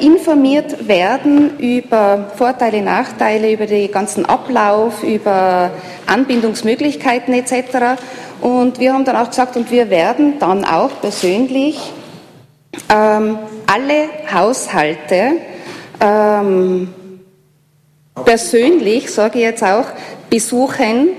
informiert 0.00 0.86
werden 0.86 1.58
über 1.58 2.30
Vorteile, 2.36 2.82
Nachteile, 2.82 3.52
über 3.52 3.66
den 3.66 3.90
ganzen 3.90 4.26
Ablauf, 4.26 5.02
über 5.02 5.70
Anbindungsmöglichkeiten 6.06 7.32
etc. 7.34 8.00
Und 8.40 8.78
wir 8.78 8.92
haben 8.92 9.04
dann 9.04 9.16
auch 9.16 9.30
gesagt, 9.30 9.56
und 9.56 9.70
wir 9.70 9.90
werden 9.90 10.38
dann 10.38 10.64
auch 10.64 10.90
persönlich 11.00 11.78
ähm, 12.92 13.38
alle 13.66 14.08
Haushalte 14.32 15.38
ähm, 16.00 16.92
persönlich, 18.24 19.10
sage 19.10 19.38
ich 19.38 19.44
jetzt 19.44 19.62
auch, 19.62 19.86
besuchen 20.30 21.10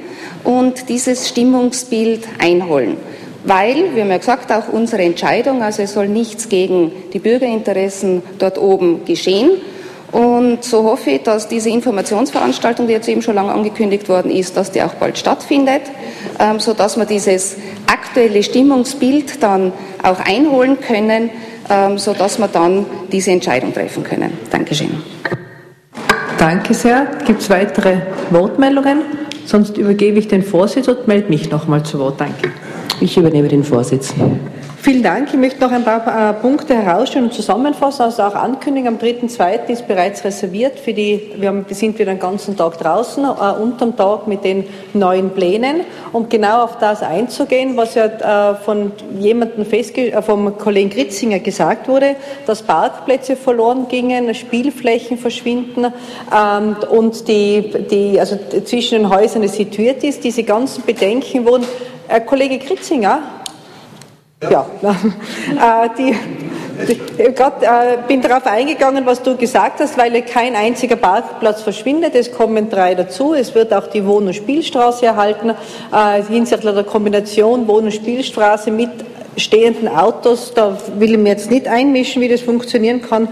und 0.44 0.88
dieses 0.90 1.28
Stimmungsbild 1.30 2.26
einholen 2.40 2.98
weil, 3.46 3.96
wir 3.96 4.04
haben 4.04 4.10
ja 4.10 4.18
gesagt, 4.18 4.52
auch 4.52 4.70
unsere 4.72 5.04
Entscheidung, 5.04 5.62
also 5.62 5.84
es 5.84 5.94
soll 5.94 6.08
nichts 6.08 6.50
gegen 6.50 6.92
die 7.14 7.20
Bürgerinteressen 7.20 8.24
dort 8.40 8.58
oben 8.58 9.06
geschehen. 9.06 9.52
Und 10.12 10.64
so 10.64 10.84
hoffe 10.84 11.12
ich, 11.12 11.24
dass 11.24 11.48
diese 11.48 11.70
Informationsveranstaltung, 11.70 12.88
die 12.88 12.94
jetzt 12.94 13.10
eben 13.10 13.22
schon 13.22 13.36
lange 13.36 13.52
angekündigt 13.52 14.08
worden 14.08 14.32
ist, 14.32 14.56
dass 14.56 14.72
die 14.72 14.82
auch 14.82 14.94
bald 14.94 15.18
stattfindet, 15.18 15.82
ähm, 16.40 16.60
sodass 16.60 16.96
wir 16.96 17.06
dieses 17.06 17.58
aktuelle 17.88 18.42
Stimmungsbild 18.42 19.44
dann 19.44 19.74
auch 20.04 20.20
einholen 20.20 20.80
können, 20.80 21.32
ähm, 21.70 21.98
sodass 21.98 22.40
wir 22.40 22.48
dann 22.48 22.86
diese 23.12 23.32
Entscheidung 23.32 23.74
treffen 23.74 24.04
können. 24.04 24.38
Dankeschön. 24.52 25.04
Danke 26.38 26.74
sehr. 26.74 27.08
Gibt 27.26 27.42
es 27.42 27.50
weitere 27.50 27.98
Wortmeldungen? 28.30 29.02
Sonst 29.46 29.78
übergebe 29.78 30.18
ich 30.20 30.28
den 30.28 30.44
Vorsitz 30.44 30.88
und 30.88 31.08
melde 31.08 31.30
mich 31.30 31.52
nochmal 31.52 31.84
zu 31.84 32.00
Wort. 32.00 32.22
Danke. 32.22 32.52
Ich 33.02 33.18
übernehme 33.18 33.48
den 33.48 33.64
Vorsitz. 33.64 34.14
Vielen 34.86 35.02
Dank. 35.02 35.30
Ich 35.30 35.40
möchte 35.40 35.62
noch 35.62 35.72
ein 35.72 35.84
paar 35.84 36.30
äh, 36.30 36.34
Punkte 36.34 36.76
herausstellen 36.76 37.26
und 37.26 37.34
zusammenfassen. 37.34 38.04
Also 38.04 38.22
auch 38.22 38.36
ankündigen, 38.36 38.88
am 38.88 38.98
3.2. 39.00 39.68
ist 39.70 39.88
bereits 39.88 40.24
reserviert 40.24 40.80
für 40.80 40.94
die, 40.94 41.32
wir 41.38 41.48
haben, 41.48 41.66
sind 41.72 41.98
wir 41.98 42.06
den 42.06 42.20
ganzen 42.20 42.56
Tag 42.56 42.78
draußen, 42.78 43.24
äh, 43.24 43.60
unterm 43.60 43.98
Tag 43.98 44.28
mit 44.28 44.44
den 44.44 44.64
neuen 44.94 45.32
Plänen, 45.32 45.82
um 46.14 46.30
genau 46.30 46.66
auf 46.66 46.78
das 46.78 47.02
einzugehen, 47.02 47.76
was 47.76 47.96
ja 47.96 48.52
äh, 48.52 48.56
von 48.58 48.92
jemandem 49.18 49.66
festge 49.66 50.12
äh, 50.12 50.22
vom 50.22 50.56
Kollegen 50.56 50.92
Gritzinger 50.92 51.40
gesagt 51.40 51.88
wurde, 51.88 52.16
dass 52.46 52.62
Parkplätze 52.62 53.36
verloren 53.36 53.88
gingen, 53.90 54.36
Spielflächen 54.36 55.18
verschwinden 55.18 55.88
ähm, 56.32 56.76
und 56.92 57.28
die, 57.28 57.74
die, 57.90 58.20
also 58.20 58.38
zwischen 58.64 59.00
den 59.00 59.10
Häusern 59.10 59.48
situiert 59.48 60.04
ist. 60.04 60.24
Diese 60.24 60.44
ganzen 60.44 60.84
Bedenken 60.86 61.44
wurden 61.44 61.66
Herr 62.08 62.20
Kollege 62.20 62.60
Kritzinger? 62.60 63.24
Ja, 64.44 64.66
äh, 64.84 65.90
die, 65.98 66.16
ich 66.88 67.00
äh, 67.20 67.98
bin 68.06 68.22
darauf 68.22 68.46
eingegangen, 68.46 69.06
was 69.06 69.24
du 69.24 69.38
gesagt 69.38 69.80
hast, 69.80 69.98
weil 69.98 70.22
kein 70.24 70.56
einziger 70.56 70.98
Parkplatz 70.98 71.62
verschwindet. 71.62 72.16
Es 72.16 72.32
kommen 72.32 72.70
drei 72.70 72.96
dazu. 72.96 73.34
Es 73.34 73.56
wird 73.56 73.74
auch 73.74 73.88
die 73.88 74.06
Wohn- 74.06 74.28
und 74.28 74.34
Spielstraße 74.34 75.06
erhalten, 75.06 75.52
äh, 75.52 76.22
hinsichtlich 76.22 76.74
der 76.74 76.84
Kombination 76.84 77.66
Wohn- 77.68 77.86
und 77.86 77.94
Spielstraße 77.94 78.72
mit 78.72 78.90
stehenden 79.38 79.88
Autos, 79.88 80.54
da 80.54 80.78
will 80.98 81.12
ich 81.12 81.18
mir 81.18 81.30
jetzt 81.30 81.52
nicht 81.52 81.68
einmischen, 81.68 82.22
wie 82.22 82.28
das 82.28 82.42
funktionieren 82.42 83.02
kann. 83.02 83.28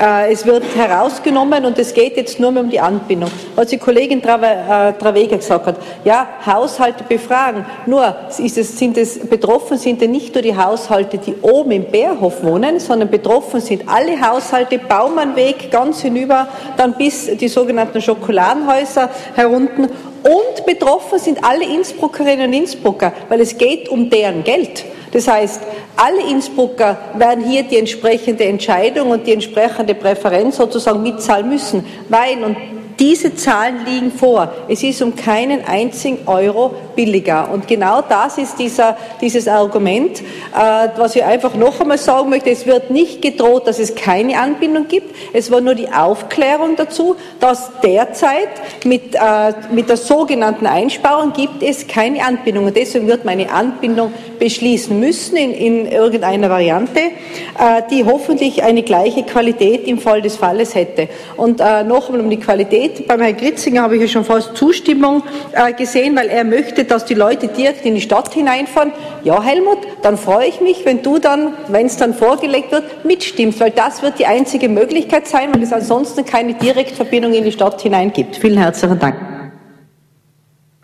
Äh, 0.00 0.32
es 0.32 0.46
wird 0.46 0.64
herausgenommen 0.76 1.64
und 1.64 1.78
es 1.78 1.94
geht 1.94 2.16
jetzt 2.16 2.40
nur 2.40 2.52
mehr 2.52 2.62
um 2.62 2.70
die 2.70 2.80
Anbindung. 2.80 3.30
Was 3.54 3.68
die 3.68 3.78
Kollegin 3.78 4.22
Travega 4.22 5.34
äh, 5.34 5.38
gesagt 5.38 5.66
hat, 5.66 5.76
ja, 6.04 6.26
Haushalte 6.46 7.04
befragen. 7.04 7.64
Nur 7.86 8.14
ist 8.38 8.58
es, 8.58 8.78
sind 8.78 8.96
es 8.96 9.18
betroffen 9.18 9.78
sind 9.78 10.00
ja 10.00 10.08
nicht 10.08 10.34
nur 10.34 10.42
die 10.42 10.56
Haushalte, 10.56 11.18
die 11.18 11.34
oben 11.42 11.72
im 11.72 11.84
Bärhof 11.84 12.42
wohnen, 12.42 12.80
sondern 12.80 13.10
betroffen 13.10 13.60
sind 13.60 13.88
alle 13.88 14.20
Haushalte, 14.20 14.78
Baumannweg 14.78 15.70
ganz 15.70 16.00
hinüber, 16.00 16.48
dann 16.76 16.94
bis 16.94 17.26
die 17.36 17.48
sogenannten 17.48 18.00
Schokoladenhäuser 18.00 19.10
herunten 19.34 19.88
und 20.22 20.66
betroffen 20.66 21.18
sind 21.18 21.44
alle 21.44 21.64
Innsbruckerinnen 21.64 22.46
und 22.46 22.52
Innsbrucker, 22.52 23.12
weil 23.28 23.40
es 23.40 23.56
geht 23.56 23.88
um 23.88 24.10
deren 24.10 24.44
Geld. 24.44 24.84
Das 25.12 25.26
heißt, 25.26 25.60
alle 25.96 26.30
Innsbrucker 26.30 26.98
werden 27.14 27.44
hier 27.44 27.62
die 27.62 27.78
entsprechende 27.78 28.44
Entscheidung 28.44 29.10
und 29.10 29.26
die 29.26 29.32
entsprechende 29.32 29.94
Präferenz 29.94 30.56
sozusagen 30.56 31.02
mitzahlen 31.02 31.48
müssen, 31.48 31.84
weil, 32.08 32.42
und 32.44 32.56
diese 32.98 33.34
Zahlen 33.36 33.84
liegen 33.86 34.10
vor. 34.10 34.52
Es 34.68 34.82
ist 34.82 35.00
um 35.02 35.14
keinen 35.14 35.64
einzigen 35.64 36.26
Euro 36.26 36.74
billiger. 36.96 37.50
Und 37.52 37.68
genau 37.68 38.02
das 38.02 38.38
ist 38.38 38.58
dieser, 38.58 38.96
dieses 39.20 39.46
Argument, 39.46 40.20
äh, 40.20 40.88
was 40.96 41.14
ich 41.14 41.22
einfach 41.22 41.54
noch 41.54 41.80
einmal 41.80 41.98
sagen 41.98 42.28
möchte. 42.28 42.50
Es 42.50 42.66
wird 42.66 42.90
nicht 42.90 43.22
gedroht, 43.22 43.68
dass 43.68 43.78
es 43.78 43.94
keine 43.94 44.38
Anbindung 44.40 44.88
gibt. 44.88 45.14
Es 45.32 45.50
war 45.50 45.60
nur 45.60 45.74
die 45.74 45.88
Aufklärung 45.88 46.74
dazu, 46.76 47.14
dass 47.38 47.70
derzeit 47.82 48.48
mit, 48.84 49.14
äh, 49.14 49.52
mit 49.70 49.88
der 49.88 49.96
sogenannten 49.96 50.66
Einsparung 50.66 51.32
gibt 51.32 51.62
es 51.62 51.86
keine 51.86 52.24
Anbindung. 52.24 52.66
Und 52.66 52.76
deswegen 52.76 53.06
wird 53.06 53.24
man 53.24 53.34
eine 53.34 53.50
Anbindung 53.52 54.12
beschließen 54.40 54.98
müssen 54.98 55.36
in, 55.36 55.52
in 55.52 55.86
irgendeiner 55.86 56.50
Variante, 56.50 57.00
äh, 57.00 57.82
die 57.90 58.04
hoffentlich 58.04 58.62
eine 58.64 58.82
gleiche 58.82 59.22
Qualität 59.22 59.86
im 59.86 59.98
Fall 59.98 60.20
des 60.20 60.36
Falles 60.36 60.74
hätte. 60.74 61.08
Und 61.36 61.60
äh, 61.60 61.84
noch 61.84 62.08
einmal 62.08 62.22
um 62.22 62.30
die 62.30 62.38
Qualität 62.38 62.87
geht. 62.88 63.06
Beim 63.06 63.20
Herrn 63.20 63.36
Gritzinger 63.36 63.82
habe 63.82 63.96
ich 63.96 64.02
ja 64.02 64.08
schon 64.08 64.24
fast 64.24 64.56
Zustimmung 64.56 65.22
äh, 65.52 65.72
gesehen, 65.72 66.16
weil 66.16 66.28
er 66.28 66.44
möchte, 66.44 66.84
dass 66.84 67.04
die 67.04 67.14
Leute 67.14 67.48
direkt 67.48 67.84
in 67.84 67.94
die 67.94 68.00
Stadt 68.00 68.32
hineinfahren. 68.32 68.92
Ja, 69.24 69.42
Helmut, 69.42 69.78
dann 70.02 70.16
freue 70.16 70.46
ich 70.46 70.60
mich, 70.60 70.84
wenn 70.84 71.02
du 71.02 71.18
dann, 71.18 71.54
wenn 71.68 71.86
es 71.86 71.96
dann 71.96 72.14
vorgelegt 72.14 72.72
wird, 72.72 73.04
mitstimmst, 73.04 73.60
weil 73.60 73.70
das 73.70 74.02
wird 74.02 74.18
die 74.18 74.26
einzige 74.26 74.68
Möglichkeit 74.68 75.26
sein, 75.26 75.54
weil 75.54 75.62
es 75.62 75.72
ansonsten 75.72 76.24
keine 76.24 76.54
Direktverbindung 76.54 77.32
in 77.34 77.44
die 77.44 77.52
Stadt 77.52 77.80
hinein 77.80 78.12
gibt. 78.12 78.36
Vielen 78.36 78.58
herzlichen 78.58 78.98
Dank. 78.98 79.16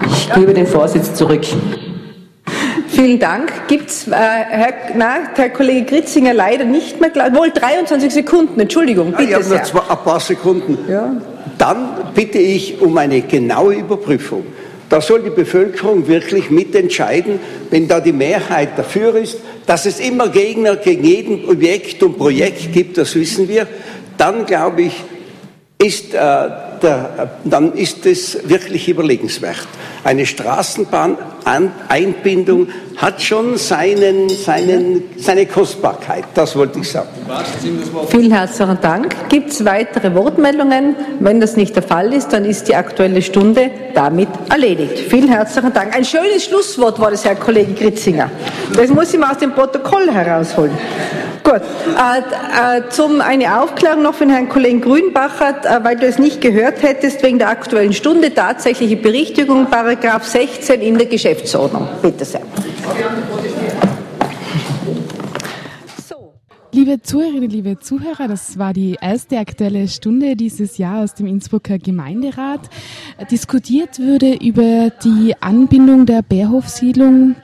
Ich 0.07 0.33
gebe 0.33 0.55
den 0.55 0.67
Vorsitz 0.67 1.15
zurück. 1.15 1.45
Vielen 2.95 3.19
Dank. 3.19 3.53
Gibt 3.67 3.91
es, 3.91 4.07
äh, 4.07 4.13
Herr, 4.13 4.75
Herr 5.35 5.51
Kollege 5.51 5.85
Gritzinger 5.85 6.33
leider 6.33 6.65
nicht 6.65 7.01
mehr, 7.01 7.11
wohl 7.35 7.51
23 7.51 8.13
Sekunden, 8.13 8.61
Entschuldigung. 8.61 9.13
Bitte 9.13 9.33
ja, 9.33 9.39
ich 9.41 9.47
habe 9.47 9.57
noch 9.57 9.63
zwei, 9.65 9.81
ein 9.81 10.05
paar 10.05 10.21
Sekunden. 10.21 10.79
Ja. 10.89 11.17
Dann 11.59 11.89
bitte 12.15 12.39
ich 12.39 12.81
um 12.81 12.97
eine 12.97 13.21
genaue 13.23 13.75
Überprüfung. 13.75 14.45
Da 14.89 15.01
soll 15.01 15.23
die 15.23 15.31
Bevölkerung 15.31 16.07
wirklich 16.07 16.51
mitentscheiden, 16.51 17.41
wenn 17.71 17.89
da 17.89 17.99
die 18.01 18.13
Mehrheit 18.13 18.79
dafür 18.79 19.17
ist, 19.17 19.39
dass 19.67 19.87
es 19.87 19.99
immer 19.99 20.29
Gegner 20.29 20.77
gegen 20.77 21.05
jeden 21.05 21.49
Objekt 21.49 22.03
und 22.03 22.17
Projekt 22.17 22.73
gibt, 22.73 22.99
das 22.99 23.15
wissen 23.17 23.49
wir, 23.49 23.67
dann 24.19 24.47
glaube 24.47 24.83
ich, 24.83 25.03
ist, 25.79 26.15
äh, 26.15 26.19
der, 26.83 27.31
dann 27.45 27.73
ist 27.73 28.05
es 28.07 28.49
wirklich 28.49 28.89
überlegenswert. 28.89 29.67
Eine 30.05 30.27
Straßenbahneinbindung 30.27 32.69
hat 32.97 33.23
schon 33.23 33.57
seinen, 33.57 34.29
seinen, 34.29 35.03
seine 35.17 35.47
Kostbarkeit. 35.47 36.25
Das 36.35 36.57
wollte 36.57 36.81
ich 36.81 36.91
sagen. 36.91 37.09
Vielen 38.09 38.33
herzlichen 38.33 38.79
Dank. 38.81 39.15
Gibt 39.29 39.51
es 39.51 39.65
weitere 39.65 40.15
Wortmeldungen? 40.15 40.97
Wenn 41.21 41.41
das 41.41 41.57
nicht 41.57 41.75
der 41.75 41.83
Fall 41.83 42.13
ist, 42.13 42.33
dann 42.33 42.45
ist 42.45 42.69
die 42.69 42.77
Aktuelle 42.77 43.23
Stunde 43.23 43.71
damit 43.95 44.29
erledigt. 44.51 45.11
Vielen 45.11 45.29
herzlichen 45.29 45.73
Dank. 45.73 45.97
Ein 45.97 46.05
schönes 46.05 46.45
Schlusswort 46.45 47.01
war 47.01 47.11
das, 47.11 47.25
Herr 47.25 47.37
Kollege 47.37 47.73
Gritzinger. 47.73 48.31
Das 48.77 48.91
muss 48.91 49.13
ich 49.13 49.19
mal 49.19 49.33
aus 49.33 49.39
dem 49.39 49.53
Protokoll 49.53 50.09
herausholen. 50.11 50.73
Gut, 51.45 51.61
äh, 51.61 52.79
äh, 52.79 52.89
zum 52.89 53.21
eine 53.21 53.61
Aufklärung 53.61 54.03
noch 54.03 54.15
von 54.15 54.31
Herrn 54.31 54.49
Kollegen 54.49 54.81
Grünbacher, 54.81 55.57
äh, 55.63 55.85
weil 55.85 55.97
du 55.97 56.07
es 56.07 56.19
nicht 56.19 56.41
gehört 56.41 56.64
hättest, 56.65 57.23
wegen 57.23 57.39
der 57.39 57.49
Aktuellen 57.49 57.93
Stunde, 57.93 58.33
tatsächliche 58.33 58.97
Berichtigung, 58.97 59.67
Paragraph 59.71 60.25
16 60.25 60.81
in 60.81 60.97
der 60.97 61.07
Geschäftsordnung. 61.07 61.89
Bitte 62.01 62.25
sehr. 62.25 62.43
Liebe 66.73 67.01
Zuhörerinnen, 67.01 67.51
liebe 67.51 67.79
Zuhörer, 67.79 68.27
das 68.27 68.59
war 68.59 68.73
die 68.73 68.97
erste 69.01 69.39
aktuelle 69.39 69.87
Stunde 69.87 70.35
dieses 70.35 70.77
Jahr 70.77 71.05
aus 71.05 71.15
dem 71.15 71.27
Innsbrucker 71.27 71.79
Gemeinderat. 71.79 72.69
Diskutiert 73.31 74.01
würde 74.01 74.35
über 74.35 74.91
die 75.05 75.35
Anbindung 75.41 76.05
der 76.05 76.23
Bärhofsiedlung 76.23 77.37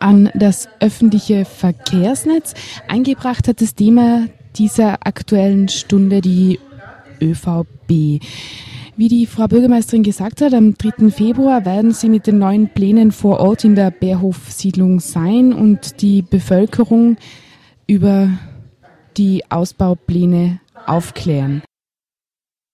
an 0.00 0.30
das 0.34 0.68
öffentliche 0.80 1.44
Verkehrsnetz. 1.44 2.54
Eingebracht 2.88 3.48
hat 3.48 3.60
das 3.60 3.74
Thema 3.74 4.28
dieser 4.56 5.06
aktuellen 5.06 5.68
Stunde 5.68 6.20
die 6.20 6.58
ÖVP. 7.20 7.73
Wie 7.88 9.08
die 9.08 9.26
Frau 9.26 9.48
Bürgermeisterin 9.48 10.02
gesagt 10.02 10.40
hat, 10.40 10.54
am 10.54 10.74
3. 10.74 11.10
Februar 11.10 11.64
werden 11.64 11.92
sie 11.92 12.08
mit 12.08 12.26
den 12.26 12.38
neuen 12.38 12.68
Plänen 12.68 13.12
vor 13.12 13.40
Ort 13.40 13.64
in 13.64 13.74
der 13.74 13.90
Bärhofsiedlung 13.90 15.00
sein 15.00 15.52
und 15.52 16.00
die 16.00 16.22
Bevölkerung 16.22 17.16
über 17.86 18.30
die 19.16 19.42
Ausbaupläne 19.50 20.60
aufklären. 20.86 21.62